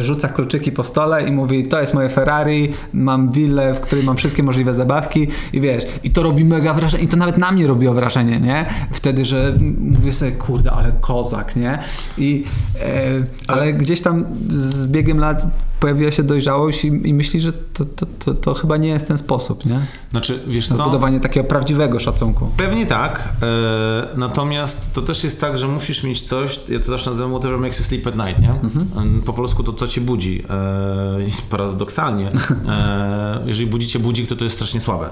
[0.00, 4.16] rzuca kluczyki po stole i mówi, to jest moje Ferrari, mam willę, w której mam
[4.16, 7.66] wszystkie możliwe zabawki i wiesz, i to robi mega wrażenie, i to nawet na mnie
[7.66, 8.66] robiło wrażenie, nie?
[8.92, 10.92] Wtedy, że mówię sobie, kurde, ale
[11.24, 11.78] kozak, nie?
[12.18, 12.44] I,
[12.80, 15.46] e, ale gdzieś tam z biegiem lat
[15.80, 19.18] pojawiła się dojrzałość i, i myśli, że to, to, to, to chyba nie jest ten
[19.18, 19.80] sposób, nie?
[20.10, 20.74] Znaczy, wiesz co?
[20.74, 22.50] zbudowanie takiego prawdziwego szacunku.
[22.56, 27.10] Pewnie tak, e, natomiast to też jest tak, że musisz mieć coś, ja to zawsze
[27.10, 28.50] nazywam whatever makes you sleep at night, nie?
[28.50, 29.22] Mhm.
[29.26, 30.44] Po polsku to co cię budzi.
[30.50, 32.30] E, paradoksalnie,
[32.68, 35.10] e, jeżeli budzicie budzik, to to jest strasznie słabe.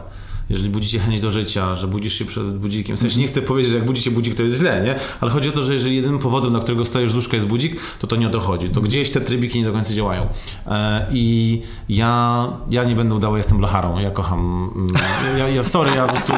[0.53, 2.97] Jeżeli budzicie chęć do życia, że budzisz się przed budzikiem.
[2.97, 4.95] W sensie nie chcę powiedzieć, że jak budzicie budzik, to jest źle, nie?
[5.21, 7.77] Ale chodzi o to, że jeżeli jedynym powodem, dla którego stajesz z łóżka jest budzik,
[7.99, 8.31] to to nie o
[8.75, 10.27] to gdzieś te trybiki nie do końca działają.
[10.67, 13.99] E, I ja, ja nie będę udawał, jestem blacharą.
[13.99, 14.71] Ja kocham.
[14.77, 14.93] mm,
[15.39, 16.33] Ja, ja sorry, ja po prostu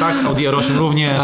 [0.00, 1.22] tak, Audi R8 również,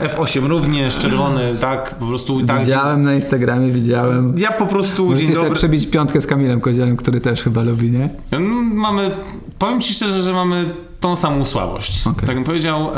[0.00, 2.58] e, F8 również, czerwony, tak, po prostu tak.
[2.58, 4.34] Widziałem na Instagramie, widziałem.
[4.38, 5.58] Ja po prostu Możecie dzień sobie dobry.
[5.58, 8.08] przebić piątkę z Kamilem Koziołem, który też chyba lubi, nie?
[8.30, 9.10] Mm, Mamy,
[9.58, 10.70] powiem ci szczerze, że mamy
[11.02, 12.06] tą samą słabość.
[12.06, 12.26] Okej.
[12.26, 12.90] Tak bym powiedział,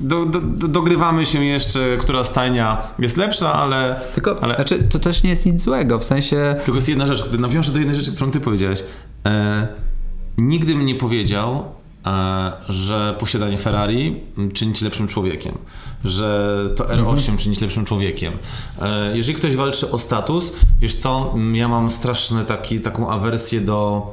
[0.00, 4.98] do, do, do, dogrywamy się jeszcze, która stajnia jest lepsza, ale, Tylko, ale znaczy, to
[4.98, 6.56] też nie jest nic złego, w sensie...
[6.64, 8.84] tylko jest jedna rzecz, gdy nawiążę do jednej rzeczy, którą ty powiedziałeś.
[9.26, 9.68] E,
[10.38, 11.64] nigdy bym nie powiedział,
[12.06, 14.20] e, że posiadanie Ferrari
[14.54, 15.58] czyni cię lepszym człowiekiem,
[16.04, 18.32] że to R8 czyni cię lepszym człowiekiem.
[18.82, 24.06] E, jeżeli ktoś walczy o status, wiesz co, ja mam straszny taki, taką awersję do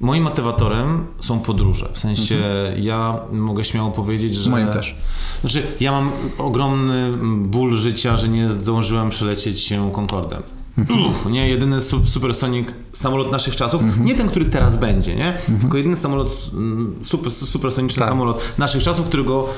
[0.00, 1.88] moim motywatorem są podróże.
[1.92, 2.82] W sensie mhm.
[2.82, 4.50] ja mogę śmiało powiedzieć, że...
[4.50, 4.96] Moim też.
[5.40, 10.42] Znaczy ja mam ogromny ból życia, że nie zdążyłem przelecieć się Concordem.
[10.78, 11.06] Mhm.
[11.06, 14.04] Uff, nie, jedyny supersonik samolot naszych czasów, mhm.
[14.04, 15.38] nie ten, który teraz będzie, nie?
[15.60, 18.08] Tylko jedyny samolot, mm, super, supersoniczny tak.
[18.08, 19.48] samolot naszych czasów, którego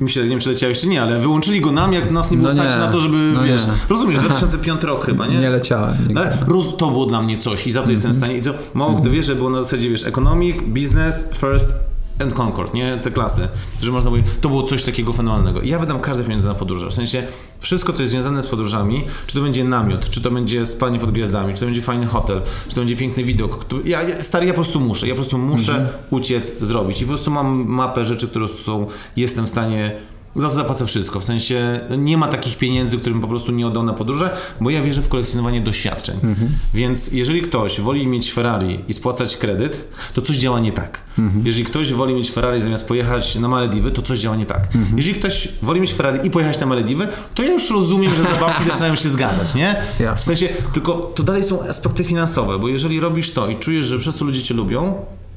[0.00, 2.48] myślę, nie wiem czy leciałeś czy nie, ale wyłączyli go nam, jak nas nie było
[2.48, 3.72] no stać na to, żeby, no wiesz, nie.
[3.88, 5.38] rozumiesz, 2005 rok chyba, nie?
[5.38, 5.96] Nie leciałem.
[6.16, 8.50] Ale roz, to było dla mnie coś i za to jestem w stanie, i co,
[8.74, 11.72] mało kto wie, że było na zasadzie, wiesz, economic, business, first,
[12.18, 12.98] and Concord, nie?
[13.02, 13.48] Te klasy,
[13.82, 15.60] że można powiedzieć, to było coś takiego fenomenalnego.
[15.60, 16.90] I ja wydam każde pieniądze na podróże.
[16.90, 17.22] W sensie
[17.60, 21.10] wszystko, co jest związane z podróżami, czy to będzie namiot, czy to będzie spanie pod
[21.10, 23.64] gwiazdami, czy to będzie fajny hotel, czy to będzie piękny widok.
[23.84, 25.08] Ja, stary, ja po prostu muszę.
[25.08, 25.88] Ja po prostu muszę mhm.
[26.10, 27.00] uciec, zrobić.
[27.02, 29.96] I po prostu mam mapę rzeczy, które są, jestem w stanie
[30.38, 31.20] za to zapłacę wszystko.
[31.20, 34.82] W sensie nie ma takich pieniędzy, którym po prostu nie oddał na podróże, bo ja
[34.82, 36.16] wierzę w kolekcjonowanie doświadczeń.
[36.22, 36.48] Mhm.
[36.74, 41.00] Więc jeżeli ktoś woli mieć Ferrari i spłacać kredyt, to coś działa nie tak.
[41.18, 41.46] Mhm.
[41.46, 44.64] Jeżeli ktoś woli mieć Ferrari zamiast pojechać na Malediwy, to coś działa nie tak.
[44.74, 44.96] Mhm.
[44.96, 48.64] Jeżeli ktoś woli mieć Ferrari i pojechać na Malediwy, to ja już rozumiem, że zabawki
[48.70, 49.76] zaczynają się zgadzać, nie?
[50.00, 50.16] Jasne.
[50.16, 53.98] W sensie, tylko to dalej są aspekty finansowe, bo jeżeli robisz to i czujesz, że
[53.98, 54.94] przez to ludzie cię lubią,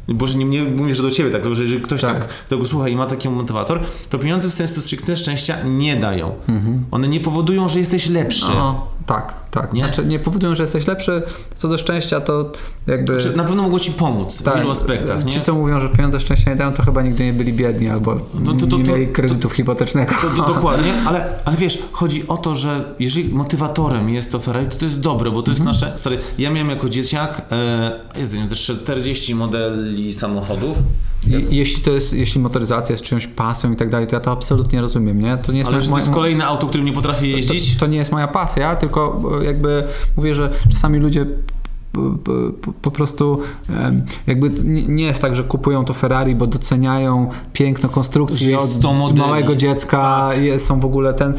[0.07, 2.19] Boże, nie, nie mówię, że do ciebie tak, że jeżeli ktoś tak.
[2.19, 3.79] tak tego słucha i ma taki motywator,
[4.09, 6.35] to pieniądze w sensu stricte szczęścia nie dają.
[6.47, 6.85] Mhm.
[6.91, 8.51] One nie powodują, że jesteś lepszy.
[8.51, 9.73] No, tak, tak.
[9.73, 9.83] Nie?
[9.83, 11.21] Znaczy, nie powodują, że jesteś lepszy.
[11.55, 12.51] Co do szczęścia, to
[12.87, 13.17] jakby...
[13.17, 14.53] Czy na pewno mogło ci pomóc tak.
[14.53, 15.31] w wielu aspektach, nie?
[15.31, 18.17] Ci, co mówią, że pieniądze szczęścia nie dają, to chyba nigdy nie byli biedni albo
[18.33, 20.13] no, to, to, nie mieli kredytów hipotecznego.
[20.47, 24.85] dokładnie, ale, ale wiesz, chodzi o to, że jeżeli motywatorem jest to Ferrari, to to
[24.85, 25.77] jest dobre, bo to jest mhm.
[25.77, 25.97] nasze...
[25.97, 30.77] Stary, ja miałem jako dzieciak, e, jest, wiem, 40 modeli samochodów
[31.49, 34.81] jeśli to jest, jeśli motoryzacja jest czyjąś pasją i tak dalej, to ja to absolutnie
[34.81, 35.37] rozumiem, nie?
[35.37, 37.67] To nie jest Ale moja, to jest kolejne auto, którym nie potrafię jeździć?
[37.67, 39.83] To, to, to, nie jest moja pasja, tylko jakby
[40.17, 41.25] mówię, że czasami ludzie
[42.81, 43.41] po, prostu
[44.27, 44.49] jakby
[44.87, 50.61] nie jest tak, że kupują to Ferrari, bo doceniają piękno konstrukcji od małego dziecka, tak.
[50.61, 51.33] są w ogóle ten,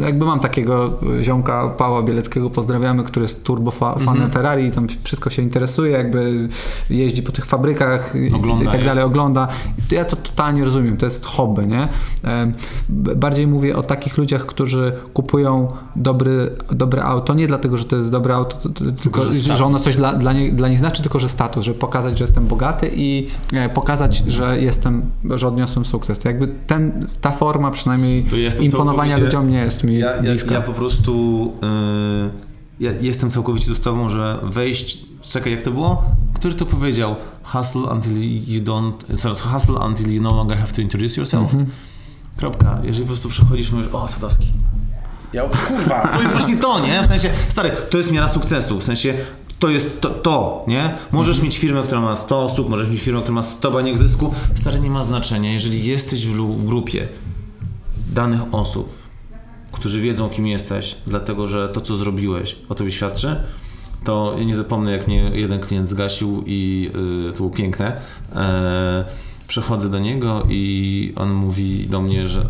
[0.00, 0.90] jakby mam takiego
[1.22, 4.30] ziomka Pała Bieleckiego, pozdrawiamy, który jest turbo fanem mhm.
[4.30, 6.48] Ferrari i tam wszystko się interesuje, jakby
[6.90, 9.06] jeździ po tych fabrykach ogląda i tak dalej, jest.
[9.06, 9.48] ogląda.
[9.90, 11.88] Ja to totalnie rozumiem, to jest hobby, nie?
[13.16, 18.10] Bardziej mówię o takich ludziach, którzy kupują dobry, dobre auto, nie dlatego, że to jest
[18.10, 18.68] dobre auto,
[19.02, 21.64] tylko, że, że ono coś coś dla, dla, nie, dla nich znaczy, tylko że status,
[21.64, 26.24] żeby pokazać, że jestem bogaty i e, pokazać, że jestem, że odniosłem sukces.
[26.24, 28.26] Jakby ten, ta forma przynajmniej
[28.60, 32.30] imponowania ludziom nie jest mi ja, ja, ja po prostu yy,
[32.80, 36.04] ja jestem całkowicie z tobą, że wejść, czekaj jak to było?
[36.34, 37.16] Który to powiedział?
[37.44, 38.12] Hustle until
[38.46, 41.54] you don't, sorry, hustle until you no longer have to introduce yourself.
[41.54, 41.70] Mm -hmm.
[42.36, 42.80] Kropka.
[42.82, 44.52] Jeżeli po prostu przechodzisz mówisz, o Sadowski,
[45.34, 47.02] ja, kurwa, to jest właśnie to, nie?
[47.02, 48.80] W sensie, stary, to jest miara sukcesu.
[48.80, 49.14] W sensie,
[49.58, 50.94] to jest to, to nie?
[51.12, 51.44] Możesz mhm.
[51.44, 54.34] mieć firmę, która ma 100 osób, możesz mieć firmę, która ma 100 baniek zysku.
[54.54, 55.52] Stary, nie ma znaczenia.
[55.52, 57.08] Jeżeli jesteś w, grupie
[58.14, 58.94] danych osób,
[59.72, 63.36] którzy wiedzą, kim jesteś, dlatego że to, co zrobiłeś, o tobie świadczy,
[64.04, 66.90] to ja nie zapomnę, jak mnie jeden klient zgasił i
[67.24, 68.00] yy, to było piękne.
[68.34, 69.04] E,
[69.48, 72.46] przechodzę do niego i on mówi do mnie, że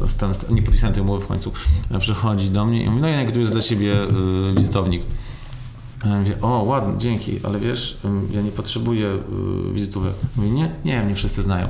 [0.50, 1.52] nie podpisałem tej umowy w końcu.
[1.98, 5.02] Przechodzi do mnie i mówi, no jak tu jest dla ciebie yy, wizytownik.
[6.05, 7.98] Ja mówię, o ładnie, dzięki, ale wiesz,
[8.30, 10.12] ja nie potrzebuję y, wizytówek.
[10.36, 11.68] Mówię, nie, nie, mnie wszyscy znają.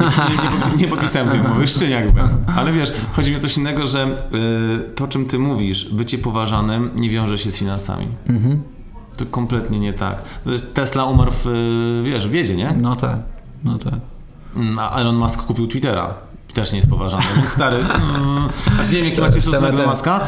[0.00, 2.44] Nie, nie, nie podpisałem tej umowy, szczeniak byłem.
[2.56, 6.90] Ale wiesz, chodzi mi o coś innego, że y, to, czym ty mówisz, bycie poważanym
[6.96, 8.08] nie wiąże się z finansami.
[8.28, 8.62] Mhm.
[9.16, 10.22] To kompletnie nie tak.
[10.74, 11.46] Tesla umarł w,
[12.04, 12.76] wiesz, w wiedzie, nie?
[12.80, 13.18] No tak,
[13.64, 13.94] no tak.
[14.56, 16.14] Mm, a Elon Musk kupił Twittera.
[16.54, 17.76] Też nie jest poważany, stary.
[17.76, 18.48] Mm,
[18.80, 20.20] a nie wiem, jaki macie stosunek do Muska.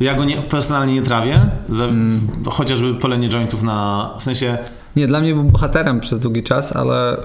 [0.00, 2.20] Ja go nie, personalnie nie trawię, za, mm.
[2.50, 4.58] chociażby palenie jointów na, w sensie...
[4.96, 7.24] Nie, dla mnie był bohaterem przez długi czas, ale y,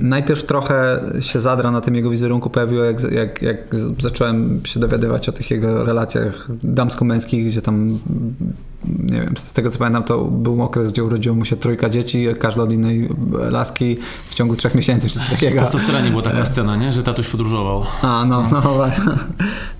[0.00, 3.58] najpierw trochę się zadra na tym jego wizerunku pojawiło, jak, jak, jak
[3.98, 7.98] zacząłem się dowiadywać o tych jego relacjach damsko-męskich, gdzie tam
[8.84, 12.26] nie wiem, z tego co pamiętam, to był okres, gdzie urodziło mu się trójka dzieci,
[12.38, 13.08] każda od innej
[13.50, 13.96] laski
[14.28, 15.60] w ciągu trzech miesięcy, czy coś takiego.
[15.60, 16.92] W testosteronie była taka scena, nie?
[16.92, 17.82] Że tatuś podróżował.
[18.02, 18.84] A, no, no, no.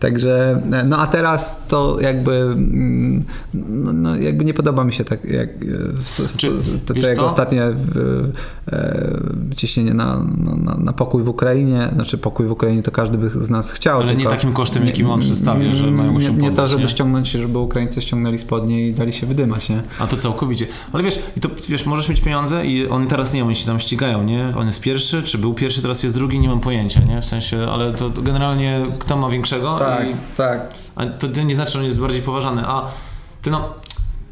[0.00, 2.54] Także, no a teraz to jakby,
[3.54, 5.48] no, no jakby nie podoba mi się tak, jak
[6.36, 6.48] czy,
[6.86, 7.74] to, to jego ostatnie e,
[9.56, 10.24] ciśnienie na,
[10.64, 14.00] na, na, pokój w Ukrainie, znaczy pokój w Ukrainie to każdy by z nas chciał.
[14.00, 17.30] Ale nie takim kosztem, jakim on przedstawia, że mają się Nie, nie to, żeby ściągnąć,
[17.30, 19.82] żeby Ukraińcy ściągnęli spodnie i dali się wydymać, nie?
[19.98, 20.66] A to całkowicie.
[20.92, 23.66] Ale wiesz, i to wiesz, możesz mieć pieniądze i oni teraz nie wiem, oni się
[23.66, 24.52] tam ścigają, nie?
[24.56, 27.22] On jest pierwszy, czy był pierwszy, teraz jest drugi, nie mam pojęcia, nie?
[27.22, 29.78] W sensie, ale to, to generalnie kto ma większego?
[29.78, 30.74] Tak, i, tak.
[30.96, 32.62] A to nie znaczy, że on jest bardziej poważany.
[32.66, 32.90] A
[33.42, 33.74] ty no,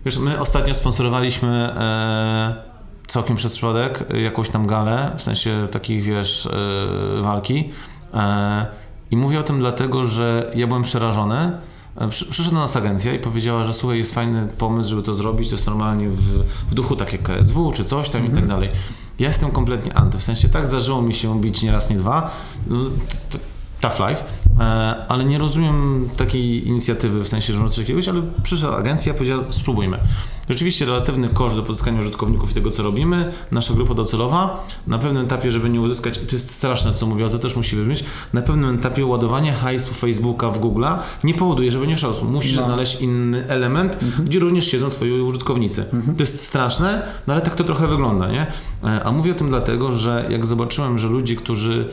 [0.04, 2.54] wiesz, my ostatnio sponsorowaliśmy e,
[3.06, 6.48] całkiem przez przypadek jakąś tam galę, w sensie takich, wiesz,
[7.14, 7.70] yy, walki.
[8.14, 8.66] E,
[9.10, 11.52] I mówię o tym dlatego, że ja byłem przerażony.
[12.00, 15.14] E, Przy, przyszedł do nas agencja i powiedziała, że słuchaj, jest fajny pomysł, żeby to
[15.14, 16.20] zrobić, to jest normalnie w,
[16.70, 18.68] w duchu takie KSW czy coś tam i tak dalej.
[19.18, 22.30] Ja jestem kompletnie anty, w sensie tak zdarzyło mi się bić nie raz, nie dwa.
[22.66, 22.76] No,
[23.80, 24.24] tough life,
[24.60, 24.62] e,
[25.08, 29.98] ale nie rozumiem takiej inicjatywy w sensie, że może jakiegoś, ale przyszła agencja powiedziała, spróbujmy.
[30.48, 35.24] Rzeczywiście relatywny koszt do pozyskania użytkowników i tego, co robimy, nasza grupa docelowa, na pewnym
[35.24, 38.04] etapie, żeby nie uzyskać, i to jest straszne, co mówię, ale to też musi wybrzmieć,
[38.32, 42.10] na pewnym etapie ładowanie hajsu Facebooka w Google'a nie powoduje, żeby nie szło.
[42.24, 42.64] Musisz No.
[42.64, 45.84] znaleźć inny element, gdzie również siedzą twoi użytkownicy.
[46.16, 48.46] To jest straszne, no ale tak to trochę wygląda, nie?
[48.84, 51.88] E, A mówię o tym dlatego, że jak zobaczyłem, że ludzie, którzy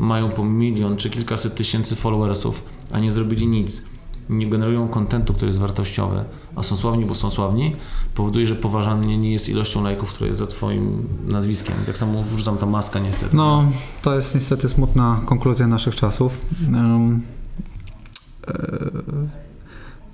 [0.00, 3.84] mają po milion czy kilkaset tysięcy followersów, a nie zrobili nic,
[4.30, 6.24] nie generują kontentu, który jest wartościowy,
[6.56, 7.76] a są sławni, bo są sławni,
[8.14, 11.74] powoduje, że poważanie nie jest ilością lajków, które jest za twoim nazwiskiem.
[11.82, 13.36] I tak samo wrzucam ta maska niestety.
[13.36, 13.64] No,
[14.02, 16.32] to jest niestety smutna konkluzja naszych czasów.
[16.66, 17.22] Um,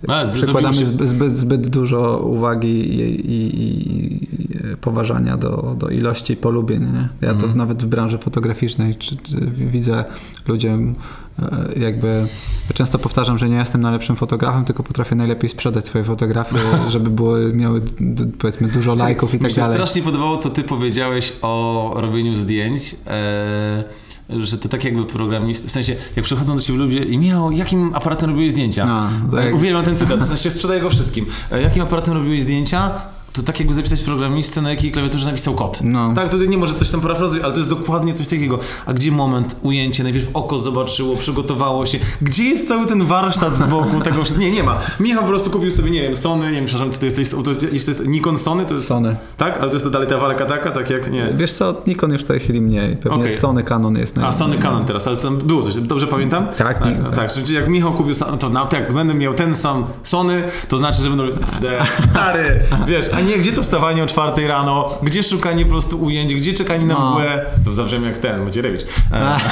[0.08, 6.36] Ale przykładamy się- zbyt, zbyt, zbyt dużo uwagi i, i, i poważania do, do ilości
[6.36, 6.80] polubień.
[6.92, 7.08] Nie?
[7.20, 7.56] Ja to Mhm.
[7.56, 10.04] nawet w branży fotograficznej czy, czy widzę
[10.48, 10.94] ludziom
[11.38, 12.26] e, jakby
[12.74, 16.56] często powtarzam, że nie jestem najlepszym fotografem, tylko potrafię najlepiej sprzedać swoje fotografie,
[16.88, 17.82] żeby były, miały
[18.38, 19.76] powiedzmy dużo lajków i Mi tak się dalej.
[19.76, 22.96] strasznie podobało, co ty powiedziałeś o robieniu zdjęć.
[23.06, 23.84] E,
[24.30, 27.94] że to tak jakby programisty, w sensie jak przychodzą do ciebie ludzie i Michał, jakim
[27.94, 28.86] aparatem robiłeś zdjęcia?
[28.86, 31.26] No, to jak- Uwielbiam ten cytat, w sensie sprzedaję go wszystkim.
[31.52, 32.90] E, jakim aparatem robiłeś zdjęcia?
[33.36, 35.78] To tak jakby zapisać programistę, na jakiej klawiaturze napisał kod.
[35.82, 36.14] No.
[36.14, 38.58] Tak, tutaj nie może coś tam parafrazuję, ale to jest dokładnie coś takiego.
[38.86, 41.98] A gdzie moment, ujęcie, najpierw oko zobaczyło, przygotowało się.
[42.22, 44.22] Gdzie jest cały ten warsztat z boku tego?
[44.38, 44.78] Nie, nie ma.
[45.00, 47.50] Michał po prostu kupił sobie, nie wiem, Sony, nie wiem, przepraszam, czy to jest, to
[47.50, 48.86] jest, to jest Nikon Sony, to jest...
[48.86, 49.16] Sony.
[49.36, 49.58] Tak?
[49.58, 51.34] Ale to jest to dalej ta walka taka, tak jak, nie.
[51.36, 52.96] Wiesz co, Nikon już w tej chwili mniej.
[52.96, 53.36] Pewnie Okej.
[53.36, 56.46] Sony Canon jest A, Sony Canon teraz, ale tam było coś, dobrze pamiętam?
[56.46, 56.78] Tak, tak.
[56.78, 56.98] tak.
[57.04, 57.32] tak, tak.
[57.32, 61.10] Czyli jak Michał kupił, to na, jak będę miał ten sam Sony, to znaczy, że
[61.10, 61.24] będę
[62.10, 66.34] stary, wiesz, a nie, gdzie to wstawanie o czwartej rano, gdzie szukanie po prostu ujęć,
[66.34, 67.10] gdzie czekanie na No.
[67.10, 68.82] mgłę, to zabrzmiemy jak ten, Macierewicz.
[69.12, 69.38] E.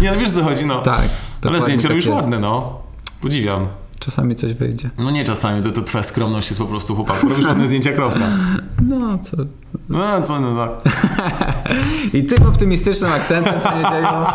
[0.00, 0.80] nie, ale wiesz co chodzi, no.
[0.82, 1.00] Tak.
[1.44, 2.16] ale zdjęcia tak robisz jest.
[2.16, 2.78] ładne, no.
[3.22, 3.68] Podziwiam.
[3.98, 4.90] Czasami coś wyjdzie.
[4.98, 7.28] No nie czasami, to, to twoja skromność jest po prostu chłopaku.
[7.28, 8.24] Robisz ładne zdjęcia, kropka.
[8.82, 9.36] No co.
[9.88, 10.94] No co, no tak.
[12.14, 14.26] I tym optymistycznym akcentem, panie Dziejo,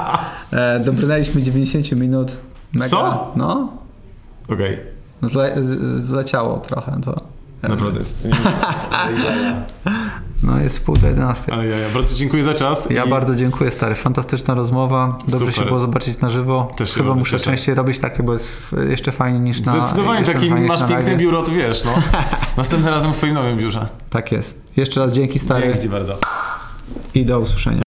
[0.54, 2.38] e, dobrnęliśmy 90 minut.
[2.74, 3.32] Mega, Co?
[3.36, 3.74] No.
[4.50, 4.95] Okej.
[5.22, 5.56] Zle,
[5.96, 7.22] zleciało trochę to.
[7.64, 8.28] Naprawdę jest.
[10.44, 11.54] No jest pół do 11.
[11.54, 12.88] Ale ja, ja bardzo dziękuję za czas.
[12.90, 13.96] Ja i- bardzo dziękuję, stary.
[13.96, 15.18] Fantastyczna rozmowa.
[15.28, 15.54] Dobrze Super.
[15.54, 16.72] się było zobaczyć na żywo.
[16.78, 17.46] Też Chyba muszę cieszę.
[17.46, 21.18] częściej robić takie, bo jest jeszcze fajniej niż na Zdecydowanie, taki masz piękne live.
[21.20, 21.92] biuro, to wiesz, no.
[22.58, 23.88] Następnym razem w twoim nowym biurze.
[24.10, 24.62] Tak jest.
[24.78, 25.64] Jeszcze raz dzięki, stary.
[25.64, 26.18] Dzięki ci bardzo.
[27.16, 27.84] I do usłyszenia.